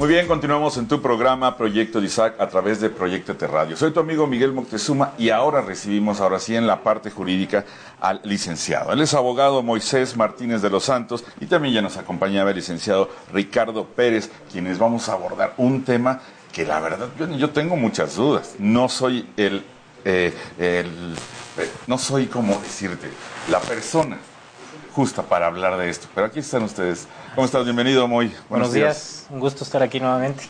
Muy 0.02 0.10
bien, 0.10 0.26
continuamos 0.26 0.78
en 0.78 0.88
tu 0.88 1.00
programa 1.00 1.56
Proyecto 1.56 2.02
de 2.02 2.08
Isaac 2.08 2.34
a 2.40 2.48
través 2.48 2.82
de 2.82 2.90
Proyecto 2.90 3.36
Radio. 3.46 3.78
Soy 3.78 3.92
tu 3.92 4.00
amigo 4.00 4.26
Miguel 4.26 4.52
Moctezuma 4.52 5.14
y 5.20 5.30
ahora 5.30 5.62
recibimos, 5.62 6.20
ahora 6.22 6.40
sí, 6.40 6.56
en 6.56 6.66
la 6.66 6.82
parte 6.82 7.12
jurídica 7.12 7.66
al 8.00 8.20
licenciado. 8.24 8.94
Él 8.94 9.02
es 9.02 9.14
abogado 9.14 9.62
Moisés 9.62 10.18
Martínez 10.18 10.64
de 10.64 10.72
los 10.72 10.86
Santos 10.86 11.24
y 11.40 11.46
también 11.46 11.76
ya 11.76 11.84
nos 11.84 11.98
acompañaba 11.98 12.50
el 12.50 12.56
licenciado 12.56 13.12
Ricardo 13.32 13.86
Pérez, 13.86 14.32
quienes 14.52 14.80
vamos 14.80 15.08
a 15.08 15.14
abordar 15.14 15.54
un 15.58 15.84
tema 15.84 16.20
que 16.52 16.66
la 16.66 16.80
verdad 16.80 17.10
yo, 17.20 17.28
yo 17.38 17.52
tengo 17.52 17.76
muchas 17.76 18.16
dudas. 18.16 18.56
No 18.58 18.90
soy 18.90 19.30
el, 19.38 19.64
eh, 20.04 20.34
el, 20.58 21.14
no 21.86 22.00
soy 22.00 22.26
como 22.26 22.60
decirte, 22.60 23.08
la 23.52 23.60
persona 23.60 24.18
justa 24.94 25.24
para 25.24 25.48
hablar 25.48 25.78
de 25.78 25.90
esto. 25.90 26.08
Pero 26.14 26.28
aquí 26.28 26.40
están 26.40 26.64
ustedes. 26.64 27.08
¿Cómo 27.36 27.46
estás? 27.46 27.64
Bienvenido, 27.64 28.08
Moy. 28.08 28.28
Buenos, 28.28 28.50
Buenos 28.50 28.74
días. 28.74 28.96
días. 28.96 29.28
Un 29.30 29.40
gusto 29.40 29.64
estar 29.64 29.82
aquí 29.82 30.00
nuevamente. 30.00 30.44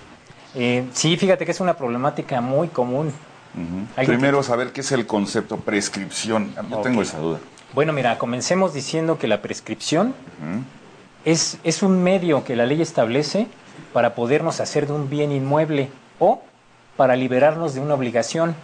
Eh, 0.56 0.86
sí, 0.94 1.16
fíjate 1.18 1.46
que 1.46 1.52
es 1.52 1.60
una 1.60 1.76
problemática 1.76 2.42
muy 2.42 2.68
común. 2.68 3.14
Uh 3.56 3.60
-huh. 4.02 4.06
Primero, 4.06 4.40
que... 4.40 4.44
saber 4.44 4.72
qué 4.72 4.82
es 4.82 4.92
el 4.92 5.06
concepto 5.06 5.58
prescripción. 5.58 6.54
Yo 6.56 6.80
okay. 6.80 6.92
tengo 6.92 7.02
esa 7.02 7.20
duda. 7.20 7.40
Bueno, 7.74 7.94
mira, 7.94 8.18
comencemos 8.18 8.74
diciendo 8.74 9.18
que 9.18 9.28
la 9.28 9.42
prescripción 9.42 10.14
es, 11.24 11.58
es 11.64 11.84
un 11.84 12.04
medio 12.04 12.44
que 12.44 12.56
la 12.56 12.66
ley 12.66 12.82
establece 12.82 13.48
para 13.94 14.14
podernos 14.14 14.60
hacer 14.60 14.88
de 14.88 14.94
un 14.94 15.10
bien 15.10 15.32
inmueble 15.32 15.90
o 16.20 16.42
para 16.98 17.16
liberarnos 17.16 17.74
de 17.74 17.80
una 17.80 17.94
obligación. 17.94 18.56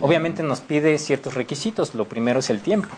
Obviamente 0.00 0.42
nos 0.42 0.60
pide 0.60 0.98
ciertos 0.98 1.34
requisitos. 1.34 1.94
Lo 1.94 2.06
primero 2.06 2.40
es 2.40 2.50
el 2.50 2.60
tiempo. 2.60 2.88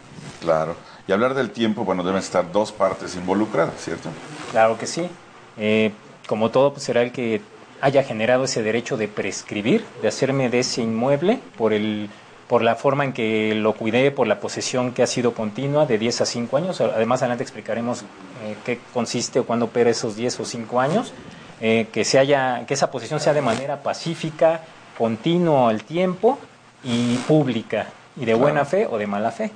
Claro. 0.41 0.75
Y 1.09 1.13
hablar 1.13 1.33
del 1.33 1.51
tiempo, 1.51 1.87
bueno, 1.87 2.05
deben 2.05 2.19
estar 2.19 2.53
dos 2.53 2.71
partes 2.71 3.17
involucradas, 3.17 3.83
¿cierto? 3.83 4.11
Claro 4.51 4.77
que 4.77 4.87
sí. 4.87 5.09
Eh, 5.57 5.91
como 6.27 6.51
todo, 6.51 6.75
pues 6.75 6.85
será 6.85 7.01
el 7.01 7.13
que 7.13 7.41
haya 7.81 8.03
generado 8.03 8.45
ese 8.45 8.63
derecho 8.63 8.99
de 8.99 9.09
prescribir, 9.09 9.85
de 10.03 10.09
hacerme 10.09 10.51
de 10.51 10.61
ese 10.61 10.83
inmueble 10.83 11.41
por 11.57 11.73
el 11.73 12.11
por 12.47 12.63
la 12.63 12.77
forma 12.77 13.05
en 13.05 13.13
que 13.13 13.55
lo 13.55 13.75
cuidé, 13.75 14.11
por 14.11 14.27
la 14.27 14.41
posesión 14.41 14.93
que 14.93 15.03
ha 15.03 15.07
sido 15.07 15.35
continua 15.35 15.85
de 15.85 15.99
10 15.99 16.23
a 16.23 16.27
5 16.27 16.57
años. 16.57 16.81
Además, 16.81 17.21
adelante 17.21 17.45
explicaremos 17.45 18.03
eh, 18.03 18.57
qué 18.65 18.81
consiste 18.95 19.39
o 19.39 19.45
cuándo 19.45 19.67
opera 19.67 19.91
esos 19.91 20.17
10 20.17 20.41
o 20.41 20.45
5 20.47 20.81
años. 20.81 21.13
Eh, 21.61 21.89
que, 21.93 22.07
se 22.07 22.19
haya, 22.19 22.65
que 22.67 22.73
esa 22.73 22.91
posesión 22.91 23.21
sea 23.21 23.35
de 23.35 23.43
manera 23.43 23.83
pacífica, 23.83 24.63
continua 24.97 25.69
al 25.69 25.85
tiempo 25.85 26.39
y 26.83 27.17
pública, 27.19 27.89
y 28.17 28.25
de 28.25 28.33
buena 28.33 28.65
fe 28.65 28.87
o 28.87 28.97
de 28.97 29.07
mala 29.07 29.31
fe. 29.31 29.51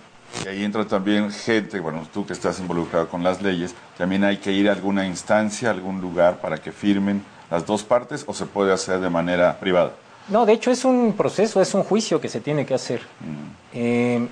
Y 0.44 0.48
ahí 0.48 0.64
entra 0.64 0.84
también 0.86 1.30
gente, 1.30 1.78
bueno, 1.80 2.06
tú 2.12 2.26
que 2.26 2.32
estás 2.32 2.58
involucrado 2.58 3.08
con 3.08 3.22
las 3.22 3.42
leyes, 3.42 3.74
también 3.96 4.24
hay 4.24 4.38
que 4.38 4.52
ir 4.52 4.68
a 4.68 4.72
alguna 4.72 5.06
instancia, 5.06 5.68
a 5.68 5.72
algún 5.72 6.00
lugar 6.00 6.40
para 6.40 6.58
que 6.58 6.72
firmen 6.72 7.22
las 7.50 7.66
dos 7.66 7.82
partes 7.82 8.24
o 8.26 8.34
se 8.34 8.46
puede 8.46 8.72
hacer 8.72 9.00
de 9.00 9.10
manera 9.10 9.58
privada. 9.60 9.92
No, 10.28 10.46
de 10.46 10.54
hecho 10.54 10.70
es 10.70 10.84
un 10.84 11.14
proceso, 11.16 11.60
es 11.60 11.74
un 11.74 11.82
juicio 11.82 12.20
que 12.20 12.28
se 12.28 12.40
tiene 12.40 12.64
que 12.64 12.74
hacer. 12.74 13.00
Mm. 13.00 13.74
Eh, 13.74 14.28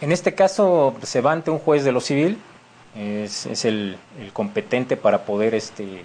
en 0.00 0.12
este 0.12 0.34
caso 0.34 0.96
se 1.02 1.20
va 1.20 1.32
ante 1.32 1.50
un 1.50 1.58
juez 1.58 1.84
de 1.84 1.92
lo 1.92 2.00
civil, 2.00 2.38
es, 2.96 3.64
el, 3.64 3.96
competente 4.32 4.96
para 4.96 5.24
poder 5.24 5.54
este, 5.54 6.04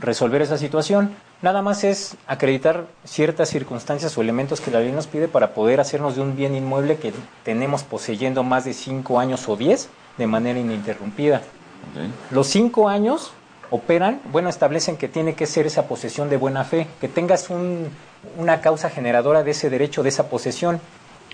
resolver 0.00 0.42
esa 0.42 0.58
situación. 0.58 1.14
Nada 1.42 1.60
más 1.60 1.84
es 1.84 2.16
acreditar 2.26 2.86
ciertas 3.04 3.50
circunstancias 3.50 4.16
o 4.16 4.22
elementos 4.22 4.62
que 4.62 4.70
la 4.70 4.80
ley 4.80 4.90
nos 4.92 5.06
pide 5.06 5.28
para 5.28 5.52
poder 5.52 5.80
hacernos 5.80 6.16
de 6.16 6.22
un 6.22 6.34
bien 6.34 6.56
inmueble 6.56 6.96
que 6.96 7.12
tenemos 7.44 7.82
poseyendo 7.82 8.42
más 8.42 8.64
de 8.64 8.72
cinco 8.72 9.20
años 9.20 9.46
o 9.48 9.56
diez 9.56 9.90
de 10.16 10.26
manera 10.26 10.58
ininterrumpida. 10.58 11.42
Los 12.30 12.46
cinco 12.46 12.88
años 12.88 13.32
operan, 13.70 14.20
bueno, 14.32 14.48
establecen 14.48 14.96
que 14.96 15.08
tiene 15.08 15.34
que 15.34 15.46
ser 15.46 15.66
esa 15.66 15.86
posesión 15.86 16.30
de 16.30 16.38
buena 16.38 16.64
fe, 16.64 16.86
que 17.00 17.08
tengas 17.08 17.48
una 18.38 18.60
causa 18.62 18.88
generadora 18.88 19.42
de 19.42 19.50
ese 19.50 19.68
derecho, 19.68 20.02
de 20.02 20.08
esa 20.08 20.28
posesión. 20.30 20.80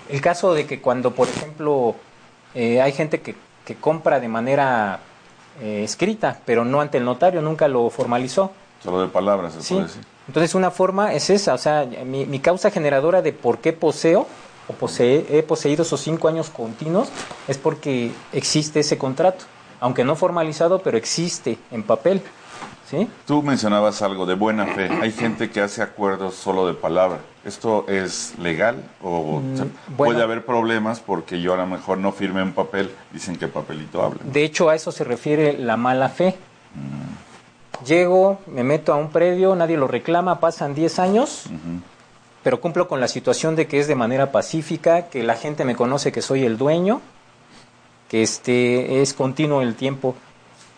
El 0.09 0.19
caso 0.19 0.53
de 0.53 0.65
que 0.65 0.81
cuando, 0.81 1.11
por 1.11 1.29
ejemplo, 1.29 1.95
eh, 2.55 2.81
hay 2.81 2.91
gente 2.91 3.21
que, 3.21 3.35
compra 3.79 4.19
de 4.19 4.27
manera 4.27 4.99
eh, 5.61 5.83
escrita, 5.83 6.39
pero 6.45 6.65
no 6.65 6.81
ante 6.81 6.97
el 6.97 7.05
notario, 7.05 7.41
nunca 7.41 7.69
lo 7.69 7.89
formalizó. 7.89 8.51
Solo 8.83 9.01
de 9.01 9.07
palabras, 9.07 9.53
se 9.53 9.73
puede 9.73 9.87
decir. 9.87 10.01
Entonces, 10.27 10.55
una 10.55 10.71
forma 10.71 11.13
es 11.13 11.29
esa, 11.29 11.53
o 11.53 11.57
sea, 11.57 11.85
mi, 12.05 12.39
causa 12.39 12.71
generadora 12.71 13.21
de 13.21 13.33
por 13.33 13.59
qué 13.59 13.73
poseo 13.73 14.27
o 14.67 14.73
posee, 14.73 15.25
he 15.29 15.43
poseído 15.43 15.83
esos 15.83 15.99
cinco 15.99 16.27
años 16.27 16.49
continuos 16.49 17.09
es 17.47 17.57
porque 17.57 18.11
existe 18.31 18.79
ese 18.79 18.97
contrato 18.97 19.45
aunque 19.83 20.05
no 20.05 20.15
formalizado, 20.15 20.79
pero 20.79 20.97
existe 20.97 21.57
en 21.69 21.83
papel. 21.83 22.21
¿sí? 22.89 23.05
Tú 23.27 23.43
mencionabas 23.43 24.01
algo 24.01 24.25
de 24.25 24.33
buena 24.33 24.65
fe. 24.65 24.87
Hay 25.01 25.11
gente 25.11 25.49
que 25.49 25.59
hace 25.59 25.81
acuerdos 25.81 26.35
solo 26.35 26.65
de 26.65 26.73
palabra. 26.73 27.19
¿Esto 27.43 27.83
es 27.89 28.33
legal 28.39 28.81
o 29.01 29.41
mm, 29.41 29.97
puede 29.97 30.23
haber 30.23 30.45
problemas 30.45 31.01
porque 31.01 31.41
yo 31.41 31.53
a 31.53 31.57
lo 31.57 31.67
mejor 31.67 31.97
no 31.97 32.13
firme 32.13 32.41
un 32.41 32.53
papel? 32.53 32.91
Dicen 33.11 33.35
que 33.35 33.49
papelito 33.49 34.01
habla. 34.01 34.21
De 34.23 34.45
hecho, 34.45 34.69
a 34.69 34.75
eso 34.75 34.89
se 34.93 35.03
refiere 35.03 35.57
la 35.57 35.75
mala 35.75 36.07
fe. 36.07 36.37
Mm. 36.75 37.22
Llego, 37.85 38.39
me 38.47 38.63
meto 38.63 38.93
a 38.93 38.97
un 38.97 39.09
predio, 39.09 39.55
nadie 39.55 39.77
lo 39.77 39.87
reclama, 39.87 40.39
pasan 40.39 40.73
10 40.73 40.99
años, 40.99 41.45
pero 42.43 42.61
cumplo 42.61 42.87
con 42.87 42.99
la 42.99 43.07
situación 43.07 43.55
de 43.55 43.67
que 43.67 43.79
es 43.79 43.87
de 43.87 43.95
manera 43.95 44.31
pacífica, 44.31 45.09
que 45.09 45.23
la 45.23 45.35
gente 45.35 45.65
me 45.65 45.75
conoce 45.75 46.11
que 46.11 46.21
soy 46.21 46.45
el 46.45 46.57
dueño, 46.57 47.01
que 48.09 48.21
este 48.21 49.01
es 49.01 49.13
continuo 49.13 49.61
el 49.61 49.75
tiempo. 49.75 50.15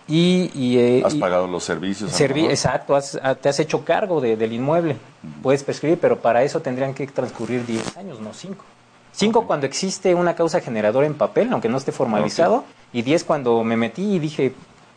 Y, 0.07 0.77
eh, 0.77 1.01
has 1.03 1.15
pagado 1.15 1.47
los 1.47 1.63
servicios. 1.63 2.19
exacto, 2.21 2.95
ah, 3.23 3.35
te 3.35 3.49
has 3.49 3.59
hecho 3.59 3.83
cargo 3.83 4.21
del 4.21 4.53
inmueble. 4.53 4.97
Puedes 5.41 5.63
prescribir, 5.63 5.99
pero 5.99 6.19
para 6.19 6.43
eso 6.43 6.61
tendrían 6.61 6.93
que 6.93 7.07
transcurrir 7.07 7.65
10 7.65 7.97
años, 7.97 8.19
no 8.19 8.33
5. 8.33 8.63
5 9.11 9.47
cuando 9.47 9.65
existe 9.65 10.13
una 10.13 10.35
causa 10.35 10.59
generadora 10.59 11.07
en 11.07 11.15
papel, 11.15 11.49
aunque 11.51 11.69
no 11.69 11.77
esté 11.77 11.91
formalizado, 11.91 12.65
y 12.93 13.01
10 13.01 13.23
cuando 13.23 13.63
me 13.63 13.77
metí 13.77 14.15
y 14.15 14.19
dije, 14.19 14.53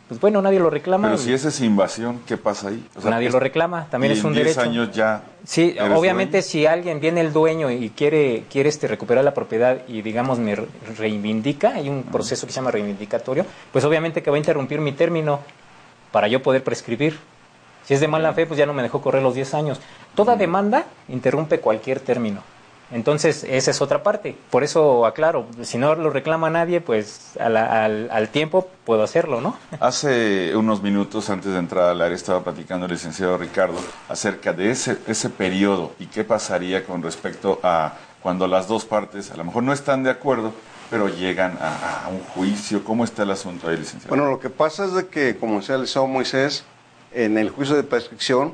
pues 0.09 0.19
bueno, 0.19 0.41
nadie 0.41 0.59
lo 0.59 0.71
reclama. 0.71 1.07
Pero 1.09 1.19
si 1.19 1.31
esa 1.31 1.49
es 1.49 1.61
invasión, 1.61 2.21
¿qué 2.25 2.35
pasa 2.35 2.69
ahí? 2.69 2.83
nadie 3.05 3.29
lo 3.29 3.39
reclama, 3.39 3.85
también 3.91 4.13
es 4.13 4.23
un 4.23 4.35
en 4.35 4.43
10 4.43 4.57
años 4.57 4.91
ya. 4.91 5.21
Sí, 5.45 5.77
obviamente 5.95 6.41
si 6.41 6.65
alguien 6.65 6.99
viene 6.99 7.21
el 7.21 7.31
dueño 7.31 7.69
y 7.69 7.91
quiere 7.91 8.45
quiere 8.49 8.69
este 8.69 8.87
recuperar 8.87 9.23
la 9.23 9.35
propiedad 9.35 9.83
y 9.87 10.01
digamos 10.01 10.39
me 10.39 10.57
reivindica, 10.97 11.75
hay 11.75 11.89
un 11.89 12.01
proceso 12.01 12.47
que 12.47 12.51
se 12.51 12.55
llama 12.55 12.71
reivindicatorio, 12.71 13.45
pues 13.71 13.85
obviamente 13.85 14.23
que 14.23 14.31
va 14.31 14.37
a 14.37 14.39
interrumpir 14.39 14.81
mi 14.81 14.93
término 14.93 15.41
para 16.11 16.27
yo 16.27 16.41
poder 16.41 16.63
prescribir. 16.63 17.19
Si 17.85 17.93
es 17.93 17.99
de 17.99 18.07
mala 18.07 18.33
fe, 18.33 18.47
pues 18.47 18.57
ya 18.57 18.65
no 18.65 18.73
me 18.73 18.81
dejó 18.81 19.01
correr 19.01 19.21
los 19.21 19.35
10 19.35 19.53
años. 19.53 19.79
Toda 20.15 20.35
demanda 20.35 20.85
interrumpe 21.07 21.59
cualquier 21.59 21.99
término. 21.99 22.41
Entonces, 22.91 23.43
esa 23.43 23.71
es 23.71 23.81
otra 23.81 24.01
parte. 24.01 24.35
Por 24.49 24.63
eso 24.63 25.05
aclaro, 25.05 25.45
si 25.61 25.77
no 25.77 25.93
lo 25.95 26.09
reclama 26.09 26.49
nadie, 26.49 26.81
pues 26.81 27.37
al, 27.39 27.55
al, 27.57 28.29
tiempo 28.29 28.67
puedo 28.85 29.03
hacerlo, 29.03 29.41
¿no? 29.41 29.57
Hace 29.79 30.55
unos 30.55 30.81
minutos 30.81 31.29
antes 31.29 31.53
de 31.53 31.59
entrar 31.59 31.89
al 31.89 32.01
área 32.01 32.15
estaba 32.15 32.43
platicando 32.43 32.85
el 32.85 32.91
licenciado 32.91 33.37
Ricardo 33.37 33.77
acerca 34.07 34.53
de 34.53 34.71
ese, 34.71 34.97
ese 35.07 35.29
periodo 35.29 35.91
y 35.99 36.07
qué 36.07 36.23
pasaría 36.23 36.83
con 36.83 37.03
respecto 37.03 37.59
a 37.63 37.93
cuando 38.21 38.47
las 38.47 38.67
dos 38.67 38.85
partes 38.85 39.31
a 39.31 39.37
lo 39.37 39.45
mejor 39.45 39.63
no 39.63 39.71
están 39.71 40.03
de 40.03 40.09
acuerdo, 40.09 40.53
pero 40.89 41.07
llegan 41.07 41.57
a, 41.61 42.09
un 42.11 42.19
juicio. 42.19 42.83
¿Cómo 42.83 43.03
está 43.03 43.23
el 43.23 43.31
asunto 43.31 43.69
ahí, 43.69 43.77
licenciado? 43.77 44.09
Bueno, 44.09 44.29
lo 44.29 44.39
que 44.39 44.49
pasa 44.49 44.85
es 44.85 44.93
de 44.93 45.07
que, 45.07 45.37
como 45.37 45.59
decía 45.59 45.75
el 45.75 45.81
licenciado 45.81 46.07
Moisés, 46.07 46.63
en 47.13 47.37
el 47.37 47.49
juicio 47.49 47.75
de 47.75 47.83
prescripción, 47.83 48.53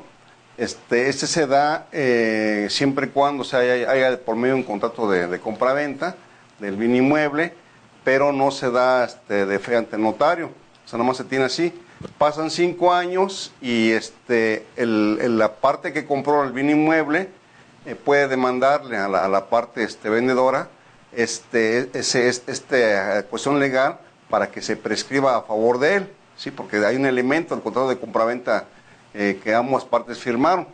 este, 0.56 1.08
este 1.08 1.26
se 1.26 1.46
da 1.46 1.86
eh, 1.92 2.68
siempre 2.70 3.06
y 3.06 3.10
cuando 3.10 3.44
se 3.44 3.56
haya, 3.56 4.18
por 4.24 4.36
medio 4.36 4.54
de 4.54 4.60
un 4.60 4.66
contrato 4.66 5.08
de, 5.10 5.26
de 5.26 5.40
compra-venta 5.40 6.16
del 6.58 6.76
bien 6.76 6.94
inmueble, 6.94 7.52
pero 8.04 8.32
no 8.32 8.50
se 8.50 8.70
da 8.70 9.04
este, 9.04 9.46
de 9.46 9.58
fe 9.58 9.76
ante 9.76 9.98
notario. 9.98 10.46
O 10.84 10.88
sea, 10.88 10.98
nomás 10.98 11.16
se 11.16 11.24
tiene 11.24 11.44
así. 11.44 11.72
Pasan 12.18 12.50
cinco 12.50 12.92
años 12.92 13.52
y 13.60 13.90
este, 13.90 14.66
la 14.76 15.54
parte 15.54 15.92
que 15.92 16.04
compró 16.04 16.44
el 16.44 16.52
bien 16.52 16.70
inmueble 16.70 17.30
eh, 17.86 17.94
puede 17.94 18.28
demandarle 18.28 18.96
a 18.96 19.08
la, 19.08 19.46
parte 19.46 19.82
este, 19.82 20.08
vendedora 20.10 20.68
este, 21.12 21.90
este, 21.94 23.24
cuestión 23.30 23.58
legal 23.58 23.98
para 24.28 24.50
que 24.50 24.60
se 24.60 24.76
prescriba 24.76 25.36
a 25.36 25.42
favor 25.42 25.78
de 25.78 25.96
él, 25.96 26.12
¿sí? 26.36 26.50
porque 26.50 26.84
hay 26.84 26.96
un 26.96 27.06
elemento 27.06 27.54
del 27.54 27.62
contrato 27.62 27.88
de 27.88 27.98
compraventa 27.98 28.66
eh, 29.18 29.40
que 29.42 29.54
ambas 29.54 29.82
partes 29.86 30.18
firmaron. 30.18 30.66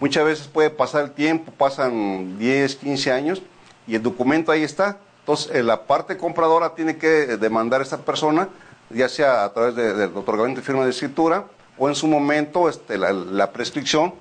Muchas 0.00 0.24
veces 0.24 0.48
puede 0.48 0.70
pasar 0.70 1.04
el 1.04 1.10
tiempo, 1.10 1.52
pasan 1.52 2.38
10, 2.38 2.76
15 2.76 3.12
años 3.12 3.42
y 3.86 3.94
el 3.94 4.02
documento 4.02 4.50
ahí 4.50 4.62
está. 4.62 4.96
Entonces, 5.18 5.54
eh, 5.54 5.62
la 5.62 5.84
parte 5.84 6.16
compradora 6.16 6.74
tiene 6.74 6.96
que 6.96 7.36
demandar 7.36 7.82
a 7.82 7.84
esa 7.84 7.98
persona, 7.98 8.48
ya 8.88 9.06
sea 9.06 9.44
a 9.44 9.52
través 9.52 9.76
del 9.76 10.16
otorgamiento 10.16 10.62
de 10.62 10.66
firma 10.66 10.84
de 10.84 10.90
escritura 10.90 11.44
o 11.76 11.90
en 11.90 11.94
su 11.94 12.06
momento 12.06 12.70
este, 12.70 12.96
la, 12.96 13.52
prescripción 13.52 14.14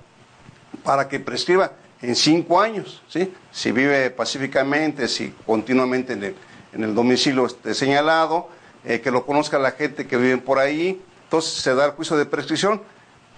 para 0.83 1.07
que 1.07 1.21
prescriba 1.21 1.71
en 2.01 2.17
cinco 2.17 2.59
años, 2.59 3.01
¿sí? 3.07 3.33
Si 3.51 3.71
vive 3.71 4.09
pacíficamente, 4.09 5.07
si 5.07 5.33
continuamente 5.45 6.35
en 6.73 6.83
el, 6.83 6.93
domicilio 6.93 7.45
este, 7.45 7.73
señalado, 7.73 8.49
eh, 8.83 8.99
que 8.99 9.09
lo 9.09 9.25
conozca 9.25 9.57
la 9.57 9.71
gente 9.71 10.05
que 10.05 10.17
vive 10.17 10.37
por 10.37 10.59
ahí, 10.59 11.01
entonces 11.23 11.53
se 11.53 11.73
da 11.75 11.85
el 11.85 11.91
juicio 11.91 12.17
de 12.17 12.25
prescripción 12.25 12.81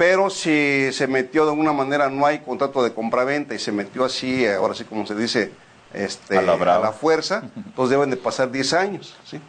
pero 0.02 0.32
si 0.32 0.92
se 0.94 1.06
metió 1.06 1.44
de 1.44 1.52
alguna 1.52 1.74
manera, 1.74 2.10
no 2.10 2.26
hay 2.26 2.40
contrato 2.40 2.84
de 2.84 2.92
compraventa 2.92 3.54
y 3.54 3.60
se 3.60 3.72
metió 3.72 4.04
así, 4.04 4.48
ahora 4.48 4.74
sí 4.74 4.84
como 4.84 5.06
se 5.06 5.14
dice, 5.14 5.52
este, 5.94 6.40
a, 6.40 6.42
la 6.42 6.92
fuerza, 6.92 7.44
entonces 7.56 7.92
deben 7.92 8.10
de 8.10 8.18
pasar 8.18 8.50
10 8.50 8.74
años. 8.74 9.16
¿sí? 9.24 9.40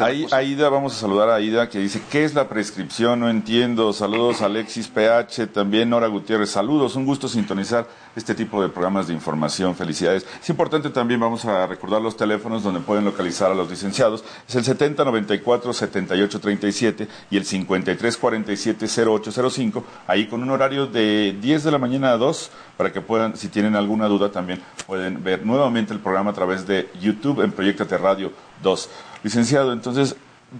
Ahí, 0.00 0.26
Aida, 0.32 0.68
vamos 0.68 0.94
a 0.94 0.96
saludar 0.96 1.28
a 1.28 1.36
Aida 1.36 1.68
que 1.68 1.78
dice, 1.78 2.02
¿qué 2.10 2.24
es 2.24 2.34
la 2.34 2.48
prescripción? 2.48 3.20
No 3.20 3.30
entiendo. 3.30 3.92
Saludos 3.92 4.42
Alexis 4.42 4.88
PH, 4.88 5.46
también 5.46 5.90
Nora 5.90 6.08
Gutiérrez, 6.08 6.50
saludos. 6.50 6.96
Un 6.96 7.06
gusto 7.06 7.28
sintonizar 7.28 7.86
este 8.16 8.34
tipo 8.34 8.60
de 8.60 8.68
programas 8.68 9.06
de 9.06 9.14
información. 9.14 9.76
Felicidades. 9.76 10.26
Es 10.42 10.50
importante 10.50 10.90
también, 10.90 11.20
vamos 11.20 11.44
a 11.44 11.68
recordar 11.68 12.02
los 12.02 12.16
teléfonos 12.16 12.64
donde 12.64 12.80
pueden 12.80 13.04
localizar 13.04 13.52
a 13.52 13.54
los 13.54 13.70
licenciados. 13.70 14.24
Es 14.48 14.56
el 14.56 14.64
7094-7837 14.64 17.06
y 17.30 17.36
el 17.36 17.44
5347-0805. 17.44 19.84
Ahí 20.08 20.26
con 20.26 20.42
un 20.42 20.50
horario 20.50 20.88
de 20.88 21.36
10 21.40 21.62
de 21.62 21.70
la 21.70 21.78
mañana 21.78 22.10
a 22.10 22.16
2 22.16 22.50
para 22.76 22.92
que 22.92 23.00
puedan, 23.00 23.36
si 23.36 23.46
tienen 23.48 23.76
alguna 23.76 24.08
duda 24.08 24.32
también, 24.32 24.60
pueden 24.86 25.22
ver 25.22 25.46
nuevamente 25.46 25.92
el 25.92 26.00
programa 26.00 26.32
a 26.32 26.34
través 26.34 26.66
de 26.66 26.90
YouTube 27.00 27.42
en 27.42 27.52
Proyectate 27.52 27.96
Radio 27.98 28.32
Dos. 28.62 28.88
Licenciado, 29.22 29.72
entonces, 29.72 30.16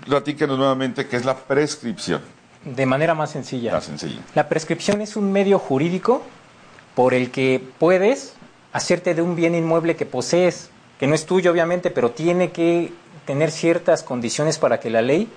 platícanos 0.06 0.58
nuevamente 0.58 1.06
qué 1.06 1.16
es 1.16 1.24
la 1.24 1.36
prescripción. 1.36 2.20
De 2.64 2.86
manera 2.86 3.14
más 3.14 3.30
sencilla. 3.30 3.72
La 3.72 3.80
sencilla. 3.80 4.20
La 4.34 4.48
prescripción 4.48 5.00
es 5.00 5.16
un 5.16 5.30
medio 5.30 5.58
jurídico 5.58 6.22
por 6.94 7.14
el 7.14 7.30
que 7.30 7.62
puedes 7.78 8.34
hacerte 8.72 9.14
de 9.14 9.22
un 9.22 9.36
bien 9.36 9.54
inmueble 9.54 9.96
que 9.96 10.06
posees, 10.06 10.70
que 10.98 11.06
no 11.06 11.14
es 11.14 11.26
tuyo 11.26 11.52
obviamente, 11.52 11.90
pero 11.90 12.10
tiene 12.10 12.50
que 12.50 12.92
tener 13.24 13.50
ciertas 13.50 14.02
condiciones 14.02 14.58
para 14.58 14.80
que 14.80 14.90
la 14.90 15.02
ley 15.02 15.28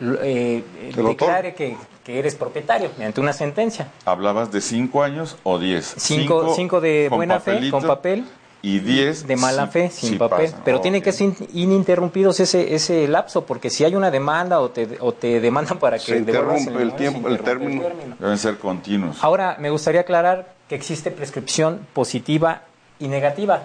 eh, 0.00 0.64
declare 0.96 1.54
que, 1.54 1.76
que 2.04 2.18
eres 2.18 2.34
propietario 2.34 2.90
mediante 2.96 3.20
una 3.20 3.32
sentencia. 3.32 3.90
¿Hablabas 4.04 4.50
de 4.50 4.60
cinco 4.60 5.02
años 5.02 5.36
o 5.42 5.58
diez? 5.58 5.94
Cinco, 5.98 6.54
cinco 6.54 6.80
de 6.80 7.06
con 7.08 7.18
buena 7.18 7.40
fe, 7.40 7.70
con 7.70 7.82
papel, 7.82 8.24
Y 8.60 8.80
diez 8.80 9.26
de 9.26 9.36
mala 9.36 9.66
sí- 9.66 9.72
fe, 9.72 9.90
sin 9.90 10.10
sí 10.10 10.16
papel. 10.16 10.52
Pero 10.64 10.80
tiene 10.80 11.00
que 11.00 11.12
ser 11.12 11.28
in- 11.28 11.36
ininterrumpidos 11.54 12.40
ese, 12.40 12.74
ese 12.74 13.06
lapso, 13.06 13.44
porque 13.46 13.70
si 13.70 13.84
hay 13.84 13.94
una 13.94 14.10
demanda 14.10 14.60
o 14.60 14.70
te, 14.70 14.88
o 15.00 15.12
te 15.12 15.40
demandan 15.40 15.78
para 15.78 15.96
que 15.98 16.04
Se 16.04 16.16
interrumpe 16.16 16.82
el 16.82 16.92
tiempo, 16.94 17.28
el 17.28 17.38
término. 17.38 17.82
Deben 18.18 18.36
ser 18.38 18.58
continuos. 18.58 19.18
Ahora, 19.22 19.56
me 19.60 19.70
gustaría 19.70 20.00
aclarar 20.00 20.54
que 20.68 20.74
existe 20.74 21.10
prescripción 21.12 21.86
positiva 21.92 22.62
y 22.98 23.06
negativa. 23.06 23.62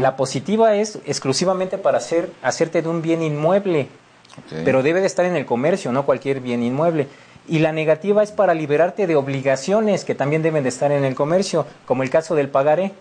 La 0.00 0.16
positiva 0.16 0.74
es 0.74 0.98
exclusivamente 1.04 1.76
para 1.76 1.98
hacer, 1.98 2.30
hacerte 2.42 2.80
de 2.80 2.88
un 2.88 3.02
bien 3.02 3.22
inmueble, 3.22 3.88
pero 4.64 4.82
debe 4.82 5.00
de 5.00 5.06
estar 5.06 5.26
en 5.26 5.36
el 5.36 5.44
comercio, 5.44 5.92
no 5.92 6.06
cualquier 6.06 6.40
bien 6.40 6.62
inmueble. 6.62 7.08
Y 7.46 7.58
la 7.58 7.72
negativa 7.72 8.22
es 8.22 8.30
para 8.32 8.54
liberarte 8.54 9.06
de 9.06 9.16
obligaciones 9.16 10.04
que 10.06 10.14
también 10.14 10.40
deben 10.42 10.62
de 10.62 10.70
estar 10.70 10.92
en 10.92 11.04
el 11.04 11.14
comercio, 11.14 11.66
como 11.84 12.02
el 12.02 12.08
caso 12.10 12.34
del 12.34 12.48
pagaré. 12.48 12.92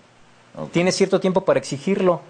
Tienes 0.71 0.95
cierto 0.95 1.19
tiempo 1.19 1.45
para 1.45 1.59
exigirlo, 1.59 2.21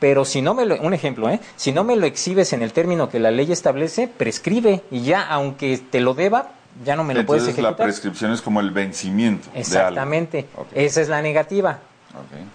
pero 0.00 0.24
si 0.24 0.42
no 0.42 0.54
me 0.54 0.64
lo, 0.66 0.80
un 0.80 0.94
ejemplo, 0.94 1.28
¿eh? 1.30 1.40
si 1.56 1.72
no 1.72 1.82
me 1.84 1.96
lo 1.96 2.06
exhibes 2.06 2.52
en 2.52 2.62
el 2.62 2.72
término 2.72 3.08
que 3.08 3.18
la 3.18 3.30
ley 3.30 3.50
establece, 3.50 4.06
prescribe 4.08 4.82
y 4.90 5.00
ya, 5.02 5.22
aunque 5.22 5.78
te 5.78 6.00
lo 6.00 6.14
deba, 6.14 6.50
ya 6.84 6.94
no 6.96 7.04
me 7.04 7.14
lo 7.14 7.24
puedes 7.26 7.42
Entonces 7.44 7.62
la 7.62 7.68
ejecutar. 7.70 7.86
prescripción 7.86 8.32
es 8.32 8.42
como 8.42 8.60
el 8.60 8.70
vencimiento 8.70 9.44
de 9.46 9.50
algo. 9.50 9.60
Exactamente, 9.60 10.46
esa 10.74 11.00
es 11.00 11.08
la 11.08 11.20
negativa. 11.22 11.78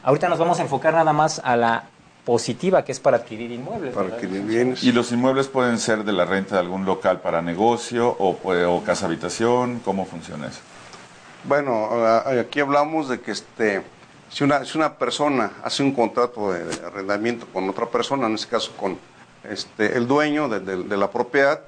Ahorita 0.04 0.30
nos 0.30 0.40
vamos 0.40 0.60
a 0.60 0.62
enfocar 0.62 0.94
nada 0.94 1.12
más 1.12 1.42
a 1.44 1.56
la 1.58 1.84
positiva, 2.26 2.86
que 2.86 2.92
es 2.92 3.00
para 3.00 3.18
adquirir 3.18 3.52
inmuebles. 3.52 3.94
para 3.94 4.10
adquirir 4.10 4.42
bienes. 4.44 4.84
¿Y 4.84 4.92
los 4.92 5.12
inmuebles 5.12 5.48
pueden 5.48 5.80
ser 5.80 6.04
de 6.04 6.14
la 6.14 6.26
renta 6.26 6.56
de 6.56 6.62
algún 6.62 6.86
local 6.86 7.20
para 7.22 7.42
negocio 7.42 8.16
o, 8.20 8.36
puede- 8.38 8.66
o 8.66 8.84
casa 8.84 9.08
habitación? 9.08 9.82
¿Cómo 9.84 10.06
funciona 10.06 10.48
eso? 10.48 10.60
Bueno, 11.46 11.90
aquí 12.40 12.60
hablamos 12.60 13.10
de 13.10 13.20
que 13.22 13.32
este, 13.32 13.82
si, 14.30 14.44
una, 14.44 14.98
persona 14.98 15.52
hace 15.64 15.84
un 15.84 15.94
contrato 15.94 16.52
de, 16.52 16.86
arrendamiento 16.86 17.48
con 17.52 17.68
otra 17.70 17.88
persona, 17.88 18.28
en 18.28 18.36
este 18.36 18.48
caso 18.48 18.72
con 18.78 18.98
este, 19.44 19.98
el 19.98 20.08
dueño 20.08 20.48
de, 20.48 20.98
la 20.98 21.10
propiedad, 21.10 21.62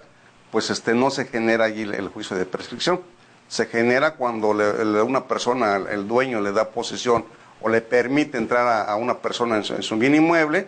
pues 0.52 0.70
este, 0.70 0.94
no 0.94 1.10
se 1.10 1.26
genera 1.26 1.66
allí 1.66 1.82
el, 1.82 2.10
juicio 2.10 2.38
de 2.38 2.46
prescripción. 2.46 3.02
Se 3.48 3.66
genera 3.66 4.16
cuando 4.16 4.54
le- 4.54 5.02
una 5.02 5.26
persona, 5.28 5.76
el 5.76 6.08
dueño, 6.08 6.40
le 6.40 6.52
da 6.52 6.70
posesión 6.70 7.26
o 7.62 7.70
le 7.70 7.82
permite 7.82 8.38
entrar 8.38 8.88
a, 8.88 8.96
una 8.96 9.18
persona 9.18 9.58
en 9.58 9.64
su, 9.64 9.74
en 9.74 9.84
su 9.84 9.98
bien 9.98 10.16
inmueble. 10.16 10.68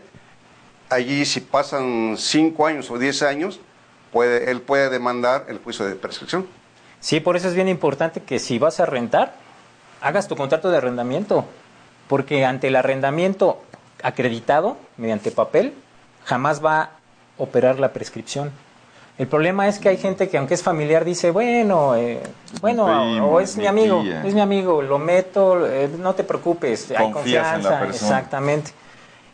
Allí, 0.89 1.25
si 1.25 1.41
pasan 1.41 2.15
cinco 2.17 2.67
años 2.67 2.89
o 2.91 2.97
diez 2.97 3.23
años, 3.23 3.59
puede, 4.11 4.49
él 4.51 4.61
puede 4.61 4.89
demandar 4.89 5.45
el 5.47 5.59
juicio 5.59 5.85
de 5.85 5.95
prescripción. 5.95 6.47
Sí, 6.99 7.19
por 7.19 7.35
eso 7.35 7.49
es 7.49 7.55
bien 7.55 7.67
importante 7.67 8.21
que 8.21 8.39
si 8.39 8.59
vas 8.59 8.79
a 8.79 8.85
rentar, 8.85 9.35
hagas 10.01 10.27
tu 10.27 10.35
contrato 10.35 10.69
de 10.69 10.77
arrendamiento, 10.77 11.45
porque 12.07 12.45
ante 12.45 12.67
el 12.67 12.75
arrendamiento 12.75 13.61
acreditado 14.01 14.77
mediante 14.97 15.31
papel, 15.31 15.73
jamás 16.25 16.63
va 16.63 16.81
a 16.81 16.89
operar 17.37 17.79
la 17.79 17.93
prescripción. 17.93 18.51
El 19.17 19.27
problema 19.27 19.67
es 19.67 19.77
que 19.77 19.89
hay 19.89 19.97
gente 19.97 20.27
que 20.27 20.37
aunque 20.39 20.55
es 20.55 20.63
familiar 20.63 21.05
dice, 21.05 21.29
bueno, 21.29 21.95
eh, 21.95 22.19
bueno, 22.61 22.85
primo, 22.85 23.27
o 23.27 23.39
es 23.39 23.55
mi 23.55 23.61
mi 23.63 23.67
amigo, 23.67 24.01
tía. 24.01 24.23
es 24.25 24.33
mi 24.33 24.41
amigo, 24.41 24.81
lo 24.81 24.97
meto, 24.97 25.67
eh, 25.67 25.87
no 25.99 26.15
te 26.15 26.23
preocupes, 26.23 26.89
hay 26.91 27.11
Confías 27.11 27.57
en 27.57 27.63
la 27.63 27.69
confianza, 27.69 27.79
persona. 27.79 28.17
exactamente. 28.17 28.71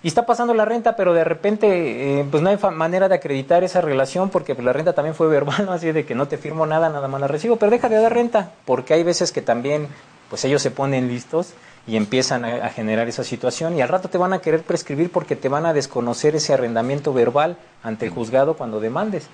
Y 0.04 0.08
está 0.10 0.26
pasando 0.26 0.54
la 0.54 0.66
renta, 0.66 0.96
pero 0.96 1.14
de 1.14 1.24
repente, 1.24 2.20
eh, 2.20 2.26
pues 2.30 2.44
no 2.44 2.50
hay 2.50 2.58
manera 2.74 3.08
de 3.08 3.16
acreditar 3.16 3.64
esa 3.64 3.80
relación 3.82 4.30
porque 4.30 4.54
pues, 4.54 4.66
la 4.66 4.74
renta 4.74 4.94
también 4.94 5.16
fue 5.16 5.28
verbal, 5.28 5.66
¿no? 5.66 5.72
así 5.72 5.92
de 5.94 6.06
que 6.06 6.14
no 6.14 6.28
te 6.28 6.38
firmo 6.38 6.66
nada, 6.66 6.90
nada 6.90 7.08
más 7.08 7.22
la 7.22 7.28
recibo, 7.28 7.56
pero 7.56 7.72
deja 7.72 7.88
de 7.88 8.02
dar 8.02 8.14
renta, 8.14 8.52
porque 8.66 8.94
hay 8.94 9.04
veces 9.04 9.32
que 9.32 9.42
también, 9.42 9.88
pues 10.30 10.44
ellos 10.44 10.62
se 10.62 10.72
ponen 10.72 11.08
listos 11.08 11.54
y 11.90 11.98
empiezan 11.98 12.46
a, 12.46 12.70
generar 12.70 13.08
esa 13.08 13.24
situación 13.24 13.76
y 13.76 13.82
al 13.82 13.90
rato 13.90 14.10
te 14.10 14.20
van 14.20 14.32
a 14.32 14.40
querer 14.40 14.62
prescribir 14.62 15.12
porque 15.12 15.36
te 15.36 15.50
van 15.50 15.66
a 15.66 15.74
desconocer 15.74 16.36
ese 16.36 16.54
arrendamiento 16.54 17.14
verbal 17.14 17.58
ante 17.82 18.06
el 18.06 18.12
juzgado 18.12 18.54
cuando 18.56 18.80
demandes. 18.80 19.28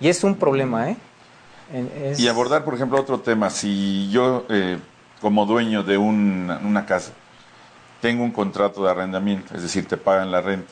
Y 0.00 0.08
es 0.08 0.22
un 0.22 0.34
problema, 0.34 0.90
¿eh? 0.90 0.96
Y 2.18 2.28
abordar, 2.28 2.62
por 2.62 2.74
ejemplo, 2.74 3.00
otro 3.00 3.20
tema. 3.20 3.48
Si 3.48 4.10
yo, 4.10 4.44
eh, 4.50 4.78
como 5.22 5.46
dueño 5.46 5.82
de 5.82 5.96
una, 5.96 6.58
una 6.58 6.84
casa, 6.84 7.12
tengo 8.02 8.22
un 8.22 8.32
contrato 8.32 8.84
de 8.84 8.90
arrendamiento, 8.90 9.54
es 9.54 9.62
decir, 9.62 9.88
te 9.88 9.96
pagan 9.96 10.30
la 10.30 10.42
renta, 10.42 10.70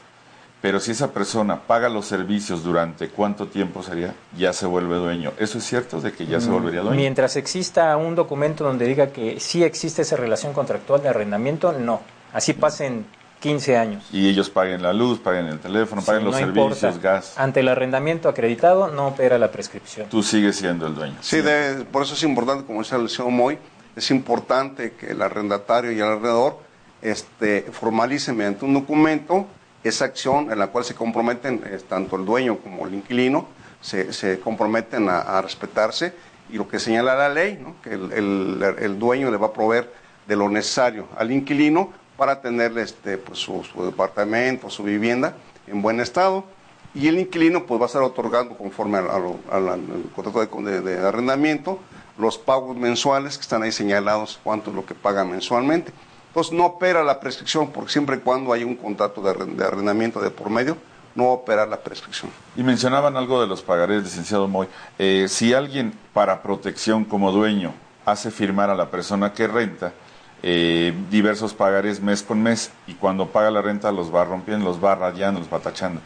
pero 0.62 0.78
si 0.80 0.92
esa 0.92 1.12
persona 1.12 1.60
paga 1.60 1.88
los 1.88 2.06
servicios 2.06 2.62
durante 2.62 3.08
cuánto 3.08 3.48
tiempo 3.48 3.82
sería, 3.82 4.14
ya 4.38 4.52
se 4.52 4.64
vuelve 4.64 4.94
dueño. 4.96 5.32
¿Eso 5.38 5.58
es 5.58 5.64
cierto 5.64 6.00
de 6.00 6.12
que 6.12 6.24
ya 6.24 6.40
se 6.40 6.48
volvería 6.50 6.80
dueño? 6.82 6.96
Mientras 6.96 7.34
exista 7.36 7.94
un 7.96 8.14
documento 8.14 8.62
donde 8.64 8.86
diga 8.86 9.08
que 9.08 9.40
sí 9.40 9.64
existe 9.64 10.02
esa 10.02 10.16
relación 10.16 10.52
contractual 10.52 11.02
de 11.02 11.08
arrendamiento, 11.08 11.72
no. 11.72 12.00
Así 12.32 12.52
pasen 12.52 13.04
15 13.40 13.76
años. 13.76 14.04
Y 14.12 14.28
ellos 14.28 14.50
paguen 14.50 14.82
la 14.82 14.92
luz, 14.92 15.18
paguen 15.18 15.46
el 15.46 15.58
teléfono, 15.58 16.00
paguen 16.00 16.20
Sí, 16.20 16.24
los 16.26 16.34
no 16.34 16.38
servicios, 16.38 16.82
importa. 16.94 16.98
gas. 17.14 17.34
Ante 17.36 17.58
el 17.58 17.66
arrendamiento 17.68 18.28
acreditado 18.28 18.86
no 18.86 19.08
opera 19.08 19.36
la 19.38 19.50
prescripción. 19.50 20.08
Tú 20.08 20.22
sigues 20.22 20.54
siendo 20.54 20.86
el 20.86 20.94
dueño. 20.94 21.16
Sí, 21.22 21.38
debe- 21.38 21.84
por 21.84 22.04
eso 22.04 22.14
es 22.14 22.22
importante, 22.22 22.64
como 22.64 22.82
decía 22.82 22.98
el 22.98 23.08
señor 23.08 23.32
Moy, 23.32 23.58
es 23.96 24.10
importante 24.12 24.92
que 24.92 25.10
el 25.10 25.20
arrendatario 25.22 25.90
y 25.90 25.96
el 25.96 26.04
arrendador 26.04 26.58
este, 27.02 27.62
formalicen 27.72 28.36
mediante 28.36 28.64
un 28.64 28.74
documento 28.74 29.46
esa 29.84 30.04
acción 30.04 30.50
en 30.52 30.58
la 30.58 30.68
cual 30.68 30.84
se 30.84 30.94
comprometen 30.94 31.62
tanto 31.88 32.16
el 32.16 32.24
dueño 32.24 32.58
como 32.58 32.86
el 32.86 32.94
inquilino, 32.94 33.46
se, 33.80 34.12
se 34.12 34.38
comprometen 34.40 35.08
a, 35.08 35.40
respetarse 35.42 36.14
y 36.50 36.56
lo 36.56 36.68
que 36.68 36.78
señala 36.78 37.16
la 37.16 37.28
ley, 37.28 37.58
¿no? 37.60 37.74
que 37.82 37.94
el, 37.94 38.12
el- 38.12 38.98
dueño 38.98 39.30
le 39.30 39.36
va 39.38 39.48
a 39.48 39.52
proveer 39.52 39.92
de 40.28 40.36
lo 40.36 40.48
necesario 40.48 41.08
al 41.16 41.32
inquilino 41.32 41.92
para 42.16 42.40
tener 42.40 42.76
este, 42.78 43.18
pues, 43.18 43.38
su, 43.38 43.62
departamento, 43.84 44.70
su 44.70 44.84
vivienda 44.84 45.34
en 45.66 45.82
buen 45.82 45.98
estado 45.98 46.44
y 46.94 47.08
el 47.08 47.18
inquilino 47.18 47.64
pues 47.66 47.80
va 47.80 47.84
a 47.84 47.86
estar 47.86 48.02
otorgando 48.02 48.56
conforme 48.56 48.98
al 48.98 49.06
contrato 50.14 50.40
de, 50.62 50.80
de- 50.80 50.80
de 51.00 51.06
arrendamiento 51.08 51.80
los 52.18 52.36
pagos 52.38 52.76
mensuales 52.76 53.36
que 53.38 53.42
están 53.42 53.62
ahí 53.62 53.72
señalados 53.72 54.38
cuánto 54.44 54.70
es 54.70 54.76
lo 54.76 54.84
que 54.84 54.94
paga 54.94 55.24
mensualmente. 55.24 55.92
Entonces 56.32 56.54
no 56.54 56.64
opera 56.64 57.04
la 57.04 57.20
prescripción 57.20 57.70
porque 57.72 57.92
siempre 57.92 58.16
y 58.16 58.20
cuando 58.20 58.54
hay 58.54 58.64
un 58.64 58.74
contrato 58.74 59.20
de, 59.20 59.32
arren- 59.34 59.54
de 59.54 59.64
arrendamiento 59.66 60.18
de 60.18 60.30
por 60.30 60.48
medio, 60.48 60.78
no 61.14 61.26
opera 61.26 61.66
la 61.66 61.76
prescripción. 61.76 62.30
Y 62.56 62.62
mencionaban 62.62 63.18
algo 63.18 63.38
de 63.38 63.46
los 63.46 63.60
pagarés, 63.60 64.02
licenciado 64.02 64.48
Moy. 64.48 64.66
Eh, 64.98 65.26
si 65.28 65.52
alguien 65.52 65.92
para 66.14 66.42
protección 66.42 67.04
como 67.04 67.32
dueño 67.32 67.74
hace 68.06 68.30
firmar 68.30 68.70
a 68.70 68.74
la 68.74 68.90
persona 68.90 69.34
que 69.34 69.46
renta 69.46 69.92
eh, 70.42 70.94
diversos 71.10 71.52
pagarés 71.52 72.00
mes 72.00 72.22
con 72.22 72.42
mes 72.42 72.70
y 72.86 72.94
cuando 72.94 73.26
paga 73.28 73.50
la 73.50 73.60
renta 73.60 73.92
los 73.92 74.12
va 74.12 74.24
rompiendo, 74.24 74.64
los 74.64 74.82
va 74.82 74.94
rayando, 74.94 75.38
los 75.38 75.52
va 75.52 75.58
tachando. 75.58 76.00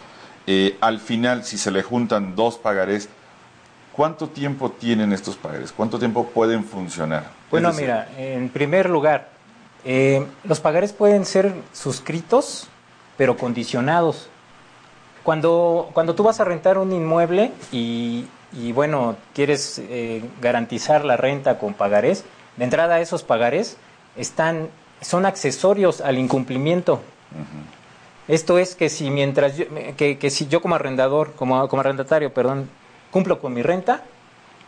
Eh, 0.48 0.76
al 0.80 0.98
final, 0.98 1.44
si 1.44 1.56
se 1.56 1.70
le 1.70 1.84
juntan 1.84 2.34
dos 2.34 2.58
pagarés, 2.58 3.08
¿cuánto 3.92 4.28
tiempo 4.28 4.72
tienen 4.72 5.12
estos 5.12 5.36
pagarés? 5.36 5.70
¿Cuánto 5.70 6.00
tiempo 6.00 6.26
pueden 6.26 6.64
funcionar? 6.64 7.30
Bueno, 7.48 7.72
mira, 7.72 8.08
en 8.18 8.48
primer 8.48 8.90
lugar, 8.90 9.35
eh, 9.88 10.26
los 10.42 10.58
pagarés 10.58 10.92
pueden 10.92 11.24
ser 11.24 11.54
suscritos, 11.72 12.66
pero 13.16 13.36
condicionados. 13.36 14.28
Cuando, 15.22 15.90
cuando 15.92 16.16
tú 16.16 16.24
vas 16.24 16.40
a 16.40 16.44
rentar 16.44 16.76
un 16.76 16.92
inmueble 16.92 17.52
y, 17.70 18.26
y, 18.52 18.72
bueno, 18.72 19.14
quieres 19.32 19.78
eh, 19.78 20.24
garantizar 20.40 21.04
la 21.04 21.16
renta 21.16 21.60
con 21.60 21.72
pagarés, 21.72 22.24
de 22.56 22.64
entrada 22.64 22.98
esos 23.00 23.22
pagarés 23.22 23.76
están, 24.16 24.70
son 25.02 25.24
accesorios 25.24 26.00
al 26.00 26.18
incumplimiento. 26.18 27.00
Esto 28.26 28.58
es 28.58 28.74
que 28.74 28.88
si 28.88 29.08
mientras 29.10 29.56
yo, 29.56 29.66
que, 29.96 30.18
que 30.18 30.30
si 30.30 30.48
yo 30.48 30.60
como 30.60 30.74
arrendador, 30.74 31.34
como, 31.34 31.68
como 31.68 31.80
arrendatario, 31.80 32.34
perdón, 32.34 32.68
cumplo 33.12 33.38
con 33.38 33.54
mi 33.54 33.62
renta, 33.62 34.02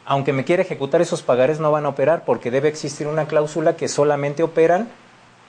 aunque 0.06 0.32
me 0.32 0.44
quiera 0.44 0.62
ejecutar 0.62 1.00
esos 1.00 1.22
pagarés 1.22 1.58
no 1.58 1.72
van 1.72 1.86
a 1.86 1.88
operar 1.88 2.24
porque 2.24 2.52
debe 2.52 2.68
existir 2.68 3.08
una 3.08 3.26
cláusula 3.26 3.74
que 3.74 3.88
solamente 3.88 4.44
operan 4.44 4.88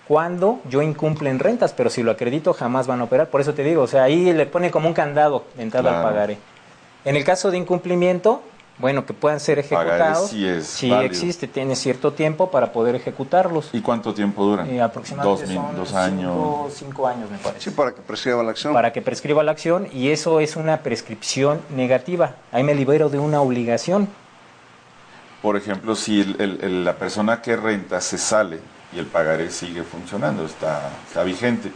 cuando 0.09 0.59
yo 0.67 0.81
incumple 0.81 1.29
en 1.29 1.37
rentas, 1.37 1.71
pero 1.71 1.91
si 1.91 2.01
lo 2.01 2.09
acredito 2.09 2.51
jamás 2.53 2.87
van 2.87 2.99
a 2.99 3.03
operar. 3.03 3.27
Por 3.29 3.41
eso 3.41 3.53
te 3.53 3.63
digo, 3.63 3.83
o 3.83 3.87
sea, 3.87 4.01
ahí 4.03 4.33
le 4.33 4.47
pone 4.47 4.71
como 4.71 4.87
un 4.87 4.95
candado 4.95 5.45
de 5.55 5.61
entrada 5.61 5.89
al 5.91 5.95
Claro. 6.01 6.09
pagaré. 6.09 6.37
En 7.05 7.15
el 7.15 7.23
caso 7.23 7.51
de 7.51 7.57
incumplimiento, 7.59 8.41
bueno, 8.79 9.05
que 9.05 9.13
puedan 9.13 9.39
ser 9.39 9.59
ejecutados. 9.59 10.31
sí 10.31 10.47
es 10.47 10.65
sí 10.65 10.89
válido. 10.89 11.05
existe, 11.05 11.47
tiene 11.47 11.75
cierto 11.75 12.11
tiempo 12.13 12.49
para 12.49 12.71
poder 12.71 12.95
ejecutarlos. 12.95 13.69
¿Y 13.71 13.81
cuánto 13.81 14.11
tiempo 14.15 14.43
duran? 14.43 14.67
Eh, 14.67 14.81
aproximadamente 14.81 15.45
dos, 15.45 15.53
son 15.53 15.75
dos 15.75 15.87
cinco- 15.89 15.99
años. 15.99 16.73
cinco 16.73 17.07
años, 17.07 17.29
me 17.29 17.37
parece. 17.37 17.69
Sí, 17.69 17.75
para 17.75 17.91
que 17.93 18.01
prescriba 18.01 18.41
la 18.41 18.49
acción. 18.49 18.73
Para 18.73 18.91
que 18.91 19.03
prescriba 19.03 19.43
la 19.43 19.51
acción 19.51 19.87
y 19.93 20.09
eso 20.09 20.39
es 20.39 20.55
una 20.55 20.77
prescripción 20.77 21.61
negativa. 21.75 22.33
Ahí 22.51 22.63
me 22.63 22.73
libero 22.73 23.09
de 23.09 23.19
una 23.19 23.41
obligación. 23.41 24.07
Por 25.43 25.55
ejemplo, 25.55 25.95
si 25.95 26.21
el- 26.21 26.35
el- 26.41 26.59
el- 26.63 26.83
la 26.83 26.95
persona 26.95 27.43
que 27.43 27.55
renta 27.55 28.01
se 28.01 28.17
sale 28.17 28.59
y 28.93 28.99
el 28.99 29.05
pagaré 29.05 29.49
sigue 29.51 29.83
funcionando, 29.83 30.45
está, 30.45 30.89
está 31.07 31.23
vigente, 31.23 31.71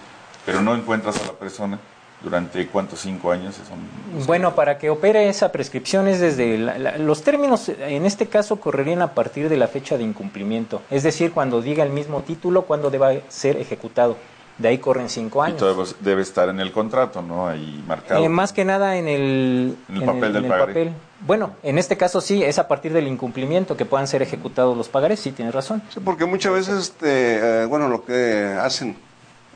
pero 0.45 0.61
no 0.61 0.75
encuentras 0.75 1.21
a 1.21 1.25
la 1.27 1.33
persona 1.33 1.79
durante 2.21 2.65
cuántos 2.67 2.99
cinco 3.01 3.31
años 3.31 3.55
son 3.55 4.25
Bueno, 4.25 4.55
para 4.55 4.77
que 4.77 4.89
opere 4.89 5.27
esa 5.27 5.51
prescripción 5.51 6.07
es 6.07 6.19
desde 6.21 6.57
la- 6.57 6.77
la- 6.77 6.97
los 6.97 7.21
términos, 7.21 7.67
en 7.69 8.05
este 8.05 8.27
caso, 8.27 8.55
correrían 8.61 9.01
a 9.01 9.11
partir 9.13 9.49
de 9.49 9.57
la 9.57 9.67
fecha 9.67 9.97
de 9.97 10.03
incumplimiento. 10.03 10.81
Es 10.89 11.03
decir, 11.03 11.33
cuando 11.33 11.61
diga 11.61 11.83
el 11.83 11.89
mismo 11.91 12.21
título, 12.21 12.61
cuando 12.63 12.89
deba 12.89 13.11
ser 13.29 13.57
ejecutado. 13.57 14.15
De 14.57 14.67
ahí 14.67 14.77
corren 14.77 15.09
cinco 15.09 15.43
y 15.43 15.47
años. 15.47 15.57
todo 15.59 15.83
debe 15.99 16.21
estar 16.21 16.47
en 16.47 16.59
el 16.59 16.71
contrato, 16.71 17.21
¿no? 17.23 17.47
Ahí 17.47 17.83
marcado. 17.87 18.23
Eh, 18.23 18.29
más 18.29 18.53
que 18.53 18.63
nada 18.63 18.97
en 18.97 19.07
el, 19.07 19.75
En 19.89 19.97
el 19.97 20.03
papel 20.05 20.31
del 20.31 20.43
en 20.45 20.49
pagaré. 20.51 20.73
papel. 20.73 20.93
Bueno, 21.25 21.55
en 21.63 21.77
este 21.77 21.95
caso 21.97 22.19
sí, 22.21 22.43
es 22.43 22.59
a 22.59 22.67
partir 22.67 22.91
del 22.91 23.07
incumplimiento 23.07 23.77
que 23.77 23.85
puedan 23.85 24.07
ser 24.07 24.21
ejecutados 24.21 24.75
los 24.75 24.89
pagarés, 24.89 25.19
sí, 25.21 25.31
tienes 25.31 25.53
razón. 25.55 25.81
Sí, 25.93 25.99
porque 26.03 26.25
muchas 26.25 26.51
veces, 26.53 26.77
este, 26.79 27.61
eh, 27.63 27.65
bueno, 27.65 27.87
lo 27.87 28.03
que 28.03 28.57
hacen 28.61 28.97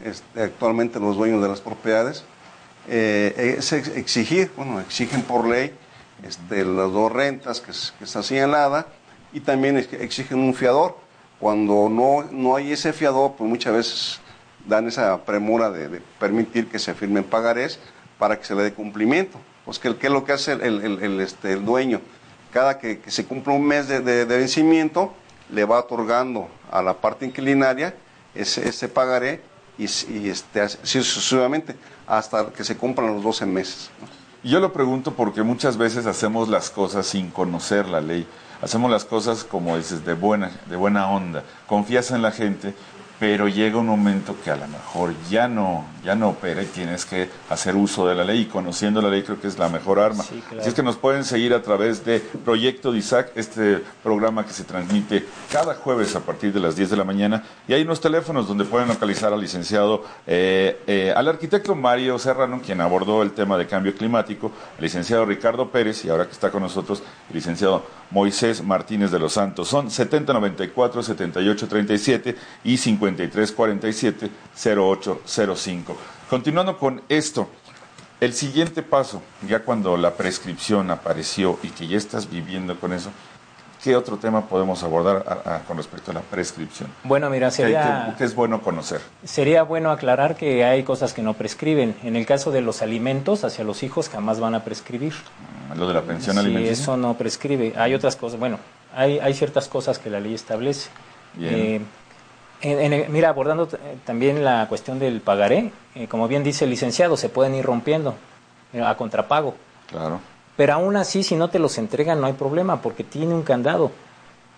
este, 0.04 0.44
actualmente 0.44 1.00
los 1.00 1.18
dueños 1.18 1.42
de 1.42 1.50
las 1.50 1.60
propiedades 1.60 2.24
eh, 2.88 3.56
es 3.60 3.74
ex- 3.74 3.90
exigir, 3.98 4.52
bueno, 4.56 4.80
exigen 4.80 5.24
por 5.24 5.46
ley 5.46 5.74
este, 6.24 6.64
las 6.64 6.92
dos 6.94 7.12
rentas 7.12 7.60
que, 7.60 7.72
es- 7.72 7.94
está 8.00 8.24
señalada 8.24 8.88
y 9.34 9.42
también 9.42 9.78
ex- 9.78 9.92
exigen 9.94 10.40
un 10.40 10.54
fiador. 10.54 10.96
Cuando 11.40 11.90
no, 11.90 12.24
no 12.32 12.56
hay 12.56 12.72
ese 12.72 12.94
fiador, 12.94 13.34
pues 13.38 13.48
muchas 13.50 13.74
veces 13.74 14.20
dan 14.66 14.88
esa 14.88 15.18
premura 15.26 15.70
de, 15.70 15.88
de 15.90 16.02
permitir 16.20 16.68
que 16.70 16.80
se 16.80 16.94
firmen 16.94 17.24
pagarés 17.26 17.78
para 18.18 18.40
que 18.40 18.46
se 18.46 18.56
le 18.56 18.64
dé 18.64 18.74
cumplimiento. 18.74 19.38
Pues 19.68 19.78
que, 19.80 19.96
¿qué 19.98 20.08
es 20.08 20.14
lo 20.14 20.24
que 20.24 20.32
hace 20.32 20.54
el, 20.54 20.62
el- 21.04 21.20
este, 21.22 21.52
el 21.54 21.64
dueño? 21.66 22.00
Cada 22.54 22.80
que, 22.80 23.00
que 23.00 23.12
se 23.12 23.26
cumple 23.26 23.54
un 23.54 23.66
mes 23.66 23.88
de, 23.90 24.00
vencimiento, 24.26 25.14
le 25.52 25.66
va 25.66 25.80
otorgando 25.80 26.48
a 26.72 26.82
la 26.82 26.94
parte 26.96 27.26
inquilinaria 27.26 27.94
ese, 28.34 28.68
ese 28.68 28.88
pagaré 28.88 29.42
y, 29.78 29.84
y 29.84 30.30
este, 30.30 30.68
sucesivamente 30.70 31.76
hasta 32.08 32.48
que 32.54 32.64
se 32.64 32.78
cumplan 32.78 33.14
los 33.14 33.22
12 33.24 33.46
meses. 33.46 33.90
yo 34.42 34.60
lo 34.62 34.72
pregunto 34.72 35.14
porque 35.14 35.44
muchas 35.44 35.76
veces 35.78 36.06
hacemos 36.06 36.48
las 36.48 36.70
cosas 36.70 37.06
sin 37.06 37.30
conocer 37.30 37.88
la 37.90 38.00
ley. 38.02 38.26
Hacemos 38.62 38.90
las 38.90 39.06
cosas, 39.06 39.44
como 39.44 39.78
dices, 39.78 40.04
de 40.06 40.14
buena, 40.14 40.50
de 40.68 40.78
buena 40.78 41.12
onda. 41.12 41.44
Confías 41.68 42.10
en 42.12 42.22
la 42.24 42.32
gente, 42.32 42.74
pero 43.20 43.48
llega 43.48 43.78
un 43.78 43.88
momento 43.88 44.36
que 44.44 44.52
a 44.52 44.56
lo 44.56 44.68
mejor 44.68 45.14
ya 45.30 45.48
no, 45.48 45.86
ya 46.04 46.16
no 46.16 46.30
opera 46.30 46.62
y 46.62 46.68
tienes 46.68 47.06
que 47.06 47.30
hacer 47.50 47.76
uso 47.76 48.08
de 48.08 48.14
la 48.14 48.24
ley. 48.24 48.42
Y 48.42 48.46
conociendo 48.46 49.02
la 49.02 49.10
ley 49.10 49.24
creo 49.24 49.40
que 49.42 49.48
es 49.48 49.58
la 49.58 49.70
mejor 49.70 50.00
arma. 50.00 50.24
Sí, 50.24 50.42
claro. 50.48 50.62
Así 50.62 50.70
es 50.70 50.76
que 50.76 50.84
nos 50.84 50.98
pueden 50.98 51.24
seguir 51.24 51.54
a 51.54 51.62
través 51.62 52.06
de 52.06 52.20
Proyecto 52.20 52.92
DISAC, 52.92 53.32
este 53.36 53.84
programa 54.04 54.46
que 54.46 54.54
se 54.54 54.64
transmite 54.64 55.26
cada 55.52 55.76
jueves 55.76 56.16
a 56.16 56.20
partir 56.20 56.54
de 56.54 56.60
las 56.60 56.76
10 56.76 56.92
de 56.92 56.98
la 56.98 57.04
mañana. 57.04 57.44
Y 57.68 57.74
hay 57.74 57.82
unos 57.82 58.02
teléfonos 58.02 58.48
donde 58.48 58.66
pueden 58.66 58.88
localizar 58.88 59.34
al 59.34 59.42
licenciado, 59.42 60.04
eh, 60.28 60.82
eh, 60.86 61.14
al 61.16 61.28
arquitecto 61.28 61.74
Mario 61.76 62.20
Serrano, 62.20 62.62
quien 62.64 62.82
abordó 62.82 63.24
el 63.24 63.32
tema 63.32 63.58
de 63.58 63.66
cambio 63.66 63.96
climático, 63.96 64.52
el 64.78 64.84
licenciado 64.84 65.26
Ricardo 65.26 65.70
Pérez 65.70 66.06
y 66.06 66.10
ahora 66.10 66.26
que 66.26 66.34
está 66.34 66.52
con 66.52 66.62
nosotros 66.62 67.02
el 67.30 67.36
licenciado 67.36 67.84
Moisés 68.12 68.64
Martínez 68.64 69.12
de 69.12 69.20
los 69.20 69.34
Santos. 69.34 69.68
Son 69.68 69.90
7094 69.90 71.04
7837 71.04 72.36
y 72.64 72.78
5347 73.16 74.30
0805. 74.56 75.96
Continuando 76.30 76.78
con 76.78 77.02
esto, 77.10 77.48
el 78.20 78.34
siguiente 78.34 78.82
paso, 78.84 79.22
ya 79.48 79.60
cuando 79.64 79.96
la 79.98 80.16
prescripción 80.16 80.92
apareció 80.92 81.58
y 81.64 81.70
que 81.70 81.88
ya 81.88 81.98
estás 81.98 82.30
viviendo 82.30 82.80
con 82.80 82.92
eso, 82.92 83.12
¿qué 83.84 83.96
otro 83.96 84.18
tema 84.18 84.48
podemos 84.48 84.84
abordar 84.84 85.64
con 85.68 85.78
respecto 85.78 86.12
a 86.12 86.16
la 86.16 86.22
prescripción? 86.22 86.90
Bueno, 87.04 87.30
mira, 87.30 87.50
¿Qué, 87.52 87.64
hay 87.64 87.72
sería, 87.74 88.16
qué 88.18 88.24
es 88.24 88.34
bueno 88.36 88.62
conocer? 88.62 89.00
sería 89.24 89.64
bueno 89.64 89.92
aclarar 89.92 90.36
que 90.36 90.66
hay 90.66 90.84
cosas 90.84 91.14
que 91.14 91.22
no 91.22 91.36
prescriben. 91.36 91.96
En 92.04 92.16
el 92.16 92.26
caso 92.26 92.52
de 92.52 92.62
los 92.62 92.82
alimentos 92.82 93.44
hacia 93.44 93.64
los 93.64 93.84
hijos 93.84 94.10
jamás 94.10 94.40
van 94.40 94.56
a 94.56 94.64
prescribir. 94.64 95.14
Lo 95.76 95.88
de 95.88 95.94
la 95.94 96.02
pensión 96.02 96.36
Sí, 96.36 96.40
alimenticia. 96.40 96.72
eso 96.74 96.98
no 96.98 97.14
prescribe. 97.18 97.74
Hay 97.78 97.94
otras 97.94 98.16
cosas, 98.16 98.40
bueno, 98.40 98.58
hay, 98.96 99.20
hay 99.20 99.34
ciertas 99.36 99.68
cosas 99.68 100.00
que 100.00 100.10
la 100.10 100.20
ley 100.20 100.34
establece. 100.34 100.90
Eh, 101.40 101.82
en- 102.62 103.12
mira, 103.12 103.30
abordando 103.30 103.68
eh, 103.72 103.98
también 104.06 104.44
la 104.44 104.68
cuestión 104.68 105.00
del 105.00 105.22
pagaré, 105.22 105.72
eh, 105.96 106.08
como 106.08 106.28
bien 106.28 106.44
dice 106.44 106.66
el 106.66 106.72
licenciado, 106.72 107.18
se 107.18 107.30
pueden 107.30 107.56
ir 107.56 107.66
rompiendo 107.66 108.16
eh, 108.74 108.82
a 108.82 108.96
contrapago. 108.98 109.56
Claro. 109.90 110.20
Pero 110.56 110.74
aún 110.74 110.96
así, 110.98 111.24
si 111.24 111.36
no 111.36 111.50
te 111.50 111.60
los 111.60 111.78
entregan, 111.78 112.20
no 112.20 112.28
hay 112.28 112.34
problema, 112.34 112.82
porque 112.82 113.04
tiene 113.04 113.34
un 113.34 113.44
candado. 113.44 113.92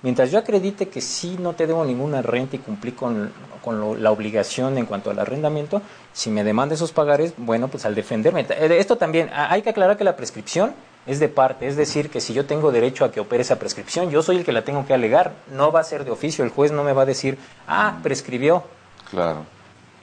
Mientras 0.01 0.31
yo 0.31 0.39
acredite 0.39 0.87
que 0.87 1.01
sí 1.01 1.35
no 1.41 1.53
te 1.53 1.67
debo 1.67 1.83
ninguna 1.83 2.21
renta 2.21 2.55
y 2.55 2.59
cumplí 2.59 2.93
con, 2.93 3.31
con 3.61 3.81
lo- 3.81 3.95
la 3.95 4.11
obligación 4.11 4.77
en 4.77 4.85
cuanto 4.85 5.11
al 5.11 5.19
arrendamiento, 5.19 5.81
si 6.13 6.29
me 6.29 6.45
demanda 6.45 6.75
esos 6.75 6.93
pagares, 6.93 7.33
bueno, 7.35 7.67
pues 7.67 7.85
al 7.85 7.95
defenderme. 7.95 8.45
Esto 8.49 8.95
también, 8.95 9.29
hay 9.33 9.61
que 9.61 9.71
aclarar 9.71 9.97
que 9.97 10.05
la 10.05 10.15
prescripción 10.15 10.73
es 11.09 11.19
de 11.19 11.27
parte, 11.27 11.67
es 11.67 11.75
decir, 11.75 12.09
que 12.09 12.21
si 12.21 12.33
yo 12.33 12.45
tengo 12.45 12.71
derecho 12.71 13.03
a 13.03 13.11
que 13.11 13.19
opere 13.19 13.41
esa 13.41 13.57
prescripción, 13.57 14.09
yo 14.11 14.21
soy 14.21 14.37
el 14.37 14.45
que 14.45 14.51
la 14.51 14.61
tengo 14.63 14.85
que 14.85 14.93
alegar, 14.93 15.33
no 15.51 15.71
va 15.71 15.79
a 15.79 15.83
ser 15.83 16.05
de 16.05 16.11
oficio, 16.11 16.43
el 16.45 16.51
juez 16.51 16.71
no 16.71 16.83
me 16.83 16.93
va 16.93 17.01
a 17.01 17.05
decir, 17.05 17.37
ah, 17.67 17.97
prescribió, 18.03 18.63
Claro. 19.09 19.45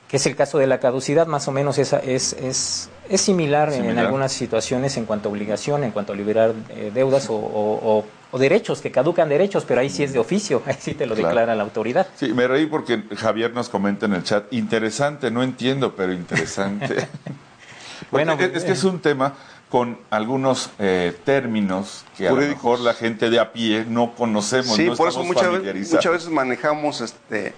que 0.08 0.16
es 0.16 0.26
el 0.26 0.34
caso 0.36 0.58
de 0.58 0.66
la 0.66 0.78
caducidad, 0.80 1.26
más 1.26 1.46
o 1.48 1.52
menos 1.52 1.78
esa 1.78 1.98
es, 1.98 2.32
es, 2.34 2.90
es 3.08 3.20
similar, 3.20 3.72
en 3.72 3.98
algunas 3.98 4.32
situaciones 4.32 4.96
en 4.96 5.04
cuanto 5.04 5.28
a 5.28 5.32
obligación, 5.32 5.84
en 5.84 5.92
cuanto 5.92 6.12
a 6.12 6.16
liberar 6.16 6.52
eh, 6.70 6.90
deudas 6.92 7.28
o, 7.30 7.34
o- 7.34 7.98
o- 7.98 8.04
o 8.32 8.38
derechos, 8.38 8.80
que 8.80 8.90
caducan 8.90 9.28
derechos, 9.28 9.64
pero 9.64 9.80
ahí 9.80 9.88
sí 9.88 10.02
es 10.02 10.12
de 10.12 10.18
oficio, 10.18 10.60
ahí 10.66 10.76
sí 10.80 10.94
te 10.94 11.06
lo 11.06 11.14
Claro. 11.14 11.28
declara 11.28 11.54
la 11.54 11.62
autoridad. 11.62 12.08
Sí, 12.16 12.32
me 12.32 12.48
reí 12.48 12.66
porque 12.66 13.04
Javier 13.16 13.52
nos 13.54 13.68
comenta 13.68 14.06
en 14.06 14.14
el 14.14 14.24
chat, 14.24 14.52
interesante, 14.52 15.30
no 15.30 15.42
entiendo, 15.44 15.94
pero 15.94 16.12
interesante. 16.12 17.06
Bueno, 18.10 18.34
es 18.34 18.62
que 18.64 18.72
es 18.72 18.84
un 18.84 19.00
tema 19.00 19.34
con 19.70 19.98
algunos 20.10 20.70
eh, 20.78 21.16
términos 21.24 22.04
que 22.16 22.26
a 22.26 22.30
lo 22.30 22.36
Jurídicos. 22.36 22.62
mejor 22.62 22.80
la 22.80 22.94
gente 22.94 23.30
de 23.30 23.40
a 23.40 23.52
pie 23.52 23.84
no 23.86 24.14
conocemos, 24.14 24.76
Sí, 24.76 24.86
no 24.86 24.94
por 24.94 25.08
eso 25.08 25.20
estamos 25.20 25.42
muchas 25.44 25.62
veces, 25.62 25.92
muchas 25.92 26.12
veces 26.12 26.28
manejamos 26.28 27.00
este, 27.00 27.52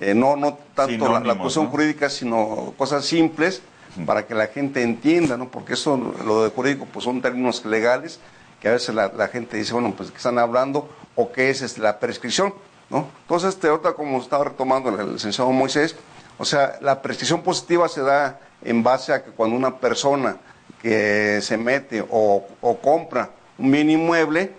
eh, 0.00 0.14
no, 0.14 0.36
no 0.36 0.58
tanto 0.74 1.18
la, 1.20 1.34
cuestión 1.36 1.66
¿no? 1.66 1.70
jurídica, 1.70 2.10
sino 2.10 2.74
cosas 2.76 3.06
simples 3.06 3.62
para 4.04 4.26
que 4.26 4.34
la 4.34 4.48
gente 4.48 4.82
entienda, 4.82 5.38
¿no? 5.38 5.48
Porque 5.48 5.72
eso, 5.72 5.96
lo 6.26 6.44
de 6.44 6.50
jurídico, 6.50 6.86
pues 6.92 7.04
son 7.04 7.22
términos 7.22 7.64
legales 7.64 8.20
que 8.60 8.68
a 8.68 8.72
veces 8.72 8.94
la, 8.94 9.08
la 9.08 9.28
gente 9.28 9.56
dice, 9.56 9.72
bueno, 9.72 9.94
pues 9.96 10.10
¿qué 10.10 10.18
están 10.18 10.38
hablando? 10.38 10.88
¿O 11.14 11.32
qué 11.32 11.48
es 11.48 11.62
este, 11.62 11.80
la 11.80 11.98
prescripción? 11.98 12.52
¿no? 12.90 13.08
Entonces, 13.22 13.54
este, 13.54 13.68
ahorita 13.68 13.94
como 13.94 14.18
estaba 14.18 14.44
retomando 14.44 14.90
el, 14.90 15.00
el 15.00 15.12
licenciado 15.14 15.50
Moisés, 15.50 15.96
o 16.38 16.44
sea, 16.44 16.78
la 16.82 17.00
prescripción 17.00 17.42
positiva 17.42 17.88
se 17.88 18.02
da 18.02 18.40
en 18.62 18.82
base 18.82 19.14
a 19.14 19.24
que 19.24 19.30
cuando 19.30 19.56
una 19.56 19.78
persona 19.78 20.36
que 20.82 21.40
se 21.42 21.56
mete 21.56 22.04
o, 22.10 22.44
compra 22.82 23.30
un 23.58 23.70
bien 23.70 23.88
inmueble 23.90 24.52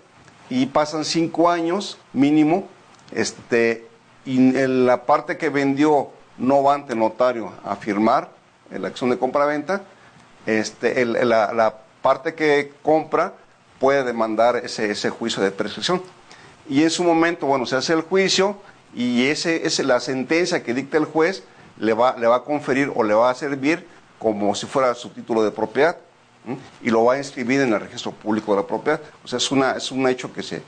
y 0.50 0.66
pasan 0.66 1.04
cinco 1.04 1.50
años 1.50 1.98
mínimo, 2.12 2.66
este, 3.12 3.86
y 4.24 4.38
en 4.56 4.86
la 4.86 5.04
parte 5.06 5.36
que 5.36 5.48
vendió 5.48 6.10
no 6.38 6.62
va 6.62 6.74
ante 6.74 6.94
notario 6.94 7.52
a 7.64 7.76
firmar 7.76 8.30
en 8.70 8.82
la 8.82 8.88
acción 8.88 9.10
de 9.10 9.18
compra-venta, 9.18 9.82
este, 10.46 11.02
el- 11.02 11.12
la, 11.28 11.52
la 11.52 11.74
parte 12.02 12.34
que 12.34 12.72
compra 12.82 13.34
puede 13.78 14.02
demandar 14.04 14.56
ese, 14.56 14.90
ese 14.90 15.10
juicio 15.10 15.42
de 15.42 15.50
prescripción. 15.50 16.02
Y 16.68 16.82
en 16.82 16.90
su 16.90 17.04
momento, 17.04 17.46
bueno, 17.46 17.64
se 17.66 17.76
hace 17.76 17.92
el 17.92 18.02
juicio 18.02 18.56
y 18.94 19.26
ese, 19.26 19.66
ese, 19.66 19.84
la 19.84 20.00
sentencia 20.00 20.62
que 20.62 20.74
dicta 20.74 20.96
el 20.98 21.04
juez 21.04 21.42
le 21.78 21.92
va, 21.94 22.16
le 22.18 22.26
va 22.26 22.36
a 22.36 22.42
conferir 22.44 22.90
o 22.94 23.02
le 23.04 23.14
va 23.14 23.30
a 23.30 23.34
servir 23.34 23.86
como 24.18 24.54
si 24.54 24.66
fuera 24.66 24.94
su 24.94 25.10
título 25.10 25.42
de 25.44 25.50
propiedad. 25.50 25.96
Y 26.82 26.90
lo 26.90 27.04
va 27.04 27.14
a 27.14 27.18
inscribir 27.18 27.60
en 27.60 27.72
el 27.72 27.80
registro 27.80 28.12
público 28.12 28.54
de 28.54 28.62
la 28.62 28.66
propiedad. 28.66 29.00
O 29.24 29.28
sea, 29.28 29.38
es, 29.38 29.50
una, 29.50 29.72
es 29.72 29.90
un 29.90 30.08
hecho 30.08 30.32
que, 30.32 30.42
se, 30.42 30.62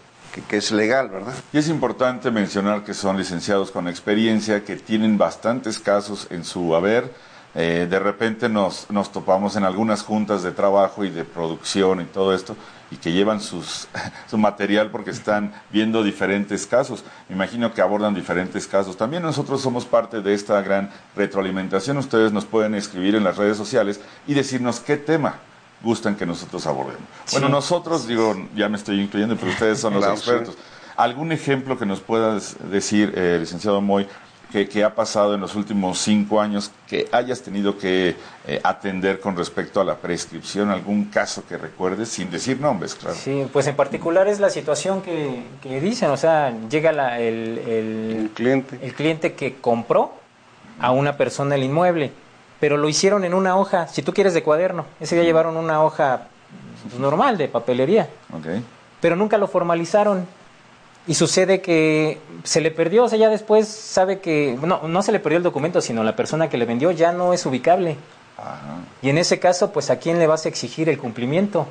que, 0.49 0.57
es 0.57 0.73
legal, 0.73 1.09
¿verdad? 1.09 1.35
Y 1.53 1.59
es 1.59 1.69
importante 1.69 2.31
mencionar 2.31 2.85
que 2.85 2.95
son 2.95 3.17
licenciados 3.17 3.71
con 3.71 3.89
experiencia, 3.89 4.65
que 4.65 4.77
tienen 4.77 5.19
bastantes 5.19 5.79
casos 5.79 6.27
en 6.31 6.45
su 6.45 6.75
haber. 6.75 7.13
Eh, 7.55 7.89
de 7.91 7.99
repente 7.99 8.49
nos, 8.49 8.89
nos 8.91 9.11
topamos 9.11 9.57
en 9.57 9.65
algunas 9.65 10.03
juntas 10.03 10.45
de 10.45 10.53
trabajo 10.53 11.05
y 11.05 11.11
de 11.11 11.25
producción 11.25 12.01
y 12.01 12.05
todo 12.05 12.33
esto, 12.33 12.55
y 12.93 12.97
que 12.97 13.11
llevan 13.11 13.41
sus, 13.41 13.89
su 14.31 14.39
material 14.39 14.91
porque 14.93 15.11
están 15.11 15.53
viendo 15.73 16.05
diferentes 16.05 16.65
casos. 16.67 17.05
Me 17.29 17.35
imagino 17.35 17.75
que 17.75 17.83
abordan 17.83 18.15
diferentes 18.15 18.69
casos. 18.69 18.97
También 18.97 19.25
nosotros 19.25 19.61
somos 19.61 19.85
parte 19.85 20.21
de 20.21 20.33
esta 20.33 20.61
gran 20.63 20.91
retroalimentación. 21.17 21.97
Ustedes 21.97 22.33
nos 22.33 22.45
pueden 22.45 22.77
escribir 22.77 23.17
en 23.17 23.25
las 23.25 23.37
redes 23.37 23.57
sociales 23.57 24.01
y 24.29 24.35
decirnos 24.35 24.79
qué 24.79 24.97
tema 24.97 25.41
gustan 25.83 26.15
que 26.17 26.27
nosotros 26.27 26.67
abordemos. 26.67 27.03
Bueno, 27.33 27.49
nosotros, 27.49 28.07
digo, 28.07 28.37
ya 28.55 28.69
me 28.69 28.77
estoy 28.77 29.01
incluyendo, 29.01 29.37
pero 29.37 29.51
ustedes 29.53 29.81
son 29.81 29.95
los 29.95 30.03
Claro, 30.05 30.17
expertos. 30.19 30.57
¿Algún 30.97 31.33
ejemplo 31.33 31.79
que 31.79 31.87
nos 31.87 32.01
puedas 32.01 32.57
decir, 32.71 33.13
eh, 33.17 33.39
licenciado 33.41 33.81
Moy, 33.81 34.07
que, 34.53 34.69
que 34.69 34.83
ha 34.83 34.95
pasado 34.97 35.35
en 35.37 35.41
los 35.41 35.55
últimos 35.55 35.99
cinco 36.01 36.41
años 36.41 36.73
que 36.89 37.09
hayas 37.13 37.41
tenido 37.41 37.79
que 37.79 38.17
eh, 38.47 38.61
atender 38.65 39.21
con 39.21 39.37
respecto 39.37 39.81
a 39.81 39.85
la 39.85 39.97
prescripción? 39.97 40.71
¿Algún 40.71 41.05
caso 41.05 41.45
que 41.49 41.57
recuerdes, 41.57 42.09
sin 42.11 42.31
decir 42.31 42.61
nombres, 42.61 42.95
claro? 42.97 43.15
Sí, 43.17 43.47
pues 43.53 43.67
en 43.69 43.77
particular 43.77 44.27
es 44.29 44.41
la 44.41 44.51
situación 44.51 45.01
que, 45.03 45.45
que 45.63 45.81
dicen, 45.81 46.11
o 46.11 46.17
sea, 46.17 46.53
llega 46.69 46.91
la- 46.93 47.21
el, 47.21 47.59
el- 47.59 48.17
El 48.25 48.31
cliente. 48.35 48.79
el 48.83 48.93
cliente 48.93 49.33
que 49.35 49.55
compró 49.61 50.13
a 50.81 50.91
una 50.91 51.17
persona 51.17 51.55
el 51.55 51.63
inmueble, 51.63 52.11
pero 52.61 52.77
lo 52.77 52.89
hicieron 52.89 53.25
en 53.25 53.35
una 53.35 53.57
hoja, 53.57 53.89
si 53.89 54.03
tú 54.03 54.13
quieres 54.13 54.35
de 54.35 54.43
cuaderno, 54.43 54.85
ese 55.01 55.15
día 55.17 55.25
llevaron 55.25 55.57
una 55.57 55.83
hoja 55.83 56.29
pues, 56.83 57.01
normal 57.01 57.39
de 57.39 57.49
papelería, 57.49 58.09
Ok. 58.33 58.47
pero 59.01 59.17
nunca 59.17 59.39
lo 59.39 59.49
formalizaron. 59.49 60.27
Y 61.07 61.15
sucede 61.15 61.63
que 61.63 62.21
se 62.45 62.61
le 62.61 62.71
perdió, 62.71 63.05
o 63.05 63.09
sea, 63.09 63.19
ya 63.19 63.31
después 63.31 63.67
sabe 63.67 64.21
que, 64.21 64.57
no, 64.63 64.87
no 64.87 65.03
se 65.03 65.11
le 65.13 65.19
perdió 65.19 65.39
el 65.39 65.43
documento, 65.43 65.81
sino 65.81 66.05
la 66.05 66.15
persona 66.15 66.49
que 66.51 66.59
le 66.59 66.67
vendió 66.67 66.91
ya 66.91 67.11
no 67.11 67.33
es 67.33 67.45
ubicable. 67.47 67.97
Ajá. 68.37 68.77
Y 69.03 69.09
en 69.09 69.17
ese 69.19 69.39
caso, 69.41 69.73
pues, 69.73 69.89
¿a 69.91 69.97
quién 69.99 70.19
le 70.19 70.27
vas 70.27 70.45
a 70.45 70.51
exigir 70.51 70.89
el 70.91 70.99
cumplimiento? 70.99 71.67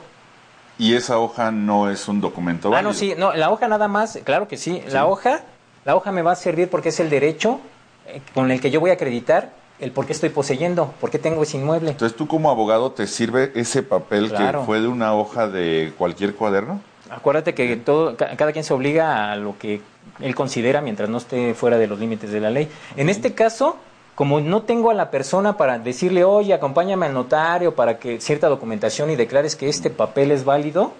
Y 0.80 0.96
esa 0.96 1.20
hoja 1.20 1.52
no 1.52 1.90
es 1.92 2.08
un 2.08 2.20
documento 2.22 2.70
Ah, 2.70 2.82
no, 2.82 2.90
válido. 2.90 2.94
sí, 2.94 3.14
no, 3.18 3.34
la 3.34 3.52
hoja 3.52 3.68
nada 3.68 3.88
más, 3.88 4.18
claro 4.24 4.48
que 4.48 4.58
sí. 4.58 4.82
La 4.88 5.06
hoja, 5.06 5.42
la 5.86 5.96
hoja 5.96 6.12
me 6.12 6.24
va 6.24 6.32
a 6.32 6.36
servir 6.36 6.70
porque 6.70 6.90
es 6.90 7.00
el 7.00 7.10
derecho 7.12 7.60
eh, 8.08 8.22
con 8.34 8.50
el 8.50 8.60
que 8.60 8.72
yo 8.72 8.80
voy 8.80 8.90
a 8.90 8.94
acreditar 8.94 9.52
el 9.80 9.92
por 9.92 10.06
qué 10.06 10.14
estoy 10.14 10.30
poseyendo, 10.30 10.94
por 11.00 11.10
qué 11.10 11.20
tengo 11.20 11.44
ese 11.44 11.58
inmueble. 11.58 11.92
Entonces, 11.92 12.18
¿tú 12.18 12.28
como 12.28 12.50
abogado 12.52 12.92
te 12.92 13.08
sirve 13.08 13.52
ese 13.56 13.82
papel 13.84 14.30
Claro. 14.30 14.60
que 14.62 14.66
fue 14.66 14.82
de 14.82 14.88
una 14.88 15.14
hoja 15.14 15.48
de 15.48 15.94
cualquier 15.98 16.36
cuaderno? 16.36 16.82
Acuérdate 17.10 17.54
que 17.56 17.76
todo, 17.78 18.16
ca- 18.18 18.36
cada 18.36 18.52
quien 18.52 18.64
se 18.64 18.74
obliga 18.74 19.32
a 19.32 19.36
lo 19.36 19.58
que 19.58 19.82
él 20.20 20.36
considera 20.36 20.82
mientras 20.82 21.10
no 21.10 21.18
esté 21.18 21.54
fuera 21.54 21.78
de 21.78 21.88
los 21.88 21.98
límites 22.00 22.32
de 22.32 22.40
la 22.40 22.50
ley. 22.52 22.68
En 22.98 23.10
este 23.10 23.34
caso, 23.34 23.78
como 24.16 24.42
no 24.42 24.64
tengo 24.64 24.92
a 24.92 24.94
la 24.94 25.10
persona 25.10 25.56
para 25.58 25.80
decirle, 25.80 26.24
oye, 26.26 26.54
acompáñame 26.54 27.06
al 27.06 27.14
notario 27.14 27.74
para 27.74 27.98
que 28.00 28.20
cierta 28.20 28.48
documentación 28.50 29.10
y 29.10 29.16
declares 29.16 29.56
que 29.56 29.70
este 29.70 29.90
papel 29.90 30.32
es 30.32 30.44
válido, 30.44 30.92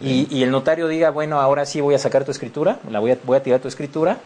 y, 0.00 0.26
y 0.34 0.42
el 0.42 0.50
notario 0.50 0.88
diga, 0.88 1.10
bueno, 1.10 1.40
ahora 1.40 1.64
sí 1.64 1.80
voy 1.80 1.94
a 1.94 1.98
sacar 1.98 2.24
tu 2.24 2.30
escritura, 2.32 2.78
la 2.90 2.98
voy 3.00 3.12
a, 3.12 3.18
voy 3.24 3.36
a 3.36 3.42
tirar 3.42 3.60
tu 3.60 3.68
escritura, 3.68 4.18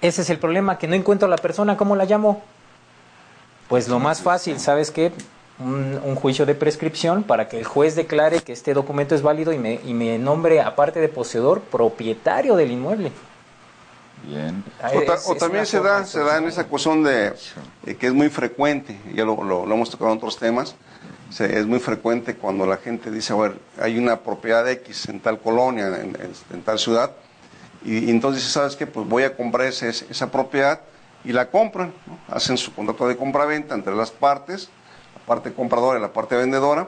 ese 0.00 0.22
es 0.22 0.30
el 0.30 0.38
problema, 0.38 0.76
que 0.78 0.86
no 0.86 0.94
encuentro 0.94 1.26
a 1.26 1.30
la 1.30 1.36
persona, 1.36 1.76
¿cómo 1.76 1.96
la 1.96 2.04
llamo? 2.04 2.42
Pues 3.68 3.88
lo 3.88 3.98
más 3.98 4.20
fácil, 4.22 4.58
¿sabes 4.60 4.90
qué? 4.90 5.12
Un, 5.58 6.00
un 6.04 6.16
juicio 6.16 6.46
de 6.46 6.54
prescripción 6.54 7.22
para 7.22 7.48
que 7.48 7.58
el 7.58 7.64
juez 7.64 7.94
declare 7.94 8.40
que 8.40 8.52
este 8.52 8.74
documento 8.74 9.14
es 9.14 9.22
válido 9.22 9.52
y 9.52 9.58
me, 9.58 9.80
y 9.84 9.94
me 9.94 10.18
nombre, 10.18 10.60
aparte 10.60 11.00
de 11.00 11.08
poseedor, 11.08 11.60
propietario 11.60 12.56
del 12.56 12.72
inmueble. 12.72 13.12
Bien. 14.26 14.64
O, 14.94 15.02
ta- 15.02 15.18
también 15.38 15.64
se 15.66 15.80
da, 15.80 16.04
se 16.04 16.18
da 16.20 16.38
en 16.38 16.46
esa 16.48 16.64
cuestión 16.64 17.02
de 17.04 17.34
eh, 17.86 17.94
que 17.94 18.06
es 18.08 18.12
muy 18.12 18.30
frecuente, 18.30 18.98
ya 19.14 19.24
lo, 19.24 19.42
lo- 19.44 19.64
lo 19.66 19.74
hemos 19.74 19.90
tocado 19.90 20.10
en 20.10 20.16
otros 20.16 20.38
temas, 20.38 20.74
se- 21.30 21.58
es 21.58 21.66
muy 21.66 21.78
frecuente 21.78 22.34
cuando 22.34 22.66
la 22.66 22.78
gente 22.78 23.10
dice, 23.10 23.32
a 23.32 23.36
ver, 23.36 23.58
hay 23.80 23.98
una 23.98 24.20
propiedad 24.20 24.68
X 24.68 25.08
en 25.08 25.20
tal 25.20 25.38
colonia, 25.40 25.86
en, 25.88 26.16
en- 26.16 26.32
en 26.52 26.62
tal 26.62 26.78
ciudad, 26.78 27.12
y, 27.84 28.06
y 28.06 28.10
entonces 28.10 28.42
dice, 28.42 28.52
¿sabes 28.54 28.76
qué? 28.76 28.86
Pues 28.86 29.06
voy 29.06 29.22
a 29.24 29.36
comprar 29.36 29.66
ese- 29.68 29.88
esa 30.10 30.30
propiedad 30.32 30.80
y 31.24 31.32
la 31.32 31.50
compran, 31.50 31.92
hacen 32.28 32.56
su 32.56 32.74
contrato 32.74 33.08
de 33.08 33.16
compra-venta 33.16 33.74
entre 33.74 33.94
las 33.94 34.10
partes, 34.10 34.68
la 35.14 35.22
parte 35.26 35.52
compradora 35.52 35.98
y 35.98 36.02
la 36.02 36.12
parte 36.12 36.36
vendedora, 36.36 36.86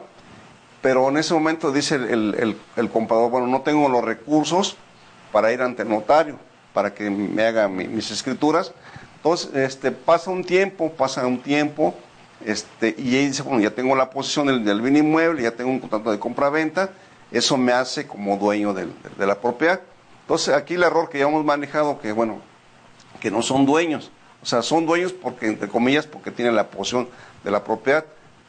pero 0.82 1.08
en 1.08 1.16
ese 1.16 1.34
momento 1.34 1.72
dice 1.72 1.94
el, 1.96 2.56
el- 2.76 2.90
comprador, 2.90 3.30
bueno, 3.30 3.46
no 3.46 3.62
tengo 3.62 3.88
los 3.88 4.04
recursos 4.04 4.76
para 5.32 5.52
ir 5.52 5.62
ante 5.62 5.82
el 5.82 5.88
notario, 5.88 6.38
para 6.72 6.92
que 6.94 7.08
me 7.10 7.42
haga 7.44 7.66
mi- 7.68 7.88
mis 7.88 8.10
escrituras. 8.10 8.72
Entonces, 9.16 9.54
este, 9.54 9.90
pasa 9.90 10.30
un 10.30 10.44
tiempo, 10.44 10.92
pasa 10.92 11.26
un 11.26 11.40
tiempo, 11.40 11.94
este, 12.44 12.94
y 12.98 13.16
él 13.16 13.28
dice, 13.30 13.42
bueno, 13.42 13.60
ya 13.60 13.70
tengo 13.70 13.96
la 13.96 14.10
posesión 14.10 14.46
del, 14.46 14.64
del 14.64 14.80
bien 14.82 14.96
inmueble, 14.96 15.42
ya 15.42 15.50
tengo 15.52 15.70
un 15.70 15.80
contrato 15.80 16.12
de 16.12 16.18
compra-venta, 16.18 16.90
eso 17.32 17.56
me 17.56 17.72
hace 17.72 18.06
como 18.06 18.36
dueño 18.36 18.72
del- 18.74 18.92
de 19.18 19.26
la 19.26 19.40
propiedad. 19.40 19.80
Entonces, 20.22 20.54
aquí 20.54 20.74
el 20.74 20.82
error 20.82 21.08
que 21.08 21.18
ya 21.18 21.26
hemos 21.26 21.44
manejado, 21.44 21.98
que 21.98 22.12
bueno, 22.12 22.40
que 23.20 23.30
no 23.30 23.42
son 23.42 23.64
dueños. 23.66 24.12
O 24.46 24.48
sea, 24.48 24.62
son 24.62 24.86
dueños 24.86 25.12
porque, 25.12 25.48
entre 25.48 25.66
comillas, 25.68 26.06
porque 26.06 26.30
tienen 26.30 26.54
la 26.54 26.68
posesión 26.68 27.08
de 27.42 27.50
la 27.50 27.64
propiedad. 27.64 28.04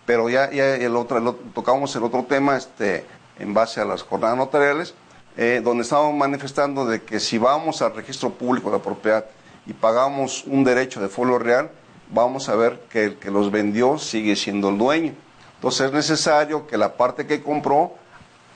Pero 0.05 0.29
ya, 0.29 0.51
ya 0.51 0.75
el 0.75 0.95
otro, 0.95 1.17
el 1.17 1.25
otro- 1.25 1.43
tocamos 1.55 1.95
el 1.95 2.03
otro 2.03 2.23
tema 2.23 2.55
este, 2.55 3.03
en 3.39 3.55
base 3.55 3.81
a 3.81 3.85
las 3.85 4.03
jornadas 4.03 4.37
notariales, 4.37 4.93
eh, 5.37 5.59
donde 5.63 5.81
estábamos 5.81 6.13
manifestando 6.15 6.85
de 6.85 7.01
que 7.01 7.19
si 7.19 7.39
vamos 7.39 7.81
al 7.81 7.95
registro 7.95 8.29
público 8.29 8.69
de 8.69 8.77
la 8.77 8.83
propiedad 8.83 9.25
y 9.65 9.73
pagamos 9.73 10.43
un 10.45 10.63
derecho 10.63 11.01
de 11.01 11.07
folio 11.09 11.39
real, 11.39 11.71
vamos 12.11 12.47
a 12.47 12.55
ver 12.55 12.79
que 12.91 13.05
el 13.05 13.15
que 13.15 13.31
los 13.31 13.49
vendió 13.49 13.97
sigue 13.97 14.35
siendo 14.35 14.69
el 14.69 14.77
dueño. 14.77 15.13
Entonces 15.55 15.87
es 15.87 15.93
necesario 15.93 16.67
que 16.67 16.77
la 16.77 16.93
parte 16.95 17.25
que 17.25 17.41
compró 17.41 17.95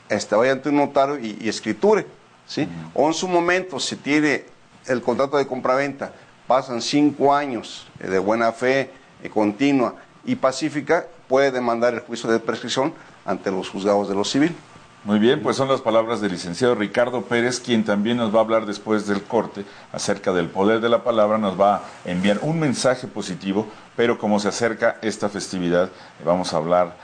este, 0.10 0.36
vaya 0.36 0.52
ante 0.52 0.70
un 0.70 0.76
notario 0.76 1.18
y, 1.18 1.40
y 1.42 1.50
escriture. 1.50 2.06
¿sí? 2.46 2.70
O 2.94 3.08
en 3.08 3.16
su 3.16 3.28
momento, 3.28 3.80
si 3.80 3.96
tiene 3.96 4.46
el 4.86 5.02
contrato 5.02 5.38
de 5.38 5.48
compraventa, 5.48 6.14
pasan 6.48 6.82
cinco 6.82 7.34
años 7.34 7.88
eh, 8.00 8.08
de 8.08 8.20
buena 8.20 8.52
fe, 8.52 8.92
eh, 9.24 9.30
continua 9.30 9.96
y 10.26 10.36
pacífica, 10.36 11.06
puede 11.28 11.52
demandar 11.52 11.94
el 11.94 12.02
juicio 12.02 12.30
de 12.30 12.40
prescripción 12.40 12.94
ante 13.26 13.52
los 13.52 13.70
juzgados 13.70 14.10
de 14.10 14.16
lo 14.16 14.24
civil. 14.24 14.56
Muy 15.04 15.18
bien, 15.18 15.42
pues 15.42 15.58
son 15.58 15.68
las 15.68 15.82
palabras 15.82 16.22
del 16.22 16.34
licenciado 16.34 16.76
Ricardo 16.76 17.24
Pérez, 17.24 17.60
quien 17.60 17.84
también 17.84 18.18
nos 18.18 18.34
va 18.34 18.38
a 18.38 18.44
hablar 18.44 18.68
después 18.68 19.08
del 19.08 19.24
corte 19.24 19.66
acerca 19.92 20.32
del 20.32 20.48
poder 20.48 20.80
de 20.80 20.90
la 20.90 21.04
palabra, 21.04 21.40
nos 21.40 21.60
va 21.60 21.78
a 21.78 21.82
enviar 22.06 22.38
un 22.44 22.60
mensaje 22.60 23.08
positivo, 23.08 23.66
pero 23.96 24.20
como 24.20 24.40
se 24.40 24.50
acerca 24.50 24.98
esta 25.02 25.28
festividad, 25.28 25.86
eh, 25.86 26.24
vamos 26.24 26.54
a 26.54 26.58
hablar 26.58 26.96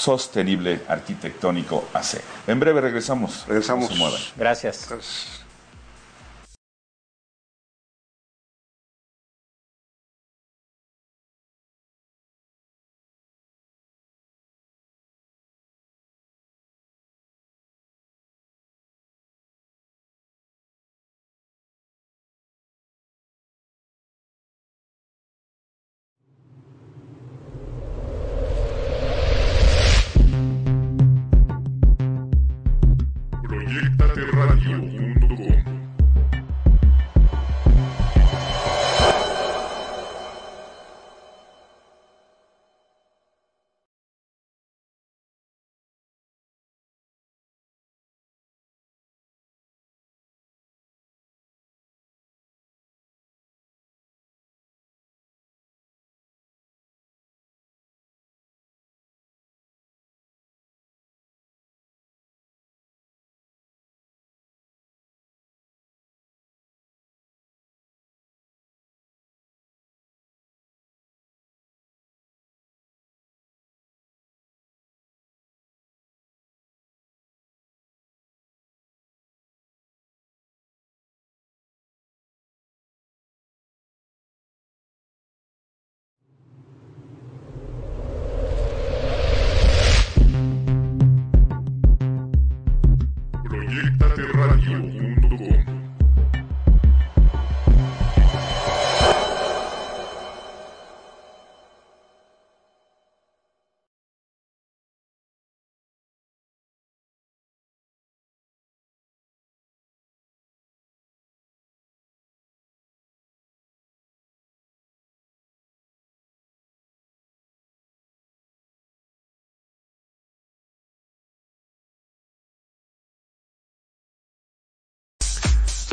sostenible 0.00 0.80
arquitectónico 0.88 1.84
AC. 1.92 2.22
En 2.46 2.58
breve 2.58 2.80
regresamos. 2.80 3.44
Regresamos. 3.46 3.90
No 3.90 3.96
se 3.96 4.00
muevan. 4.00 4.20
Gracias. 4.36 4.86
Proyectate 4.88 5.39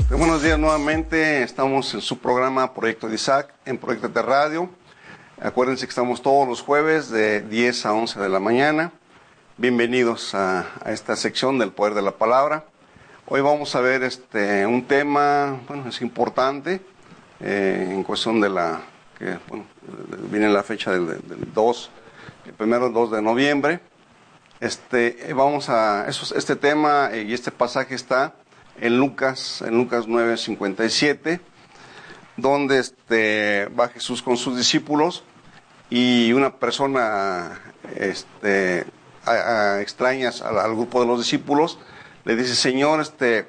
Este, 0.07 0.15
buenos 0.15 0.41
días 0.41 0.57
nuevamente. 0.57 1.43
Estamos 1.43 1.93
en 1.93 1.99
su 1.99 2.17
programa 2.19 2.73
Proyecto 2.73 3.09
de 3.09 3.15
Isaac 3.15 3.53
en 3.65 3.77
Proyecto 3.77 4.07
de 4.07 4.21
Radio. 4.21 4.69
Acuérdense 5.41 5.85
que 5.85 5.89
estamos 5.89 6.21
todos 6.21 6.47
los 6.47 6.61
jueves 6.61 7.09
de 7.09 7.41
10 7.41 7.85
a 7.85 7.93
11 7.93 8.17
de 8.21 8.29
la 8.29 8.39
mañana. 8.39 8.93
Bienvenidos 9.57 10.33
a, 10.33 10.65
esta 10.85 11.17
sección 11.17 11.59
del 11.59 11.73
poder 11.73 11.93
de 11.93 12.03
la 12.03 12.11
palabra. 12.11 12.63
Hoy 13.25 13.41
vamos 13.41 13.75
a 13.75 13.81
ver 13.81 14.03
este, 14.03 14.65
un 14.65 14.85
tema, 14.85 15.59
bueno, 15.67 15.89
es 15.89 16.01
importante 16.01 16.79
eh, 17.41 17.89
en 17.91 18.01
cuestión 18.05 18.39
de 18.39 18.47
la, 18.47 18.79
que 19.19 19.37
bueno, 19.49 19.65
viene 20.31 20.47
la 20.47 20.63
fecha 20.63 20.89
del, 20.89 21.05
del 21.05 21.53
2, 21.53 21.91
el 22.45 22.53
primero 22.53 22.89
2 22.91 23.11
de 23.11 23.21
noviembre. 23.21 23.81
Este, 24.61 25.33
vamos 25.35 25.67
a, 25.67 26.07
este 26.07 26.55
tema 26.55 27.09
y 27.13 27.33
este 27.33 27.51
pasaje 27.51 27.93
está 27.93 28.35
en 28.79 28.97
Lucas, 28.97 29.63
en 29.65 29.77
Lucas 29.77 30.05
9, 30.07 30.37
57, 30.37 31.39
donde 32.37 32.79
este, 32.79 33.67
va 33.67 33.89
Jesús 33.89 34.21
con 34.21 34.37
sus 34.37 34.57
discípulos 34.57 35.23
y 35.89 36.31
una 36.33 36.55
persona 36.55 37.59
este, 37.95 38.85
a, 39.25 39.31
a, 39.31 39.81
extrañas 39.81 40.41
al, 40.41 40.59
al, 40.59 40.75
grupo 40.75 41.01
de 41.01 41.07
los 41.07 41.19
discípulos 41.19 41.79
le 42.25 42.35
dice, 42.35 42.55
Señor, 42.55 43.01
este, 43.01 43.47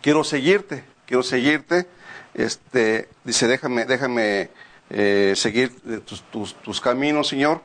quiero 0.00 0.24
seguirte, 0.24 0.84
quiero 1.06 1.22
seguirte, 1.22 1.86
este, 2.34 3.08
dice, 3.24 3.48
déjame, 3.48 3.84
déjame 3.84 4.50
eh, 4.88 5.34
seguir 5.36 5.72
tus, 6.04 6.22
tus, 6.30 6.54
tus 6.62 6.80
caminos, 6.80 7.28
Señor. 7.28 7.62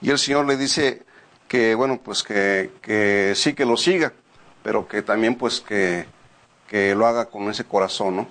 Y 0.00 0.10
el 0.10 0.18
Señor 0.18 0.46
le 0.46 0.56
dice 0.56 1.02
que, 1.46 1.74
bueno, 1.74 2.00
pues 2.02 2.22
que, 2.22 2.72
que 2.82 3.32
sí 3.36 3.54
que 3.54 3.64
lo 3.64 3.76
siga 3.76 4.12
pero 4.62 4.88
que 4.88 5.02
también 5.02 5.34
pues 5.34 5.60
que, 5.60 6.06
que 6.68 6.94
lo 6.94 7.06
haga 7.06 7.26
con 7.26 7.48
ese 7.50 7.64
corazón, 7.64 8.16
¿no? 8.16 8.28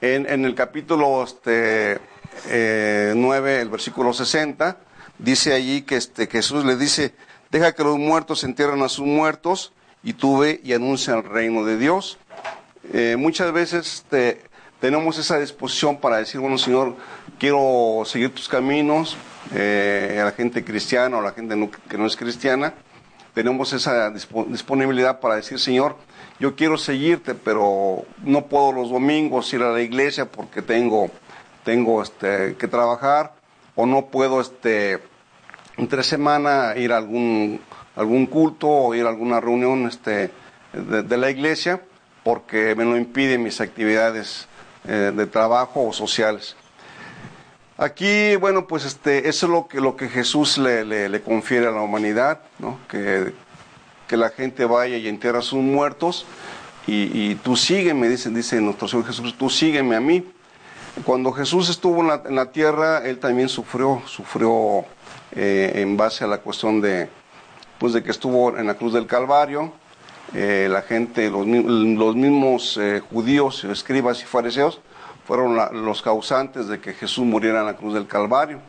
En, 0.00 0.28
en 0.28 0.44
el 0.44 0.54
capítulo 0.54 1.22
este, 1.22 2.00
eh, 2.48 3.12
9, 3.14 3.60
el 3.60 3.68
versículo 3.68 4.12
60, 4.12 4.76
dice 5.18 5.54
allí 5.54 5.82
que 5.82 5.96
este, 5.96 6.26
Jesús 6.26 6.64
le 6.64 6.76
dice, 6.76 7.14
deja 7.50 7.72
que 7.72 7.84
los 7.84 7.98
muertos 7.98 8.44
entierren 8.44 8.82
a 8.82 8.88
sus 8.88 9.06
muertos 9.06 9.72
y 10.02 10.14
tú 10.14 10.38
ve 10.38 10.60
y 10.64 10.72
anuncia 10.72 11.14
el 11.14 11.22
reino 11.22 11.64
de 11.64 11.78
Dios. 11.78 12.18
Eh, 12.92 13.16
muchas 13.16 13.52
veces 13.52 13.94
este, 13.94 14.42
tenemos 14.80 15.18
esa 15.18 15.38
disposición 15.38 15.98
para 16.00 16.16
decir, 16.16 16.40
bueno, 16.40 16.58
Señor, 16.58 16.96
quiero 17.38 18.02
seguir 18.04 18.34
tus 18.34 18.48
caminos, 18.48 19.16
eh, 19.54 20.18
a 20.20 20.24
la 20.24 20.32
gente 20.32 20.64
cristiana 20.64 21.16
o 21.16 21.20
a 21.20 21.24
la 21.24 21.32
gente 21.32 21.54
que 21.88 21.98
no 21.98 22.06
es 22.06 22.16
cristiana, 22.16 22.74
tenemos 23.34 23.72
esa 23.72 24.10
disponibilidad 24.10 25.20
para 25.20 25.36
decir, 25.36 25.58
Señor, 25.58 25.96
yo 26.38 26.54
quiero 26.54 26.76
seguirte, 26.76 27.34
pero 27.34 28.04
no 28.22 28.46
puedo 28.46 28.72
los 28.72 28.90
domingos 28.90 29.52
ir 29.54 29.62
a 29.62 29.72
la 29.72 29.80
iglesia 29.80 30.26
porque 30.26 30.60
tengo, 30.60 31.10
tengo 31.64 32.02
este, 32.02 32.56
que 32.56 32.68
trabajar, 32.68 33.34
o 33.74 33.86
no 33.86 34.06
puedo 34.06 34.40
este, 34.40 34.98
entre 35.76 36.02
semana 36.02 36.74
ir 36.76 36.92
a 36.92 36.98
algún, 36.98 37.60
algún 37.96 38.26
culto 38.26 38.68
o 38.68 38.94
ir 38.94 39.06
a 39.06 39.08
alguna 39.08 39.40
reunión 39.40 39.86
este, 39.86 40.30
de, 40.72 41.16
la 41.16 41.30
iglesia 41.30 41.80
porque 42.24 42.74
me 42.74 42.84
lo 42.84 42.96
impiden 42.96 43.42
mis 43.42 43.60
actividades 43.60 44.46
eh, 44.86 45.12
de 45.14 45.26
trabajo 45.26 45.88
o 45.88 45.92
sociales. 45.92 46.56
Aquí, 47.78 48.36
bueno, 48.36 48.66
pues 48.66 48.84
este, 48.84 49.28
eso 49.28 49.46
es 49.46 49.52
lo 49.52 49.66
que, 49.66 49.80
lo 49.80 49.96
que 49.96 50.08
Jesús 50.08 50.58
le, 50.58 50.84
le, 50.84 51.22
confiere 51.22 51.66
a 51.66 51.70
la 51.70 51.80
humanidad, 51.80 52.40
¿no? 52.58 52.78
que, 52.88 53.32
que, 54.06 54.16
la 54.16 54.28
gente 54.28 54.66
vaya 54.66 54.98
y 54.98 55.08
entierre 55.08 55.38
a 55.38 55.42
sus 55.42 55.60
muertos 55.60 56.26
y, 56.86 57.10
y, 57.12 57.34
tú 57.36 57.56
sígueme, 57.56 58.08
dice, 58.08 58.28
dice 58.30 58.60
nuestro 58.60 58.88
Señor 58.88 59.06
Jesús, 59.06 59.36
tú 59.38 59.48
sígueme 59.48 59.96
a 59.96 60.00
mí. 60.00 60.24
Cuando 61.04 61.32
Jesús 61.32 61.70
estuvo 61.70 62.02
en 62.02 62.08
la, 62.08 62.22
en 62.26 62.34
la 62.34 62.52
tierra, 62.52 63.02
él 63.06 63.18
también 63.18 63.48
sufrió, 63.48 64.02
sufrió 64.06 64.84
eh, 65.34 65.72
en 65.76 65.96
base 65.96 66.24
a 66.24 66.26
la 66.26 66.38
cuestión 66.38 66.82
de, 66.82 67.08
pues 67.78 67.94
de 67.94 68.02
que 68.02 68.10
estuvo 68.10 68.56
en 68.58 68.66
la 68.66 68.74
cruz 68.74 68.92
del 68.92 69.06
Calvario, 69.06 69.72
eh, 70.34 70.68
la 70.70 70.82
gente, 70.82 71.30
los, 71.30 71.46
los 71.46 72.16
mismos 72.16 72.76
eh, 72.76 73.00
judíos, 73.00 73.64
escribas 73.64 74.22
y 74.22 74.24
fariseos, 74.24 74.80
fueron 75.26 75.84
los 75.84 76.02
causantes 76.02 76.68
de 76.68 76.80
que 76.80 76.94
Jesús 76.94 77.24
muriera 77.24 77.60
en 77.60 77.66
la 77.66 77.76
cruz 77.76 77.94
del 77.94 78.06
Calvario. 78.06 78.60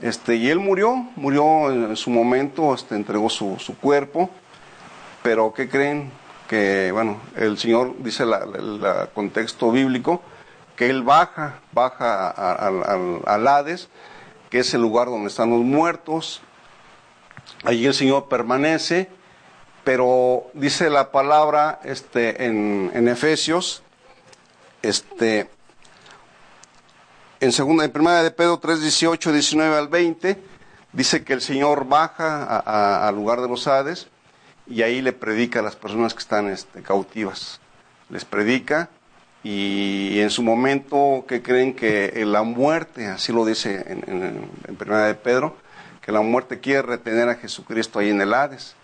Este, 0.00 0.36
y 0.36 0.50
él 0.50 0.58
murió, 0.58 0.94
murió 1.16 1.70
en 1.70 1.96
su 1.96 2.10
momento, 2.10 2.74
este, 2.74 2.96
entregó 2.96 3.30
su, 3.30 3.56
su 3.58 3.78
cuerpo, 3.78 4.30
pero 5.22 5.52
¿qué 5.54 5.68
creen? 5.68 6.10
Que, 6.48 6.90
bueno, 6.92 7.18
el 7.36 7.56
Señor 7.56 7.94
dice 7.98 8.24
el 8.24 8.80
contexto 9.14 9.70
bíblico, 9.70 10.20
que 10.76 10.90
Él 10.90 11.02
baja, 11.02 11.60
baja 11.72 12.30
al 12.30 13.48
Hades, 13.48 13.88
que 14.50 14.58
es 14.58 14.74
el 14.74 14.82
lugar 14.82 15.08
donde 15.08 15.28
están 15.28 15.50
los 15.50 15.60
muertos, 15.60 16.42
allí 17.64 17.86
el 17.86 17.94
Señor 17.94 18.28
permanece, 18.28 19.08
pero 19.84 20.50
dice 20.54 20.90
la 20.90 21.10
palabra 21.10 21.80
este, 21.84 22.44
en, 22.44 22.90
en 22.94 23.08
Efesios, 23.08 23.82
este, 24.82 25.48
en 27.42 27.50
segunda, 27.50 27.84
en 27.84 27.90
primera 27.90 28.22
de 28.22 28.30
Pedro 28.30 28.58
3, 28.58 28.80
18, 28.82 29.32
19 29.32 29.76
al 29.76 29.88
20, 29.88 30.40
dice 30.92 31.24
que 31.24 31.32
el 31.32 31.40
Señor 31.40 31.88
baja 31.88 33.08
al 33.08 33.16
lugar 33.16 33.40
de 33.40 33.48
los 33.48 33.66
Hades 33.66 34.06
y 34.68 34.82
ahí 34.82 35.02
le 35.02 35.12
predica 35.12 35.58
a 35.58 35.62
las 35.62 35.74
personas 35.74 36.14
que 36.14 36.20
están 36.20 36.48
este, 36.48 36.82
cautivas. 36.82 37.60
Les 38.10 38.24
predica 38.24 38.90
y, 39.42 40.20
en 40.20 40.30
su 40.30 40.44
momento 40.44 41.24
que 41.26 41.42
creen 41.42 41.74
que 41.74 42.12
la 42.24 42.44
muerte, 42.44 43.08
así 43.08 43.32
lo 43.32 43.44
dice 43.44 43.86
en, 43.88 44.48
en, 44.68 44.76
primera 44.76 45.08
de 45.08 45.16
Pedro, 45.16 45.56
que 46.00 46.12
la 46.12 46.20
muerte 46.20 46.60
quiere 46.60 46.82
retener 46.82 47.28
a 47.28 47.34
Jesucristo 47.34 47.98
ahí 47.98 48.10
en 48.10 48.20
el 48.20 48.34
Hades. 48.34 48.76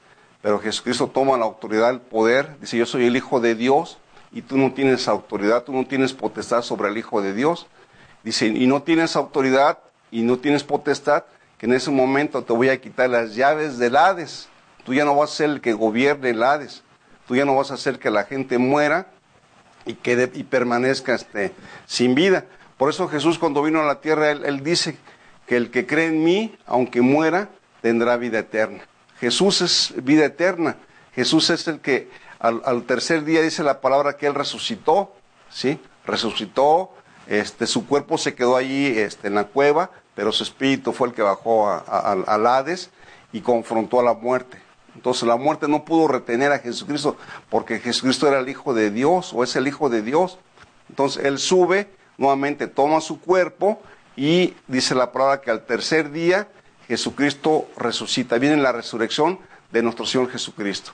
Pero 0.42 0.58
Jesucristo 0.58 1.06
toma 1.06 1.38
la 1.38 1.44
autoridad, 1.44 1.90
el 1.90 2.00
poder, 2.00 2.58
dice 2.58 2.76
yo 2.76 2.86
soy 2.86 3.06
el 3.06 3.14
Hijo 3.14 3.38
de 3.38 3.54
Dios 3.54 3.98
y 4.32 4.42
tú 4.42 4.58
no 4.58 4.72
tienes 4.72 5.06
autoridad, 5.06 5.62
tú 5.62 5.72
no 5.72 5.86
tienes 5.86 6.12
potestad 6.12 6.62
sobre 6.62 6.88
el 6.88 6.98
Hijo 6.98 7.22
de 7.22 7.34
Dios. 7.34 7.68
Dice, 8.22 8.46
y 8.46 8.66
no 8.66 8.82
tienes 8.82 9.16
autoridad 9.16 9.78
y 10.10 10.22
no 10.22 10.38
tienes 10.38 10.64
potestad, 10.64 11.24
que 11.58 11.66
en 11.66 11.72
ese 11.72 11.90
momento 11.90 12.42
te 12.42 12.52
voy 12.52 12.68
a 12.68 12.80
quitar 12.80 13.10
las 13.10 13.34
llaves 13.34 13.78
del 13.78 13.96
Hades. 13.96 14.48
Tú 14.84 14.94
ya 14.94 15.04
no 15.04 15.16
vas 15.16 15.32
a 15.32 15.34
ser 15.34 15.50
el 15.50 15.60
que 15.60 15.72
gobierne 15.72 16.30
el 16.30 16.42
Hades. 16.42 16.82
Tú 17.26 17.36
ya 17.36 17.44
no 17.44 17.56
vas 17.56 17.70
a 17.70 17.74
hacer 17.74 17.98
que 17.98 18.10
la 18.10 18.24
gente 18.24 18.58
muera 18.58 19.08
y, 19.84 19.94
quede, 19.94 20.30
y 20.34 20.44
permanezca 20.44 21.14
este, 21.14 21.52
sin 21.86 22.14
vida. 22.14 22.44
Por 22.76 22.90
eso 22.90 23.08
Jesús 23.08 23.38
cuando 23.38 23.62
vino 23.62 23.80
a 23.80 23.86
la 23.86 24.00
tierra, 24.00 24.30
él, 24.30 24.62
dice 24.62 24.96
que 25.46 25.56
el 25.56 25.70
que 25.70 25.86
cree 25.86 26.06
en 26.06 26.22
mí, 26.22 26.56
aunque 26.64 27.02
muera, 27.02 27.50
tendrá 27.82 28.16
vida 28.16 28.38
eterna. 28.38 28.84
Jesús 29.20 29.60
es 29.60 29.94
vida 30.04 30.24
eterna. 30.24 30.76
Jesús 31.14 31.50
es 31.50 31.66
el 31.66 31.80
que 31.80 32.08
al, 32.38 32.62
al, 32.64 32.84
tercer 32.84 33.24
día 33.24 33.42
dice 33.42 33.64
la 33.64 33.80
palabra 33.80 34.16
que 34.16 34.26
él 34.26 34.34
resucitó, 34.34 35.12
¿sí? 35.50 35.80
Resucitó, 36.06 36.94
este, 37.28 37.66
su 37.66 37.86
cuerpo 37.86 38.18
se 38.18 38.34
quedó 38.34 38.56
allí 38.56 38.86
este, 38.98 39.28
en 39.28 39.34
la 39.34 39.44
cueva, 39.44 39.90
pero 40.14 40.32
su 40.32 40.42
espíritu 40.42 40.92
fue 40.92 41.08
el 41.08 41.14
que 41.14 41.22
bajó 41.22 41.68
a, 41.68 41.84
a, 41.86 42.12
al 42.12 42.46
Hades 42.46 42.90
y 43.32 43.40
confrontó 43.40 44.00
a 44.00 44.02
la 44.02 44.14
muerte. 44.14 44.58
Entonces 44.94 45.28
la 45.28 45.36
muerte 45.36 45.68
no 45.68 45.84
pudo 45.84 46.08
retener 46.08 46.50
a 46.52 46.58
Jesucristo 46.58 47.16
porque 47.50 47.78
Jesucristo 47.78 48.26
era 48.26 48.40
el 48.40 48.48
Hijo 48.48 48.74
de 48.74 48.90
Dios 48.90 49.32
o 49.32 49.44
es 49.44 49.54
el 49.54 49.68
Hijo 49.68 49.88
de 49.88 50.02
Dios. 50.02 50.38
Entonces 50.88 51.24
él 51.24 51.38
sube, 51.38 51.90
nuevamente 52.16 52.66
toma 52.66 53.00
su 53.00 53.20
cuerpo 53.20 53.80
y 54.16 54.54
dice 54.66 54.94
la 54.94 55.12
palabra 55.12 55.40
que 55.40 55.50
al 55.50 55.66
tercer 55.66 56.10
día 56.10 56.48
Jesucristo 56.88 57.68
resucita. 57.76 58.38
Viene 58.38 58.56
la 58.56 58.72
resurrección 58.72 59.38
de 59.70 59.82
nuestro 59.82 60.06
Señor 60.06 60.30
Jesucristo. 60.30 60.92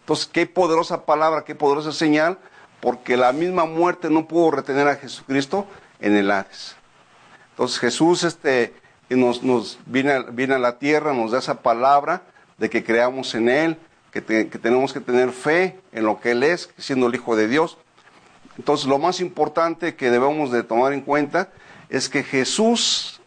Entonces, 0.00 0.26
qué 0.26 0.46
poderosa 0.46 1.04
palabra, 1.04 1.44
qué 1.44 1.54
poderosa 1.54 1.92
señal, 1.92 2.38
porque 2.84 3.16
la 3.16 3.32
misma 3.32 3.64
muerte 3.64 4.10
no 4.10 4.28
pudo 4.28 4.50
retener 4.50 4.86
a 4.88 4.96
Jesucristo 4.96 5.66
en 6.00 6.14
el 6.16 6.30
Hades. 6.30 6.76
Entonces 7.52 7.78
Jesús 7.78 8.24
este, 8.24 8.74
nos, 9.08 9.78
viene, 9.86 10.22
viene, 10.32 10.56
a 10.56 10.58
la 10.58 10.78
tierra, 10.78 11.14
nos 11.14 11.30
da 11.30 11.38
esa 11.38 11.62
palabra 11.62 12.24
de 12.58 12.68
que 12.68 12.84
creamos 12.84 13.34
en 13.34 13.48
Él, 13.48 13.78
que, 14.12 14.20
te, 14.20 14.50
que 14.50 14.58
tenemos 14.58 14.92
que 14.92 15.00
tener 15.00 15.30
fe 15.30 15.80
en 15.92 16.04
lo 16.04 16.20
que 16.20 16.32
Él 16.32 16.42
es, 16.42 16.68
siendo 16.76 17.06
el 17.06 17.14
Hijo 17.14 17.36
de 17.36 17.48
Dios. 17.48 17.78
Entonces 18.58 18.86
lo 18.86 18.98
más 18.98 19.20
importante 19.20 19.94
que 19.94 20.10
debemos 20.10 20.52
de 20.52 20.62
tomar 20.62 20.92
en 20.92 21.00
cuenta 21.00 21.48
es 21.88 22.10
que 22.10 22.22
Jesús 22.22 23.22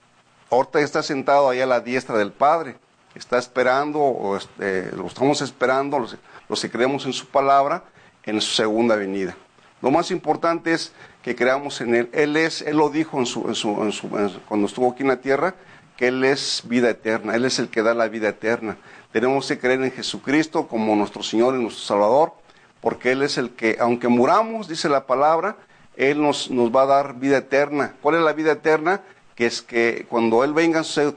ahorita 0.52 0.82
está 0.82 1.02
sentado 1.02 1.50
ahí 1.50 1.62
a 1.62 1.66
la 1.66 1.80
diestra 1.80 2.16
del 2.16 2.32
Padre, 2.32 2.76
está 3.16 3.40
esperando, 3.40 4.38
este, 4.38 4.96
lo 4.96 5.08
estamos 5.08 5.42
esperando, 5.42 6.06
los 6.48 6.62
que 6.62 6.70
creemos 6.70 7.08
en 7.08 7.14
su 7.14 7.26
palabra, 7.26 7.86
en 8.24 8.40
su 8.40 8.54
segunda 8.54 8.96
venida. 8.96 9.36
Lo 9.82 9.92
más 9.92 10.12
importante 10.12 10.74
es 10.74 10.94
que 11.22 11.36
creamos 11.36 11.82
en 11.82 11.96
Él. 11.96 12.10
Él 12.14 12.36
es, 12.38 12.62
Él 12.62 12.78
lo 12.78 12.90
dijo 12.90 13.20
en 13.20 13.26
en 13.26 13.92
en 13.92 14.20
en 14.20 14.40
cuando 14.48 14.68
estuvo 14.68 14.92
aquí 14.92 15.04
en 15.04 15.10
la 15.10 15.22
tierra, 15.22 15.56
que 15.96 16.08
Él 16.08 16.24
es 16.24 16.64
vida 16.66 16.90
eterna, 16.90 17.36
Él 17.36 17.46
es 17.46 17.60
el 17.60 17.70
que 17.70 17.84
da 17.84 17.94
la 17.94 18.08
vida 18.08 18.30
eterna. 18.30 18.78
Tenemos 19.12 19.48
que 19.48 19.60
creer 19.60 19.82
en 19.82 19.92
Jesucristo 19.92 20.68
como 20.68 20.96
nuestro 20.96 21.24
Señor 21.24 21.56
y 21.56 21.62
nuestro 21.62 21.84
Salvador 21.84 22.34
porque 22.82 23.12
Él 23.12 23.24
es 23.24 23.38
el 23.38 23.52
que, 23.52 23.78
aunque 23.80 24.08
muramos, 24.08 24.68
dice 24.68 24.90
la 24.90 25.06
palabra, 25.06 25.58
Él 25.96 26.22
nos, 26.22 26.50
nos 26.50 26.74
va 26.74 26.84
a 26.84 26.86
dar 26.86 27.16
vida 27.16 27.38
eterna. 27.38 27.96
¿Cuál 28.02 28.16
es 28.16 28.22
la 28.22 28.34
vida 28.34 28.54
eterna? 28.54 29.02
Que 29.36 29.46
es 29.46 29.62
que 29.62 30.06
cuando 30.10 30.44
Él 30.44 30.54
venga 30.54 30.80
en 30.80 30.84
su 30.86 31.16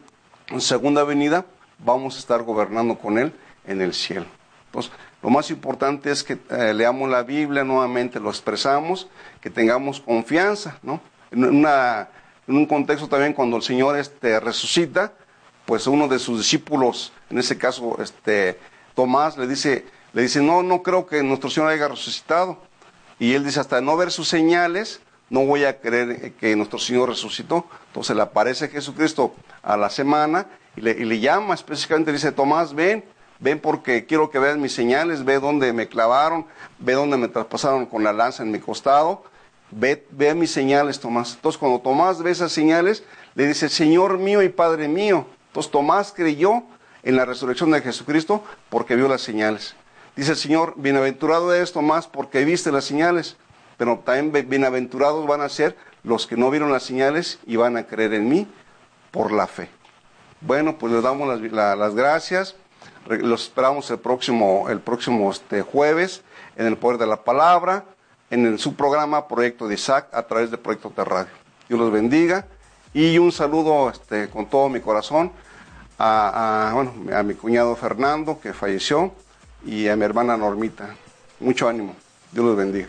segunda 0.59 1.05
venida, 1.05 1.45
vamos 1.79 2.17
a 2.17 2.19
estar 2.19 2.43
gobernando 2.43 2.99
con 2.99 3.19
Él 3.19 3.33
en 3.67 3.81
el 3.83 3.95
cielo. 3.95 4.27
Entonces, 4.67 4.93
lo 5.23 5.29
más 5.29 5.51
importante 5.51 6.11
es 6.11 6.25
que 6.25 6.39
eh, 6.51 6.73
leamos 6.73 7.09
la 7.11 7.23
Biblia 7.23 7.63
nuevamente, 7.63 8.19
lo 8.19 8.31
expresamos, 8.31 9.09
que 9.41 9.51
tengamos 9.51 10.01
confianza, 10.01 10.79
¿no? 10.83 11.01
En, 11.31 11.67
un 12.47 12.67
contexto 12.67 13.07
también 13.07 13.33
cuando 13.33 13.57
el 13.57 13.63
Señor 13.63 13.97
este, 13.97 14.41
resucita, 14.41 15.13
pues 15.67 15.87
uno 15.87 16.09
de 16.09 16.19
sus 16.19 16.39
discípulos, 16.39 17.13
en 17.29 17.39
ese 17.39 17.57
caso 17.57 18.01
este, 18.03 18.59
Tomás, 18.95 19.37
le 19.37 19.47
dice, 19.47 19.85
le 20.13 20.23
dice, 20.23 20.41
no, 20.41 20.63
no 20.63 20.83
creo 20.83 21.07
que 21.07 21.23
nuestro 21.23 21.49
Señor 21.51 21.71
haya 21.71 21.87
resucitado. 21.87 22.59
Y 23.21 23.35
él 23.35 23.45
dice, 23.45 23.61
hasta 23.61 23.81
no 23.81 23.97
ver 23.97 24.11
sus 24.11 24.27
señales, 24.27 25.01
no 25.29 25.45
voy 25.45 25.65
a 25.65 25.81
creer 25.81 26.33
que 26.33 26.57
nuestro 26.57 26.79
Señor 26.79 27.11
resucitó. 27.11 27.67
Entonces 27.89 28.17
le 28.17 28.23
aparece 28.23 28.69
Jesucristo 28.69 29.35
a 29.63 29.77
la 29.77 29.91
semana 29.91 30.47
y 30.75 30.81
le, 30.81 30.93
y 30.93 31.05
le 31.05 31.21
llama 31.21 31.55
específicamente, 31.55 32.11
le 32.11 32.17
dice, 32.17 32.33
Tomás, 32.33 32.75
ven, 32.75 33.05
ven 33.41 33.59
porque 33.59 34.07
quiero 34.07 34.31
que 34.31 34.39
veas 34.39 34.59
mis 34.59 34.75
señales, 34.75 35.25
ve 35.25 35.41
dónde 35.41 35.73
me 35.73 35.89
clavaron, 35.89 36.47
ve 36.79 36.93
dónde 36.93 37.17
me 37.17 37.29
traspasaron 37.29 37.87
con 37.87 38.05
la 38.05 38.13
lanza 38.13 38.43
en 38.43 38.51
mi 38.51 38.61
costado, 38.61 39.25
ve, 39.71 40.07
ve 40.11 40.35
mis 40.35 40.53
señales, 40.53 41.01
Tomás. 41.01 41.35
Entonces 41.35 41.59
cuando 41.59 41.81
Tomás 41.81 42.23
ve 42.23 42.31
esas 42.31 42.53
señales, 42.53 43.03
le 43.35 43.47
dice, 43.47 43.69
Señor 43.69 44.19
mío 44.19 44.43
y 44.43 44.49
Padre 44.49 44.89
mío. 44.89 45.27
Entonces 45.49 45.73
Tomás 45.73 46.13
creyó 46.15 46.63
en 47.03 47.17
la 47.17 47.25
resurrección 47.25 47.71
de 47.71 47.81
Jesucristo 47.81 48.45
porque 48.69 48.95
vio 48.95 49.09
las 49.09 49.23
señales. 49.23 49.75
Dice 50.17 50.33
el 50.33 50.37
Señor, 50.37 50.75
bienaventurado 50.77 51.55
es 51.55 51.73
Tomás 51.73 52.07
porque 52.07 52.45
viste 52.45 52.71
las 52.71 52.85
señales, 52.85 53.37
pero 53.79 54.01
también 54.05 54.49
bienaventurados 54.49 55.27
van 55.27 55.41
a 55.41 55.49
ser 55.49 55.77
los 56.03 56.27
que 56.27 56.37
no 56.37 56.51
vieron 56.51 56.73
las 56.73 56.83
señales 56.83 57.39
y 57.47 57.57
van 57.57 57.77
a 57.77 57.87
creer 57.87 58.15
en 58.15 58.29
mí 58.29 58.47
por 59.11 59.33
la 59.33 59.47
fe. 59.47 59.71
Bueno, 60.41 60.79
pues 60.79 60.93
les 60.93 61.03
damos 61.03 61.29
las, 61.29 61.41
la, 61.53 61.77
las 61.77 61.95
gracias. 61.95 62.57
Los 63.09 63.45
esperamos 63.45 63.91
el 63.91 63.99
próximo, 63.99 64.69
el 64.69 64.81
próximo 64.81 65.31
este, 65.31 65.63
jueves 65.63 66.23
en 66.57 66.67
el 66.67 66.77
Poder 66.77 66.99
de 66.99 67.07
la 67.07 67.25
Palabra, 67.25 67.85
en 68.31 68.59
su 68.59 68.75
programa 68.77 69.27
Proyecto 69.27 69.67
de 69.67 69.75
Isaac 69.75 70.09
a 70.13 70.23
través 70.23 70.51
de 70.51 70.59
Proyecto 70.59 70.93
de 70.95 71.05
Radio. 71.05 71.33
Dios 71.69 71.81
los 71.81 71.91
bendiga 71.91 72.47
y 72.93 73.19
un 73.19 73.33
saludo 73.33 73.91
este, 73.91 74.29
con 74.29 74.47
todo 74.47 74.69
mi 74.69 74.81
corazón 74.81 75.33
a, 75.99 76.73
bueno, 76.75 76.93
a 77.17 77.23
mi 77.23 77.35
cuñado 77.35 77.77
Fernando 77.77 78.41
que 78.41 78.53
falleció 78.53 79.13
y 79.65 79.89
a 79.89 79.97
mi 79.97 80.05
hermana 80.05 80.37
Normita. 80.37 80.95
Mucho 81.41 81.69
ánimo. 81.69 81.95
Dios 82.33 82.45
los 82.45 82.57
bendiga. 82.57 82.89